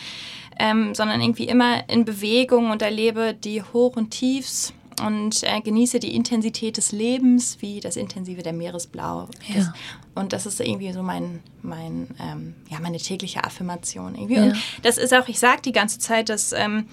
ähm, 0.59 0.93
sondern 0.95 1.21
irgendwie 1.21 1.45
immer 1.45 1.87
in 1.89 2.03
Bewegung 2.03 2.71
und 2.71 2.81
erlebe 2.81 3.33
die 3.33 3.61
Hoch- 3.61 3.95
und 3.95 4.11
Tiefs 4.11 4.73
und 5.03 5.43
äh, 5.43 5.61
genieße 5.61 5.99
die 5.99 6.15
Intensität 6.15 6.77
des 6.77 6.91
Lebens 6.91 7.57
wie 7.61 7.79
das 7.79 7.95
Intensive 7.95 8.43
der 8.43 8.53
Meeresblau. 8.53 9.27
Ja. 9.47 9.55
Das, 9.55 9.71
und 10.15 10.33
das 10.33 10.45
ist 10.45 10.59
irgendwie 10.59 10.91
so 10.91 11.03
mein, 11.03 11.41
mein 11.61 12.09
ähm, 12.19 12.55
ja, 12.69 12.79
meine 12.79 12.97
tägliche 12.97 13.43
Affirmation 13.43 14.15
irgendwie. 14.15 14.35
Ja. 14.35 14.43
Und 14.43 14.57
das 14.83 14.97
ist 14.97 15.13
auch, 15.13 15.27
ich 15.27 15.39
sage 15.39 15.61
die 15.63 15.71
ganze 15.71 15.99
Zeit, 15.99 16.29
dass, 16.29 16.51
ähm, 16.53 16.87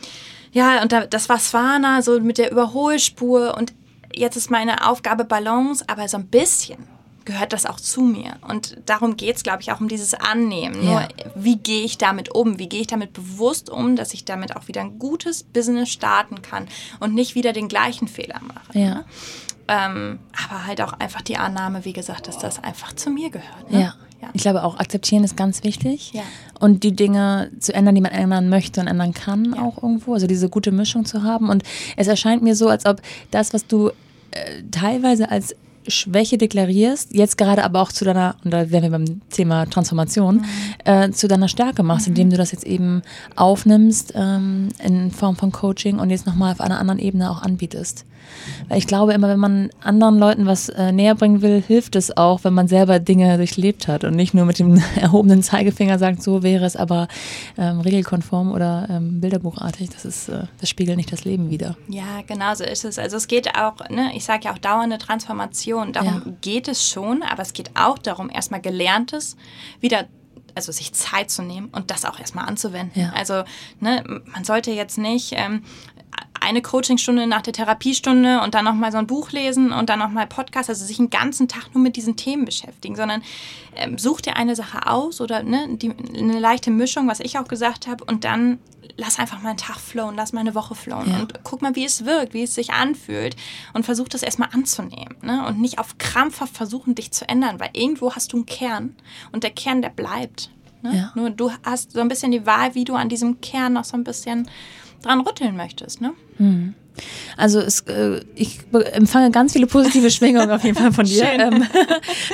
ja, 0.53 0.83
und 0.83 0.93
da, 0.93 1.07
das 1.07 1.29
war 1.29 1.39
Swana, 1.39 2.03
so 2.03 2.21
mit 2.21 2.39
der 2.39 2.51
Überholspur 2.53 3.57
und 3.57 3.75
jetzt 4.15 4.37
ist 4.37 4.51
meine 4.51 4.89
Aufgabe 4.89 5.25
Balance, 5.25 5.85
aber 5.87 6.09
so 6.09 6.17
ein 6.17 6.27
bisschen 6.27 6.98
gehört 7.29 7.53
das 7.53 7.67
auch 7.67 7.79
zu 7.79 8.01
mir. 8.01 8.37
Und 8.49 8.79
darum 8.87 9.19
geht 9.19 9.37
es, 9.37 9.43
glaube 9.43 9.61
ich, 9.61 9.71
auch 9.71 9.81
um 9.81 9.89
dieses 9.89 10.15
Annehmen. 10.15 10.83
Ja. 10.83 10.91
Nur, 10.91 11.09
wie 11.35 11.57
gehe 11.57 11.85
ich 11.85 11.99
damit 11.99 12.35
um? 12.35 12.59
Wie 12.59 12.71
gehe 12.71 12.81
ich 12.81 12.87
damit 12.87 13.13
bewusst 13.13 13.69
um, 13.69 13.97
dass 13.97 14.15
ich 14.15 14.25
damit 14.25 14.57
auch 14.57 14.67
wieder 14.67 14.81
ein 14.81 14.99
gutes 14.99 15.43
Business 15.43 15.91
starten 15.91 16.41
kann 16.41 16.69
und 17.01 17.15
nicht 17.15 17.35
wieder 17.35 17.53
den 17.53 17.69
gleichen 17.69 18.09
Fehler 18.09 18.41
mache. 18.41 18.79
Ja. 18.79 19.05
Ähm, 19.69 20.21
aber 20.49 20.67
halt 20.67 20.81
auch 20.81 20.95
einfach 20.95 21.21
die 21.21 21.37
Annahme, 21.37 21.85
wie 21.85 21.93
gesagt, 21.93 22.29
dass 22.29 22.39
das 22.39 22.65
einfach 22.65 22.95
zu 22.95 23.11
mir 23.11 23.29
gehört. 23.29 23.71
Ne? 23.71 23.83
Ja. 23.83 23.95
ja. 24.23 24.31
Ich 24.33 24.41
glaube 24.41 24.65
auch, 24.65 24.79
akzeptieren 24.79 25.23
ist 25.23 25.37
ganz 25.37 25.63
wichtig. 25.65 26.15
Ja. 26.15 26.23
Und 26.59 26.83
die 26.83 26.97
Dinge 26.97 27.51
zu 27.61 27.75
ändern, 27.75 27.95
die 27.95 28.01
man 28.01 28.13
ändern 28.13 28.49
möchte 28.49 28.81
und 28.81 28.87
ändern 28.87 29.13
kann, 29.13 29.53
ja. 29.55 29.63
auch 29.63 29.83
irgendwo. 29.83 30.15
Also 30.15 30.27
diese 30.27 30.49
gute 30.49 30.73
Mischung 30.73 31.05
zu 31.05 31.25
haben. 31.25 31.51
Und 31.51 31.63
es 31.99 32.07
erscheint 32.07 32.43
mir 32.43 32.57
so, 32.57 32.71
als 32.71 32.87
ob 32.87 33.03
das, 33.31 33.53
was 33.53 33.67
du 33.67 33.91
äh, 34.31 34.63
teilweise 34.71 35.31
als 35.31 35.55
Schwäche 35.89 36.39
deklarierst, 36.39 37.15
jetzt 37.15 37.39
gerade 37.39 37.65
aber 37.65 37.81
auch 37.81 37.93
zu 37.93 38.05
deiner, 38.05 38.37
und 38.45 38.53
da 38.53 38.71
wären 38.71 38.83
wir 38.85 38.91
beim 38.91 39.21
Thema 39.31 39.67
Transformation, 39.67 40.37
mhm. 40.37 40.45
äh, 40.85 41.11
zu 41.11 41.29
deiner 41.29 41.49
Stärke 41.49 41.83
machst, 41.83 42.07
mhm. 42.07 42.13
indem 42.13 42.31
du 42.31 42.37
das 42.37 42.53
jetzt 42.53 42.65
eben 42.65 43.03
aufnimmst 43.37 44.13
ähm, 44.15 44.69
in 44.85 45.11
Form 45.11 45.37
von 45.37 45.53
Coaching 45.53 45.99
und 45.99 46.11
jetzt 46.11 46.27
nochmal 46.27 46.53
auf 46.53 46.61
einer 46.61 46.79
anderen 46.79 46.99
Ebene 46.99 47.31
auch 47.31 47.43
anbietest. 47.43 48.05
Weil 48.69 48.79
ich 48.79 48.87
glaube 48.87 49.13
immer, 49.13 49.29
wenn 49.29 49.39
man 49.39 49.71
anderen 49.81 50.19
Leuten 50.19 50.47
was 50.47 50.69
äh, 50.69 50.93
näher 50.93 51.15
bringen 51.15 51.43
will, 51.43 51.63
hilft 51.67 51.97
es 51.97 52.17
auch, 52.17 52.45
wenn 52.45 52.55
man 52.55 52.69
selber 52.69 52.99
Dinge 52.99 53.37
durchlebt 53.37 53.89
hat 53.89 54.05
und 54.05 54.15
nicht 54.15 54.35
nur 54.35 54.45
mit 54.45 54.59
dem 54.59 54.83
erhobenen 55.01 55.43
Zeigefinger 55.43 55.99
sagt, 55.99 56.23
so 56.23 56.43
wäre 56.43 56.65
es 56.65 56.77
aber 56.77 57.09
ähm, 57.57 57.81
regelkonform 57.81 58.53
oder 58.53 58.87
ähm, 58.91 59.21
bilderbuchartig. 59.21 59.91
Das 59.91 60.05
ist, 60.05 60.29
äh, 60.29 60.45
das 60.61 60.69
spiegelt 60.69 60.97
nicht 60.97 61.13
das 61.13 61.25
Leben 61.25 61.51
wieder. 61.51 61.77
Ja, 61.89 62.23
genau 62.27 62.55
so 62.55 62.65
ist 62.65 62.85
es. 62.85 62.99
Also 62.99 63.17
es 63.17 63.29
geht 63.29 63.55
auch, 63.57 63.77
ne, 63.89 64.11
ich 64.15 64.25
sage 64.25 64.45
ja 64.45 64.53
auch 64.53 64.59
dauernde 64.59 64.99
Transformation. 64.99 65.78
Darum 65.87 66.23
ja. 66.25 66.33
geht 66.41 66.69
es 66.69 66.89
schon, 66.89 67.23
aber 67.23 67.43
es 67.43 67.53
geht 67.53 67.71
auch 67.75 67.99
darum, 67.99 68.31
erstmal 68.31 68.61
Gelerntes 68.61 69.37
wieder 69.81 70.07
also 70.55 70.73
sich 70.73 70.93
Zeit 70.93 71.31
zu 71.31 71.43
nehmen 71.43 71.69
und 71.69 71.93
das 71.93 72.05
auch 72.05 72.19
erstmal 72.19 72.47
anzuwenden. 72.47 73.01
Ja. 73.01 73.13
Also 73.13 73.45
ne, 73.79 74.23
man 74.27 74.45
sollte 74.45 74.73
jetzt 74.73 74.99
nicht 74.99 75.33
ähm, 75.37 75.63
eine 76.41 76.63
Coachingstunde 76.63 77.27
nach 77.27 77.43
der 77.43 77.53
Therapiestunde 77.53 78.41
und 78.43 78.55
dann 78.55 78.65
nochmal 78.65 78.93
so 78.93 78.99
ein 78.99 79.07
Buch 79.07 79.31
lesen 79.31 79.73
und 79.73 79.89
dann 79.89 79.99
nochmal 79.99 80.27
Podcast, 80.27 80.69
also 80.69 80.85
sich 80.85 80.99
einen 80.99 81.11
ganzen 81.11 81.49
Tag 81.49 81.75
nur 81.75 81.83
mit 81.83 81.97
diesen 81.97 82.17
Themen 82.17 82.45
beschäftigen, 82.45 82.97
sondern 82.97 83.23
ähm, 83.77 83.99
such 83.99 84.21
dir 84.21 84.37
eine 84.37 84.57
Sache 84.57 84.87
aus 84.87 85.21
oder 85.21 85.43
ne, 85.43 85.69
die, 85.77 85.93
eine 86.17 86.39
leichte 86.39 86.71
Mischung, 86.71 87.09
was 87.09 87.21
ich 87.21 87.39
auch 87.39 87.49
gesagt 87.49 87.87
habe, 87.87 88.05
und 88.05 88.25
dann 88.25 88.59
lass 88.97 89.19
einfach 89.19 89.41
mal 89.41 89.51
einen 89.51 89.59
Tag 89.59 89.79
flowen, 89.79 90.17
lass 90.17 90.33
mal 90.33 90.41
eine 90.41 90.55
Woche 90.55 90.75
flowen 90.75 91.11
ja. 91.11 91.21
und 91.21 91.45
guck 91.45 91.63
mal, 91.63 91.77
wie 91.77 91.85
es 91.85 92.05
wirkt, 92.05 92.35
wie 92.35 92.43
es 92.43 92.55
sich 92.55 92.73
anfühlt 92.73 93.37
und 93.73 93.85
versuch 93.85 94.09
das 94.09 94.23
erstmal 94.23 94.49
anzunehmen 94.53 95.17
ne? 95.23 95.47
und 95.47 95.61
nicht 95.61 95.79
auf 95.79 95.99
krampfhaft 95.99 96.57
versuchen, 96.57 96.95
dich 96.95 97.13
zu 97.13 97.29
ändern, 97.29 97.61
weil 97.61 97.71
irgendwo 97.73 98.15
hast 98.15 98.33
du 98.33 98.39
einen 98.39 98.47
Kern 98.47 98.97
und 99.33 99.45
der 99.45 99.51
Kern, 99.51 99.83
der 99.83 99.91
bleibt. 99.91 100.51
Ne? 100.83 100.97
Ja. 100.97 101.13
Nur 101.15 101.31
du 101.31 101.51
hast 101.65 101.93
so 101.93 102.01
ein 102.01 102.09
bisschen 102.09 102.33
die 102.33 102.47
Wahl, 102.47 102.75
wie 102.75 102.85
du 102.85 102.95
an 102.95 103.09
diesem 103.09 103.41
Kern 103.41 103.75
noch 103.75 103.85
so 103.85 103.97
ein 103.97 104.05
bisschen 104.05 104.49
dran 105.03 105.21
rütteln 105.21 105.57
möchtest. 105.57 106.01
Ne? 106.01 106.13
Mhm. 106.39 106.75
Also 107.37 107.61
es, 107.61 107.81
äh, 107.83 108.21
ich 108.35 108.61
empfange 108.73 109.31
ganz 109.31 109.53
viele 109.53 109.67
positive 109.67 110.11
Schwingungen 110.11 110.51
auf 110.51 110.65
jeden 110.65 110.77
Fall 110.77 110.93
von 110.93 111.05
dir. 111.05 111.25
Ähm, 111.25 111.65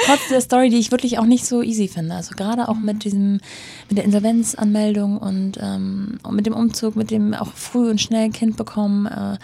trotz 0.07 0.29
der 0.31 0.41
Story, 0.41 0.71
die 0.71 0.79
ich 0.79 0.91
wirklich 0.91 1.19
auch 1.19 1.27
nicht 1.27 1.47
so 1.47 1.63
easy 1.63 1.89
finde. 1.89 2.15
Also 2.15 2.35
gerade 2.35 2.69
auch 2.69 2.77
mit 2.77 3.05
diesem, 3.05 3.41
mit 3.89 3.99
der 3.99 4.05
Insolvenzanmeldung 4.05 5.19
und, 5.19 5.59
ähm, 5.61 6.19
und 6.23 6.35
mit 6.35 6.47
dem 6.47 6.55
Umzug, 6.55 6.97
mit 6.97 7.11
dem 7.11 7.35
auch 7.35 7.53
früh 7.53 7.91
und 7.91 8.01
schnell 8.01 8.31
Kind 8.31 8.57
bekommen, 8.57 9.07
äh, 9.07 9.37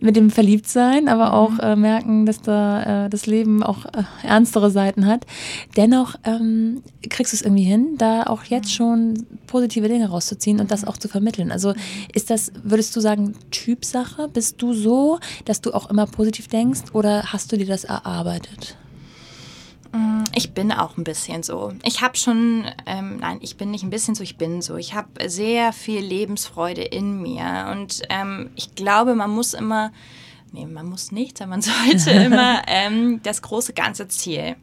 mit 0.00 0.16
dem 0.16 0.30
Verliebtsein, 0.30 1.08
aber 1.08 1.32
auch 1.32 1.52
mhm. 1.52 1.60
äh, 1.60 1.76
merken, 1.76 2.26
dass 2.26 2.40
da 2.40 3.06
äh, 3.06 3.10
das 3.10 3.26
Leben 3.26 3.62
auch 3.62 3.84
äh, 3.86 4.04
ernstere 4.22 4.70
Seiten 4.70 5.06
hat. 5.06 5.26
Dennoch 5.76 6.16
ähm, 6.24 6.82
kriegst 7.08 7.32
du 7.32 7.36
es 7.36 7.42
irgendwie 7.42 7.64
hin, 7.64 7.96
da 7.98 8.24
auch 8.24 8.44
jetzt 8.44 8.66
mhm. 8.66 8.74
schon 8.74 9.26
positive 9.46 9.88
Dinge 9.88 10.08
rauszuziehen 10.08 10.60
und 10.60 10.70
das 10.70 10.84
auch 10.84 10.96
zu 10.96 11.08
vermitteln. 11.08 11.50
Also 11.50 11.74
ist 12.12 12.30
das, 12.30 12.52
würdest 12.62 12.94
du 12.94 13.00
sagen, 13.00 13.34
Typsache? 13.50 14.28
Bist 14.28 14.62
du 14.62 14.72
so, 14.72 15.18
dass 15.44 15.60
du 15.60 15.72
auch 15.72 15.90
immer 15.90 16.06
positiv 16.06 16.48
denkst 16.48 16.92
oder 16.92 17.32
hast 17.32 17.50
du 17.52 17.56
dir 17.56 17.66
das 17.66 17.84
erarbeitet? 17.84 18.76
Mm, 19.92 20.24
ich 20.34 20.52
bin 20.52 20.72
auch 20.72 20.96
ein 20.96 21.04
bisschen 21.04 21.42
so. 21.42 21.72
Ich 21.84 22.02
habe 22.02 22.16
schon, 22.16 22.66
ähm, 22.86 23.18
nein, 23.18 23.38
ich 23.40 23.56
bin 23.56 23.70
nicht 23.70 23.84
ein 23.84 23.90
bisschen 23.90 24.14
so, 24.14 24.22
ich 24.22 24.36
bin 24.36 24.62
so. 24.62 24.76
Ich 24.76 24.94
habe 24.94 25.28
sehr 25.28 25.72
viel 25.72 26.00
Lebensfreude 26.00 26.82
in 26.82 27.22
mir 27.22 27.68
und 27.72 28.02
ähm, 28.10 28.50
ich 28.54 28.74
glaube, 28.74 29.14
man 29.14 29.30
muss 29.30 29.54
immer, 29.54 29.92
nee, 30.52 30.66
man 30.66 30.86
muss 30.86 31.12
nicht, 31.12 31.38
sondern 31.38 31.60
man 31.60 31.62
sollte 31.96 32.10
immer 32.26 32.62
ähm, 32.66 33.20
das 33.22 33.42
große 33.42 33.72
ganze 33.72 34.08
Ziel 34.08 34.56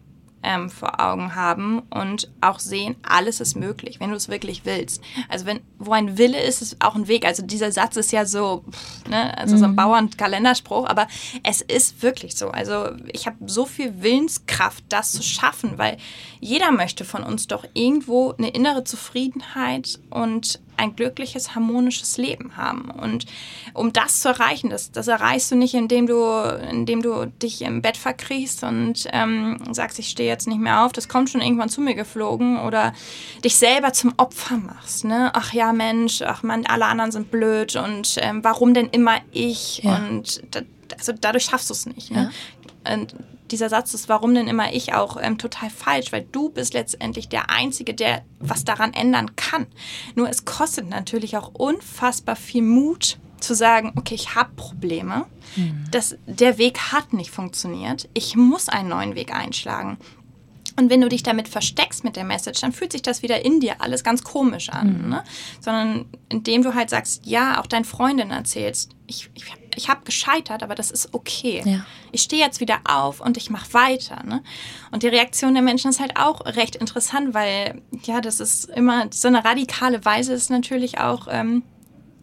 ähm, 0.45 0.69
vor 0.69 1.01
Augen 1.01 1.35
haben 1.35 1.79
und 1.89 2.31
auch 2.39 2.59
sehen, 2.59 2.95
alles 3.01 3.41
ist 3.41 3.55
möglich, 3.55 3.99
wenn 3.99 4.11
du 4.11 4.15
es 4.15 4.29
wirklich 4.29 4.63
willst. 4.63 5.01
Also 5.27 5.45
wenn, 5.45 5.59
wo 5.79 5.91
ein 5.91 6.17
Wille 6.17 6.39
ist, 6.41 6.61
ist 6.61 6.77
auch 6.81 6.95
ein 6.95 7.07
Weg. 7.07 7.25
Also 7.25 7.43
dieser 7.43 7.71
Satz 7.71 7.97
ist 7.97 8.11
ja 8.11 8.25
so, 8.25 8.63
ne, 9.09 9.35
also 9.37 9.55
mhm. 9.55 9.59
so 9.59 9.65
ein 9.65 9.71
mhm. 9.71 9.75
Bauernkalenderspruch, 9.75 10.87
aber 10.87 11.07
es 11.43 11.61
ist 11.61 12.03
wirklich 12.03 12.35
so. 12.35 12.49
Also 12.49 12.91
ich 13.11 13.25
habe 13.25 13.37
so 13.47 13.65
viel 13.65 14.01
Willenskraft, 14.03 14.83
das 14.89 15.11
zu 15.11 15.23
schaffen, 15.23 15.77
weil 15.77 15.97
jeder 16.39 16.71
möchte 16.71 17.05
von 17.05 17.23
uns 17.23 17.47
doch 17.47 17.65
irgendwo 17.73 18.33
eine 18.37 18.49
innere 18.49 18.83
Zufriedenheit 18.83 19.99
und 20.11 20.59
ein 20.77 20.95
glückliches, 20.95 21.55
harmonisches 21.55 22.17
Leben 22.17 22.57
haben. 22.57 22.89
Und 22.89 23.25
um 23.73 23.93
das 23.93 24.21
zu 24.21 24.29
erreichen, 24.29 24.69
das, 24.69 24.91
das 24.91 25.07
erreichst 25.07 25.51
du 25.51 25.55
nicht, 25.55 25.73
indem 25.73 26.07
du, 26.07 26.23
indem 26.69 27.01
du 27.01 27.25
dich 27.27 27.61
im 27.61 27.81
Bett 27.81 27.97
verkriechst 27.97 28.63
und 28.63 29.07
ähm, 29.11 29.57
sagst, 29.71 29.99
ich 29.99 30.09
stehe 30.09 30.29
jetzt 30.29 30.47
nicht 30.47 30.59
mehr 30.59 30.85
auf, 30.85 30.91
das 30.91 31.07
kommt 31.07 31.29
schon 31.29 31.41
irgendwann 31.41 31.69
zu 31.69 31.81
mir 31.81 31.95
geflogen 31.95 32.59
oder 32.59 32.93
dich 33.43 33.55
selber 33.55 33.93
zum 33.93 34.13
Opfer 34.17 34.57
machst. 34.57 35.05
Ne? 35.05 35.31
Ach 35.33 35.53
ja, 35.53 35.73
Mensch, 35.73 36.21
ach 36.21 36.43
man, 36.43 36.65
alle 36.65 36.85
anderen 36.85 37.11
sind 37.11 37.31
blöd 37.31 37.75
und 37.75 38.17
ähm, 38.19 38.43
warum 38.43 38.73
denn 38.73 38.89
immer 38.89 39.17
ich? 39.31 39.79
Ja. 39.83 39.97
Und 39.97 40.41
da, 40.51 40.61
also 40.97 41.13
dadurch 41.19 41.45
schaffst 41.45 41.69
du 41.69 41.73
es 41.73 41.85
nicht. 41.85 42.11
Ne? 42.11 42.31
Ja. 42.85 42.93
Und 42.93 43.15
dieser 43.51 43.69
Satz 43.69 43.93
ist, 43.93 44.09
warum 44.09 44.33
denn 44.33 44.47
immer 44.47 44.73
ich 44.73 44.93
auch, 44.93 45.17
ähm, 45.21 45.37
total 45.37 45.69
falsch, 45.69 46.11
weil 46.11 46.25
du 46.31 46.49
bist 46.49 46.73
letztendlich 46.73 47.29
der 47.29 47.49
Einzige, 47.49 47.93
der 47.93 48.23
was 48.39 48.65
daran 48.65 48.93
ändern 48.93 49.35
kann. 49.35 49.67
Nur 50.15 50.29
es 50.29 50.45
kostet 50.45 50.89
natürlich 50.89 51.37
auch 51.37 51.51
unfassbar 51.53 52.35
viel 52.35 52.63
Mut 52.63 53.17
zu 53.39 53.53
sagen, 53.53 53.93
okay, 53.95 54.15
ich 54.15 54.35
habe 54.35 54.51
Probleme, 54.55 55.25
mhm. 55.55 55.85
das, 55.91 56.17
der 56.25 56.57
Weg 56.57 56.91
hat 56.91 57.13
nicht 57.13 57.29
funktioniert, 57.29 58.09
ich 58.13 58.35
muss 58.35 58.69
einen 58.69 58.89
neuen 58.89 59.15
Weg 59.15 59.33
einschlagen. 59.33 59.97
Und 60.77 60.89
wenn 60.89 60.99
du 60.99 61.07
dich 61.07 61.23
damit 61.23 61.47
versteckst 61.47 62.03
mit 62.03 62.17
der 62.17 62.25
Message, 62.25 62.59
dann 62.59 62.73
fühlt 62.73 62.91
sich 62.91 63.01
das 63.01 63.21
wieder 63.21 63.45
in 63.45 63.61
dir 63.61 63.81
alles 63.81 64.03
ganz 64.03 64.23
komisch 64.23 64.69
an. 64.69 65.03
Mhm. 65.03 65.09
Ne? 65.09 65.23
Sondern 65.61 66.05
indem 66.27 66.63
du 66.63 66.73
halt 66.73 66.89
sagst, 66.89 67.25
ja, 67.25 67.61
auch 67.61 67.67
deinen 67.67 67.85
Freundinnen 67.85 68.31
erzählst, 68.31 68.95
ich, 69.07 69.29
ich 69.35 69.45
ich 69.75 69.89
habe 69.89 70.01
gescheitert, 70.03 70.63
aber 70.63 70.75
das 70.75 70.91
ist 70.91 71.13
okay. 71.13 71.61
Ja. 71.65 71.85
Ich 72.11 72.21
stehe 72.21 72.43
jetzt 72.43 72.59
wieder 72.59 72.79
auf 72.85 73.21
und 73.21 73.37
ich 73.37 73.49
mache 73.49 73.73
weiter. 73.73 74.23
Ne? 74.23 74.43
Und 74.91 75.03
die 75.03 75.07
Reaktion 75.07 75.53
der 75.53 75.63
Menschen 75.63 75.89
ist 75.89 75.99
halt 75.99 76.17
auch 76.17 76.45
recht 76.45 76.75
interessant, 76.75 77.33
weil 77.33 77.81
ja, 78.03 78.21
das 78.21 78.39
ist 78.39 78.65
immer 78.65 79.07
so 79.11 79.27
eine 79.27 79.43
radikale 79.43 80.03
Weise 80.05 80.33
ist 80.33 80.49
natürlich 80.49 80.99
auch 80.99 81.27
ähm, 81.29 81.63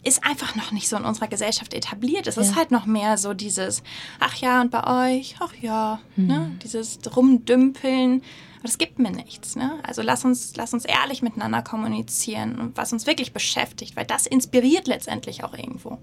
ist 0.05 0.25
einfach 0.25 0.57
noch 0.57 0.73
nicht 0.73 0.89
so 0.89 0.97
in 0.97 1.05
unserer 1.05 1.29
Gesellschaft 1.29 1.75
etabliert. 1.75 2.27
Es 2.27 2.37
ja. 2.37 2.43
ist 2.43 2.57
halt 2.57 2.71
noch 2.71 2.87
mehr 2.87 3.19
so 3.19 3.35
dieses, 3.35 3.83
ach 4.19 4.35
ja, 4.37 4.61
und 4.61 4.71
bei 4.71 5.17
euch, 5.17 5.37
ach 5.39 5.55
ja, 5.61 6.01
mhm. 6.17 6.27
ne? 6.27 6.59
dieses 6.63 6.99
Rumdümpeln. 7.15 8.23
Aber 8.63 8.69
das 8.69 8.79
gibt 8.79 9.01
mir 9.01 9.11
nichts. 9.11 9.57
Ne? 9.57 9.73
Also 9.83 10.03
lass 10.03 10.25
uns, 10.25 10.55
lass 10.57 10.73
uns 10.73 10.85
ehrlich 10.85 11.21
miteinander 11.21 11.63
kommunizieren 11.63 12.73
was 12.77 12.93
uns 12.93 13.07
wirklich 13.09 13.33
beschäftigt, 13.33 13.97
weil 13.97 14.05
das 14.05 14.27
inspiriert 14.27 14.87
letztendlich 14.87 15.43
auch 15.43 15.53
irgendwo. 15.53 15.99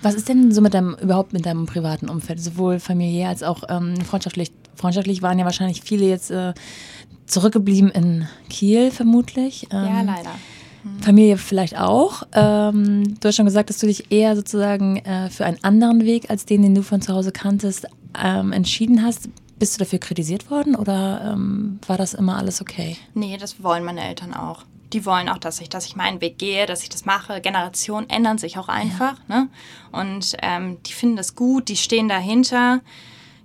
Was 0.00 0.14
ist 0.14 0.30
denn 0.30 0.50
so 0.50 0.62
mit 0.62 0.72
deinem, 0.72 0.94
überhaupt 0.94 1.32
mit 1.34 1.44
deinem 1.44 1.66
privaten 1.66 2.08
Umfeld, 2.08 2.40
sowohl 2.40 2.80
familiär 2.80 3.28
als 3.28 3.42
auch 3.42 3.64
ähm, 3.68 3.96
freundschaftlich? 4.00 4.50
Freundschaftlich 4.74 5.20
waren 5.22 5.38
ja 5.38 5.44
wahrscheinlich 5.44 5.82
viele 5.82 6.06
jetzt 6.06 6.30
äh, 6.30 6.54
zurückgeblieben 7.26 7.90
in 7.90 8.28
Kiel, 8.48 8.90
vermutlich. 8.90 9.66
Ähm, 9.70 9.84
ja, 9.84 10.02
leider. 10.02 10.30
Hm. 10.82 11.00
Familie 11.00 11.36
vielleicht 11.36 11.78
auch. 11.78 12.24
Ähm, 12.32 13.18
du 13.20 13.28
hast 13.28 13.36
schon 13.36 13.46
gesagt, 13.46 13.70
dass 13.70 13.78
du 13.78 13.86
dich 13.86 14.10
eher 14.10 14.36
sozusagen 14.36 14.96
äh, 14.98 15.30
für 15.30 15.44
einen 15.44 15.62
anderen 15.62 16.04
Weg 16.04 16.30
als 16.30 16.44
den, 16.44 16.62
den 16.62 16.74
du 16.74 16.82
von 16.82 17.00
zu 17.00 17.12
Hause 17.12 17.30
kanntest, 17.30 17.86
ähm, 18.22 18.52
entschieden 18.52 19.02
hast. 19.02 19.28
Bist 19.58 19.74
du 19.74 19.78
dafür 19.78 19.98
kritisiert 19.98 20.50
worden 20.50 20.74
oder 20.74 21.32
ähm, 21.32 21.78
war 21.86 21.96
das 21.96 22.14
immer 22.14 22.36
alles 22.36 22.60
okay? 22.60 22.96
Nee, 23.14 23.36
das 23.36 23.62
wollen 23.62 23.84
meine 23.84 24.02
Eltern 24.06 24.34
auch. 24.34 24.64
Die 24.92 25.06
wollen 25.06 25.28
auch, 25.28 25.38
dass 25.38 25.60
ich, 25.60 25.68
dass 25.68 25.86
ich 25.86 25.96
meinen 25.96 26.20
Weg 26.20 26.38
gehe, 26.38 26.66
dass 26.66 26.82
ich 26.82 26.88
das 26.88 27.04
mache. 27.04 27.40
Generationen 27.40 28.08
ändern 28.10 28.38
sich 28.38 28.58
auch 28.58 28.68
einfach. 28.68 29.18
Ja. 29.28 29.40
Ne? 29.40 29.48
Und 29.90 30.36
ähm, 30.42 30.82
die 30.84 30.92
finden 30.92 31.16
das 31.16 31.34
gut, 31.34 31.68
die 31.68 31.76
stehen 31.76 32.08
dahinter. 32.08 32.80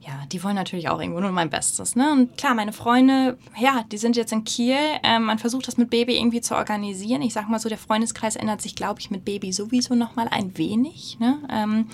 Ja, 0.01 0.25
die 0.31 0.43
wollen 0.43 0.55
natürlich 0.55 0.89
auch 0.89 0.99
irgendwo 0.99 1.19
nur 1.19 1.31
mein 1.31 1.49
Bestes. 1.49 1.95
Ne? 1.95 2.11
Und 2.11 2.37
klar, 2.37 2.55
meine 2.55 2.73
Freunde, 2.73 3.37
ja, 3.59 3.83
die 3.91 3.97
sind 3.97 4.15
jetzt 4.15 4.31
in 4.31 4.43
Kiel. 4.43 4.77
Ähm, 5.03 5.23
man 5.23 5.39
versucht 5.39 5.67
das 5.67 5.77
mit 5.77 5.89
Baby 5.89 6.17
irgendwie 6.17 6.41
zu 6.41 6.55
organisieren. 6.55 7.21
Ich 7.21 7.33
sag 7.33 7.49
mal 7.49 7.59
so, 7.59 7.69
der 7.69 7.77
Freundeskreis 7.77 8.35
ändert 8.35 8.61
sich, 8.61 8.75
glaube 8.75 8.99
ich, 9.01 9.11
mit 9.11 9.25
Baby 9.25 9.51
sowieso 9.51 9.95
noch 9.95 10.15
mal 10.15 10.27
ein 10.29 10.57
wenig. 10.57 11.17
Ne? 11.19 11.37
Ähm, 11.51 11.87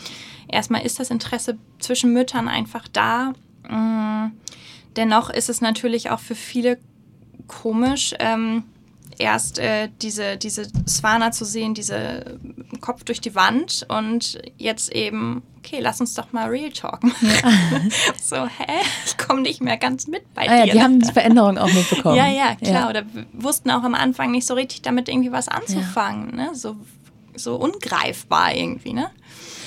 erstmal 0.48 0.86
ist 0.86 1.00
das 1.00 1.10
Interesse 1.10 1.58
zwischen 1.80 2.14
Müttern 2.14 2.48
einfach 2.48 2.88
da. 2.88 3.34
Mm, 3.70 4.32
dennoch 4.96 5.30
ist 5.30 5.50
es 5.50 5.62
natürlich 5.62 6.10
auch 6.12 6.20
für 6.20 6.36
viele 6.36 6.78
komisch, 7.48 8.14
ähm, 8.20 8.64
erst 9.18 9.60
äh, 9.60 9.90
diese, 10.02 10.38
diese 10.38 10.68
Swana 10.88 11.32
zu 11.32 11.46
sehen, 11.46 11.74
diese 11.74 12.40
Kopf 12.82 13.04
durch 13.04 13.22
die 13.22 13.36
Wand 13.36 13.86
und 13.88 14.40
jetzt 14.58 14.92
eben, 14.94 15.44
okay, 15.60 15.80
lass 15.80 16.02
uns 16.02 16.14
doch 16.14 16.34
mal 16.34 16.50
real 16.50 16.72
talken. 16.72 17.14
Ja. 17.22 17.52
so, 18.22 18.36
hä? 18.36 18.82
Ich 19.06 19.18
komme 19.18 19.42
nicht 19.42 19.62
mehr 19.62 19.78
ganz 19.78 20.08
mit 20.08 20.34
bei 20.34 20.48
ah, 20.50 20.64
dir. 20.64 20.68
Ja, 20.68 20.74
die 20.74 20.82
haben 20.82 21.00
die 21.00 21.12
Veränderung 21.12 21.58
auch 21.58 21.72
mitbekommen. 21.72 22.16
Ja, 22.16 22.28
ja, 22.28 22.56
klar. 22.56 22.74
Ja. 22.74 22.90
Oder 22.90 23.04
wussten 23.34 23.72
auch 23.72 23.84
am 23.84 23.96
Anfang 23.96 24.32
nicht 24.32 24.46
so 24.46 24.54
richtig 24.54 24.82
damit 24.82 25.10
irgendwie 25.10 25.32
was 25.32 25.48
anzufangen. 25.48 26.38
Ja. 26.38 26.46
Ne? 26.46 26.56
So, 26.56 26.76
so 27.36 27.56
ungreifbar 27.56 28.54
irgendwie, 28.56 28.94
ne? 28.94 29.10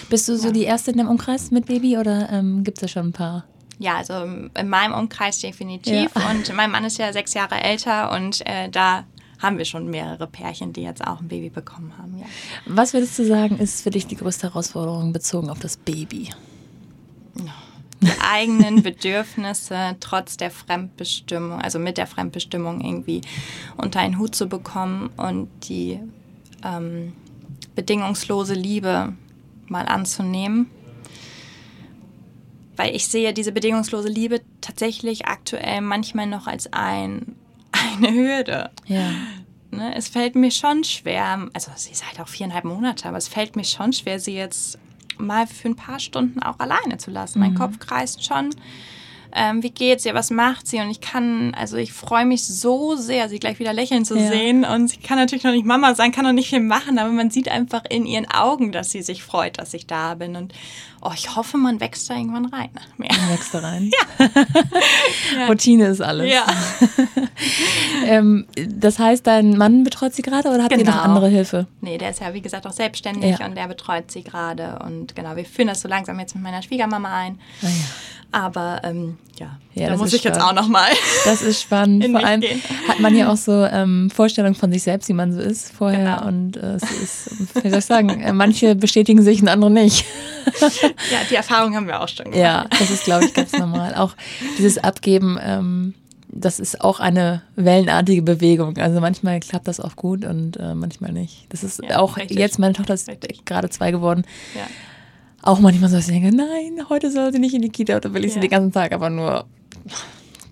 Bist 0.09 0.26
du 0.28 0.36
so 0.36 0.51
die 0.51 0.62
Erste 0.62 0.90
in 0.90 0.96
dem 0.96 1.09
Umkreis 1.09 1.51
mit 1.51 1.66
Baby 1.66 1.99
oder 1.99 2.30
ähm, 2.32 2.64
gibt 2.64 2.78
es 2.78 2.82
da 2.82 2.88
schon 2.88 3.09
ein 3.09 3.12
paar? 3.12 3.44
Ja, 3.79 3.97
also 3.97 4.14
in 4.22 4.68
meinem 4.68 4.93
Umkreis 4.93 5.41
definitiv. 5.41 6.11
Ja. 6.14 6.31
Und 6.31 6.53
mein 6.55 6.70
Mann 6.70 6.85
ist 6.85 6.99
ja 6.99 7.12
sechs 7.12 7.35
Jahre 7.35 7.62
älter 7.62 8.12
und 8.12 8.45
äh, 8.47 8.68
da 8.68 9.05
haben 9.39 9.59
wir 9.59 9.64
schon 9.64 9.89
mehrere 9.89 10.26
Pärchen, 10.26 10.72
die 10.72 10.83
jetzt 10.83 11.07
auch 11.07 11.20
ein 11.20 11.29
Baby 11.29 11.49
bekommen 11.49 11.93
haben. 11.97 12.18
Ja. 12.18 12.26
Was 12.66 12.93
würdest 12.93 13.18
du 13.18 13.24
sagen, 13.24 13.59
ist 13.59 13.83
für 13.83 13.91
dich 13.91 14.07
die 14.07 14.16
größte 14.16 14.49
Herausforderung 14.49 15.12
bezogen 15.12 15.49
auf 15.49 15.61
das 15.61 15.76
Baby? 15.76 16.31
Die 18.01 18.11
eigenen 18.20 18.83
Bedürfnisse 18.83 19.97
trotz 20.01 20.37
der 20.37 20.51
Fremdbestimmung, 20.51 21.61
also 21.61 21.79
mit 21.79 21.99
der 21.99 22.09
Fremdbestimmung 22.09 22.81
irgendwie 22.81 23.20
unter 23.76 24.01
einen 24.01 24.18
Hut 24.18 24.35
zu 24.35 24.49
bekommen 24.49 25.11
und 25.16 25.49
die 25.68 26.01
ähm, 26.64 27.12
bedingungslose 27.76 28.55
Liebe 28.55 29.12
mal 29.68 29.87
anzunehmen. 29.87 30.68
Weil 32.79 32.95
ich 32.95 33.09
sehe 33.09 33.35
diese 33.35 33.51
bedingungslose 33.51 34.09
Liebe 34.09 34.41
tatsächlich 34.61 35.26
aktuell 35.26 35.81
manchmal 35.81 36.26
noch 36.26 36.47
als 36.47 36.72
ein 36.72 37.35
eine 37.72 38.12
Hürde. 38.12 38.70
Ja. 38.87 39.11
Ne, 39.70 39.95
es 39.97 40.09
fällt 40.09 40.37
mir 40.37 40.51
schon 40.51 40.85
schwer, 40.85 41.49
also 41.53 41.70
sie 41.74 41.91
ist 41.91 42.07
halt 42.07 42.20
auch 42.20 42.29
viereinhalb 42.29 42.64
Monate, 42.64 43.07
aber 43.07 43.18
es 43.18 43.29
fällt 43.29 43.57
mir 43.57 43.64
schon 43.64 43.93
schwer, 43.93 44.18
sie 44.18 44.35
jetzt 44.35 44.79
mal 45.18 45.47
für 45.47 45.68
ein 45.68 45.76
paar 45.76 45.99
Stunden 45.99 46.41
auch 46.43 46.59
alleine 46.61 46.97
zu 46.99 47.11
lassen. 47.11 47.41
Mhm. 47.41 47.45
Mein 47.45 47.55
Kopf 47.57 47.79
kreist 47.79 48.24
schon 48.24 48.51
ähm, 49.35 49.62
wie 49.62 49.70
geht's 49.70 50.05
ihr, 50.07 50.14
was 50.14 50.31
macht 50.31 50.66
sie? 50.66 50.79
Und 50.81 50.91
ich 50.91 51.01
kann, 51.01 51.55
also 51.55 51.76
ich 51.76 51.93
freue 51.93 52.24
mich 52.24 52.45
so 52.45 52.97
sehr, 52.97 53.29
sie 53.29 53.39
gleich 53.39 53.59
wieder 53.59 53.72
lächeln 53.72 54.05
zu 54.05 54.16
ja. 54.16 54.29
sehen. 54.29 54.64
Und 54.64 54.89
sie 54.89 54.99
kann 54.99 55.18
natürlich 55.18 55.45
noch 55.45 55.53
nicht 55.53 55.66
Mama 55.66 55.95
sein, 55.95 56.12
kann 56.12 56.24
noch 56.24 56.33
nicht 56.33 56.49
viel 56.49 56.61
machen, 56.61 56.99
aber 56.99 57.11
man 57.11 57.31
sieht 57.31 57.49
einfach 57.49 57.83
in 57.89 58.07
ihren 58.07 58.31
Augen, 58.31 58.72
dass 58.72 58.91
sie 58.91 59.03
sich 59.03 59.22
freut, 59.22 59.59
dass 59.59 59.74
ich 59.74 59.87
da 59.87 60.14
bin. 60.14 60.37
Und 60.37 60.55
oh, 61.03 61.11
ich 61.14 61.37
hoffe, 61.37 61.59
man 61.59 61.81
wächst 61.81 62.09
da 62.11 62.14
irgendwann 62.14 62.47
rein. 62.47 62.70
Mehr. 62.97 63.11
Man 63.12 63.31
wächst 63.31 63.55
da 63.55 63.61
rein. 63.61 63.91
Ja. 65.39 65.47
Routine 65.49 65.87
ist 65.87 66.01
alles. 66.01 66.31
Ja. 66.33 66.47
ähm, 68.07 68.47
das 68.55 68.99
heißt, 68.99 69.26
dein 69.26 69.57
Mann 69.57 69.85
betreut 69.85 70.14
sie 70.14 70.22
gerade 70.22 70.49
oder 70.49 70.62
habt 70.62 70.70
genau. 70.70 70.83
ihr 70.83 70.87
noch 70.87 70.93
genau. 70.95 71.05
andere 71.05 71.29
Hilfe? 71.29 71.66
Nee, 71.81 71.99
der 71.99 72.11
ist 72.11 72.20
ja, 72.20 72.35
wie 72.35 72.41
gesagt, 72.41 72.66
auch 72.66 72.72
selbstständig 72.72 73.39
ja. 73.39 73.47
und 73.47 73.55
der 73.55 73.68
betreut 73.68 74.11
sie 74.11 74.22
gerade. 74.22 74.79
Und 74.85 75.14
genau, 75.14 75.37
wir 75.37 75.45
führen 75.45 75.68
das 75.68 75.81
so 75.81 75.89
langsam 75.89 76.18
jetzt 76.18 76.35
mit 76.35 76.43
meiner 76.43 76.62
Schwiegermama 76.62 77.14
ein. 77.14 77.39
Ah, 77.62 77.66
ja. 77.66 77.70
Aber 78.31 78.83
ähm, 78.85 79.16
ja, 79.39 79.59
ja, 79.74 79.89
da 79.89 79.97
muss 79.97 80.12
ich 80.12 80.20
spannend. 80.20 80.37
jetzt 80.37 80.45
auch 80.45 80.53
noch 80.53 80.68
mal. 80.68 80.91
Das 81.24 81.41
ist 81.41 81.62
spannend. 81.62 82.05
Vor 82.11 82.24
allem 82.24 82.41
gehen. 82.41 82.61
hat 82.87 83.01
man 83.01 83.16
ja 83.16 83.33
auch 83.33 83.37
so 83.37 83.64
ähm, 83.64 84.11
Vorstellungen 84.11 84.55
von 84.55 84.70
sich 84.70 84.83
selbst, 84.83 85.09
wie 85.09 85.14
man 85.14 85.33
so 85.33 85.41
ist 85.41 85.72
vorher. 85.72 86.16
Genau. 86.16 86.29
Und 86.29 86.57
äh, 86.57 86.74
es 86.74 86.83
ist, 86.83 87.64
wie 87.64 87.70
soll 87.70 87.79
ich 87.79 87.85
sagen, 87.87 88.20
äh, 88.20 88.33
manche 88.33 88.74
bestätigen 88.74 89.22
sich 89.22 89.41
und 89.41 89.49
andere 89.49 89.70
nicht. 89.70 90.05
ja, 90.61 91.18
die 91.31 91.37
Erfahrung 91.37 91.74
haben 91.74 91.87
wir 91.87 92.01
auch 92.01 92.09
schon 92.09 92.24
gemacht. 92.24 92.39
Ja, 92.39 92.66
das 92.79 92.91
ist, 92.91 93.05
glaube 93.05 93.24
ich, 93.24 93.33
ganz 93.33 93.53
normal. 93.53 93.95
Auch 93.95 94.14
dieses 94.59 94.76
Abgeben, 94.79 95.39
ähm, 95.43 95.95
das 96.31 96.61
ist 96.61 96.83
auch 96.83 97.01
eine 97.01 97.43
wellenartige 97.57 98.20
Bewegung. 98.20 98.76
Also 98.76 99.01
manchmal 99.01 99.41
klappt 99.41 99.68
das 99.68 99.81
auch 99.81 99.97
gut 99.97 100.26
und 100.26 100.59
äh, 100.59 100.74
manchmal 100.74 101.12
nicht. 101.12 101.47
Das 101.49 101.64
ist 101.64 101.83
ja, 101.83 101.99
auch 101.99 102.18
richtig. 102.18 102.39
jetzt, 102.39 102.59
meine 102.59 102.74
Tochter 102.74 102.93
ist 102.93 103.09
richtig. 103.09 103.47
gerade 103.47 103.70
zwei 103.70 103.91
geworden. 103.91 104.24
Ja 104.55 104.66
auch 105.43 105.61
manchmal 105.61 105.89
so, 105.91 105.97
dass 105.97 106.09
ich 106.09 106.14
denke, 106.14 106.34
nein, 106.34 106.89
heute 106.89 107.11
soll 107.11 107.32
sie 107.32 107.39
nicht 107.39 107.55
in 107.55 107.62
die 107.62 107.70
Kita 107.70 107.97
oder 107.97 108.12
will 108.14 108.24
ich 108.24 108.30
ja. 108.30 108.34
sie 108.34 108.41
den 108.41 108.51
ganzen 108.51 108.72
Tag 108.72 108.93
aber 108.93 109.11
nur 109.11 109.47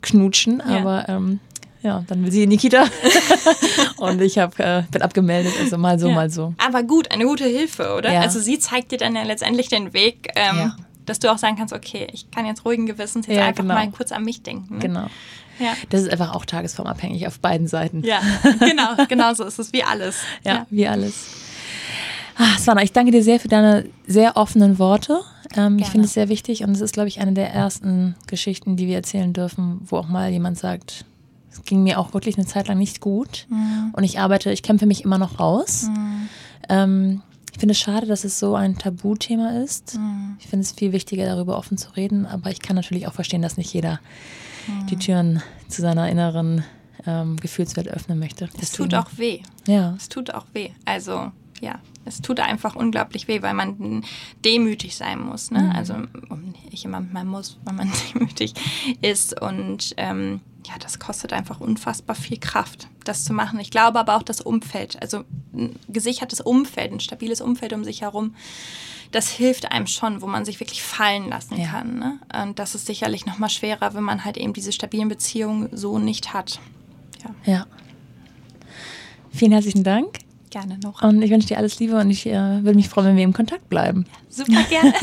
knutschen. 0.02 0.62
Ja. 0.66 0.78
Aber 0.78 1.08
ähm, 1.08 1.40
ja, 1.82 2.04
dann 2.06 2.24
will 2.24 2.32
sie 2.32 2.42
in 2.42 2.50
die 2.50 2.56
Kita 2.56 2.86
und 3.98 4.20
ich 4.20 4.38
hab, 4.38 4.58
äh, 4.58 4.84
bin 4.90 5.02
abgemeldet, 5.02 5.52
also 5.60 5.78
mal 5.78 5.98
so, 5.98 6.08
ja. 6.08 6.14
mal 6.14 6.30
so. 6.30 6.54
Aber 6.58 6.82
gut, 6.82 7.10
eine 7.10 7.24
gute 7.24 7.46
Hilfe, 7.46 7.94
oder? 7.94 8.20
Also 8.20 8.40
sie 8.40 8.58
zeigt 8.58 8.92
dir 8.92 8.98
dann 8.98 9.14
ja 9.14 9.22
letztendlich 9.22 9.68
den 9.68 9.92
Weg, 9.92 10.28
ähm, 10.34 10.72
dass 11.04 11.20
du 11.20 11.32
auch 11.32 11.38
sagen 11.38 11.56
kannst, 11.56 11.72
okay, 11.72 12.08
ich 12.12 12.30
kann 12.30 12.46
jetzt 12.46 12.64
ruhigen 12.64 12.86
Gewissens 12.86 13.26
jetzt 13.26 13.38
einfach 13.38 13.62
genau. 13.62 13.74
mal 13.74 13.90
kurz 13.90 14.12
an 14.12 14.24
mich 14.24 14.42
denken. 14.42 14.74
Ne? 14.74 14.80
Genau. 14.80 15.06
Ja. 15.58 15.74
Das 15.88 16.02
ist 16.02 16.10
einfach 16.10 16.34
auch 16.34 16.44
tagesformabhängig 16.44 17.26
auf 17.26 17.40
beiden 17.40 17.66
Seiten. 17.66 18.02
Ja, 18.04 18.20
genau, 18.58 19.06
genau 19.08 19.32
so 19.34 19.44
ist 19.44 19.58
es 19.58 19.72
wie 19.72 19.84
alles. 19.84 20.16
Ja, 20.44 20.66
wie 20.70 20.86
alles. 20.86 21.28
Ah, 22.38 22.58
Svana, 22.58 22.82
ich 22.82 22.92
danke 22.92 23.12
dir 23.12 23.22
sehr 23.22 23.40
für 23.40 23.48
deine 23.48 23.88
sehr 24.06 24.36
offenen 24.36 24.78
Worte. 24.78 25.20
Ähm, 25.56 25.78
ich 25.78 25.86
finde 25.86 26.06
es 26.06 26.12
sehr 26.12 26.28
wichtig 26.28 26.64
und 26.64 26.70
es 26.70 26.80
ist, 26.80 26.92
glaube 26.92 27.08
ich, 27.08 27.20
eine 27.20 27.32
der 27.32 27.50
ersten 27.52 28.14
Geschichten, 28.26 28.76
die 28.76 28.86
wir 28.86 28.96
erzählen 28.96 29.32
dürfen, 29.32 29.80
wo 29.86 29.96
auch 29.96 30.08
mal 30.08 30.30
jemand 30.30 30.58
sagt, 30.58 31.04
es 31.50 31.62
ging 31.62 31.82
mir 31.82 31.98
auch 31.98 32.12
wirklich 32.12 32.36
eine 32.36 32.46
Zeit 32.46 32.68
lang 32.68 32.78
nicht 32.78 33.00
gut 33.00 33.46
mhm. 33.48 33.92
und 33.96 34.04
ich 34.04 34.18
arbeite, 34.18 34.52
ich 34.52 34.62
kämpfe 34.62 34.86
mich 34.86 35.04
immer 35.04 35.18
noch 35.18 35.40
raus. 35.40 35.88
Mhm. 35.88 36.28
Ähm, 36.68 37.22
ich 37.52 37.60
finde 37.60 37.72
es 37.72 37.78
schade, 37.78 38.06
dass 38.06 38.24
es 38.24 38.38
so 38.38 38.54
ein 38.54 38.76
Tabuthema 38.76 39.62
ist. 39.62 39.96
Mhm. 39.96 40.36
Ich 40.38 40.46
finde 40.46 40.64
es 40.64 40.72
viel 40.72 40.92
wichtiger, 40.92 41.24
darüber 41.24 41.56
offen 41.56 41.78
zu 41.78 41.90
reden, 41.96 42.26
aber 42.26 42.50
ich 42.50 42.60
kann 42.60 42.76
natürlich 42.76 43.06
auch 43.06 43.14
verstehen, 43.14 43.40
dass 43.40 43.56
nicht 43.56 43.72
jeder 43.72 43.98
mhm. 44.66 44.86
die 44.88 44.96
Türen 44.96 45.42
zu 45.68 45.80
seiner 45.80 46.10
inneren 46.10 46.64
ähm, 47.06 47.36
Gefühlswelt 47.38 47.88
öffnen 47.88 48.18
möchte. 48.18 48.50
Es 48.60 48.72
tut 48.72 48.92
auch 48.92 49.08
weh. 49.16 49.40
Ja. 49.66 49.94
Es 49.96 50.10
tut 50.10 50.34
auch 50.34 50.44
weh. 50.52 50.70
Also 50.84 51.32
ja, 51.62 51.80
es 52.06 52.22
tut 52.22 52.40
einfach 52.40 52.76
unglaublich 52.76 53.28
weh, 53.28 53.42
weil 53.42 53.54
man 53.54 54.04
demütig 54.44 54.96
sein 54.96 55.20
muss. 55.20 55.50
Ne? 55.50 55.62
Mhm. 55.62 55.70
Also 55.72 55.94
ich 56.70 56.84
immer, 56.84 57.00
man 57.00 57.26
muss, 57.26 57.58
weil 57.64 57.74
man 57.74 57.92
demütig 58.14 58.54
ist. 59.02 59.40
Und 59.40 59.94
ähm, 59.96 60.40
ja, 60.64 60.74
das 60.78 60.98
kostet 60.98 61.32
einfach 61.32 61.60
unfassbar 61.60 62.16
viel 62.16 62.38
Kraft, 62.38 62.88
das 63.04 63.24
zu 63.24 63.32
machen. 63.32 63.58
Ich 63.60 63.70
glaube 63.70 63.98
aber 63.98 64.16
auch 64.16 64.22
das 64.22 64.40
Umfeld, 64.40 65.00
also 65.02 65.24
ein 65.52 65.76
gesichertes 65.88 66.40
Umfeld, 66.40 66.92
ein 66.92 67.00
stabiles 67.00 67.40
Umfeld 67.40 67.72
um 67.72 67.84
sich 67.84 68.02
herum, 68.02 68.34
das 69.12 69.30
hilft 69.30 69.70
einem 69.70 69.86
schon, 69.86 70.20
wo 70.22 70.26
man 70.26 70.44
sich 70.44 70.58
wirklich 70.60 70.82
fallen 70.82 71.28
lassen 71.28 71.58
ja. 71.58 71.68
kann. 71.68 71.98
Ne? 71.98 72.18
Und 72.42 72.58
das 72.58 72.74
ist 72.74 72.86
sicherlich 72.86 73.26
noch 73.26 73.38
mal 73.38 73.48
schwerer, 73.48 73.94
wenn 73.94 74.02
man 74.02 74.24
halt 74.24 74.36
eben 74.36 74.52
diese 74.52 74.72
stabilen 74.72 75.08
Beziehungen 75.08 75.68
so 75.72 75.98
nicht 75.98 76.34
hat. 76.34 76.60
Ja. 77.22 77.52
ja. 77.52 77.66
Vielen 79.32 79.52
herzlichen 79.52 79.84
Dank. 79.84 80.25
Gerne 80.56 80.78
noch. 80.82 81.02
Und 81.02 81.20
ich 81.20 81.30
wünsche 81.30 81.48
dir 81.48 81.58
alles 81.58 81.78
Liebe 81.80 81.96
und 81.96 82.10
ich 82.10 82.24
äh, 82.24 82.32
würde 82.32 82.76
mich 82.76 82.88
freuen, 82.88 83.08
wenn 83.08 83.16
wir 83.18 83.24
im 83.24 83.34
Kontakt 83.34 83.68
bleiben. 83.68 84.06
Ja, 84.08 84.44
super 84.46 84.62
gerne. 84.70 84.94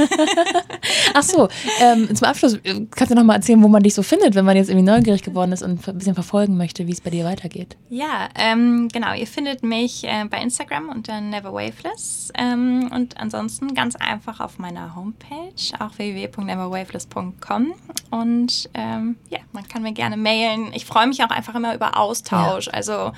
Ach 1.14 1.22
so, 1.22 1.48
ähm, 1.80 2.16
zum 2.16 2.28
Abschluss 2.28 2.56
äh, 2.64 2.88
kannst 2.90 3.12
du 3.12 3.16
noch 3.16 3.24
mal 3.24 3.36
erzählen, 3.36 3.62
wo 3.62 3.68
man 3.68 3.84
dich 3.84 3.94
so 3.94 4.02
findet, 4.02 4.34
wenn 4.34 4.46
man 4.46 4.58
jetzt 4.58 4.72
irgendwie 4.72 4.90
neugierig 4.90 5.22
geworden 5.22 5.52
ist 5.52 5.62
und 5.62 5.88
ein 5.88 5.98
bisschen 6.00 6.16
verfolgen 6.16 6.58
möchte, 6.58 6.88
wie 6.88 6.92
es 6.92 7.02
bei 7.02 7.12
dir 7.12 7.24
weitergeht. 7.24 7.78
Ja, 7.92 8.30
ähm, 8.34 8.88
genau. 8.92 9.14
Ihr 9.14 9.28
findet 9.28 9.62
mich 9.62 10.06
äh, 10.06 10.26
bei 10.28 10.42
Instagram 10.42 10.90
unter 10.90 11.22
neverwaveless 11.22 12.34
ähm, 12.36 12.90
und 12.92 13.18
ansonsten 13.18 13.76
ganz 13.76 13.96
einfach 13.96 14.40
auf 14.40 14.58
meiner 14.58 14.96
Homepage, 14.96 15.54
auch 15.78 16.00
www.neverwaveless.com 16.00 17.76
und 18.10 18.70
ähm, 18.74 19.18
ja, 19.30 19.38
man 19.52 19.68
kann 19.68 19.84
mir 19.84 19.94
gerne 19.94 20.18
mailen. 20.18 20.72
Ich 20.74 20.88
freue 20.88 21.06
mich 21.06 21.24
auch 21.24 21.30
einfach 21.30 21.54
immer 21.54 21.76
über 21.76 22.00
Austausch. 22.00 22.66
Ja. 22.66 22.74
Also 22.74 23.12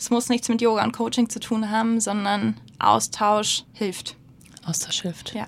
es 0.00 0.08
muss 0.08 0.30
nichts 0.30 0.48
mit 0.48 0.62
Yoga 0.62 0.82
und 0.82 0.92
Coaching 0.92 1.28
zu 1.28 1.40
tun 1.40 1.70
haben, 1.70 2.00
sondern 2.00 2.56
Austausch 2.78 3.64
hilft. 3.74 4.16
Austausch 4.64 5.02
hilft. 5.02 5.34
Ja. 5.34 5.46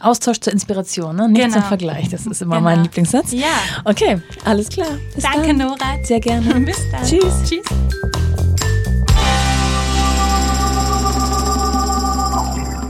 Austausch 0.00 0.38
zur 0.38 0.52
Inspiration, 0.52 1.16
ne? 1.16 1.30
Nicht 1.30 1.40
genau. 1.40 1.54
zum 1.54 1.62
Vergleich. 1.62 2.10
Das 2.10 2.26
ist 2.26 2.42
immer 2.42 2.56
genau. 2.56 2.64
mein 2.64 2.82
Lieblingssatz. 2.82 3.32
Ja. 3.32 3.46
Okay, 3.86 4.20
alles 4.44 4.68
klar. 4.68 4.98
Bis 5.14 5.24
Danke, 5.24 5.48
dann. 5.48 5.56
Nora. 5.56 6.04
Sehr 6.04 6.20
gerne. 6.20 6.60
Bis 6.60 6.78
dann. 6.90 7.04
Tschüss. 7.04 7.48
Tschüss. 7.48 7.64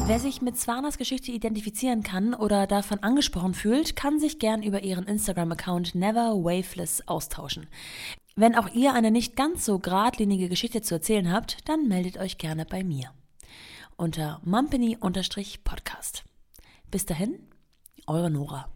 Wer 0.08 0.18
sich 0.18 0.42
mit 0.42 0.58
Swanas 0.58 0.98
Geschichte 0.98 1.30
identifizieren 1.30 2.02
kann 2.02 2.34
oder 2.34 2.66
davon 2.66 3.00
angesprochen 3.04 3.54
fühlt, 3.54 3.94
kann 3.94 4.18
sich 4.18 4.40
gern 4.40 4.64
über 4.64 4.82
ihren 4.82 5.06
Instagram-Account 5.06 5.94
Never 5.94 6.34
Waveless 6.34 7.04
austauschen. 7.06 7.68
Wenn 8.38 8.54
auch 8.54 8.68
ihr 8.74 8.92
eine 8.92 9.10
nicht 9.10 9.34
ganz 9.34 9.64
so 9.64 9.78
geradlinige 9.78 10.50
Geschichte 10.50 10.82
zu 10.82 10.96
erzählen 10.96 11.32
habt, 11.32 11.66
dann 11.70 11.88
meldet 11.88 12.18
euch 12.18 12.36
gerne 12.36 12.66
bei 12.66 12.84
mir. 12.84 13.10
Unter 13.96 14.42
mumpany-podcast. 14.44 16.22
Bis 16.90 17.06
dahin, 17.06 17.38
eure 18.06 18.30
Nora. 18.30 18.75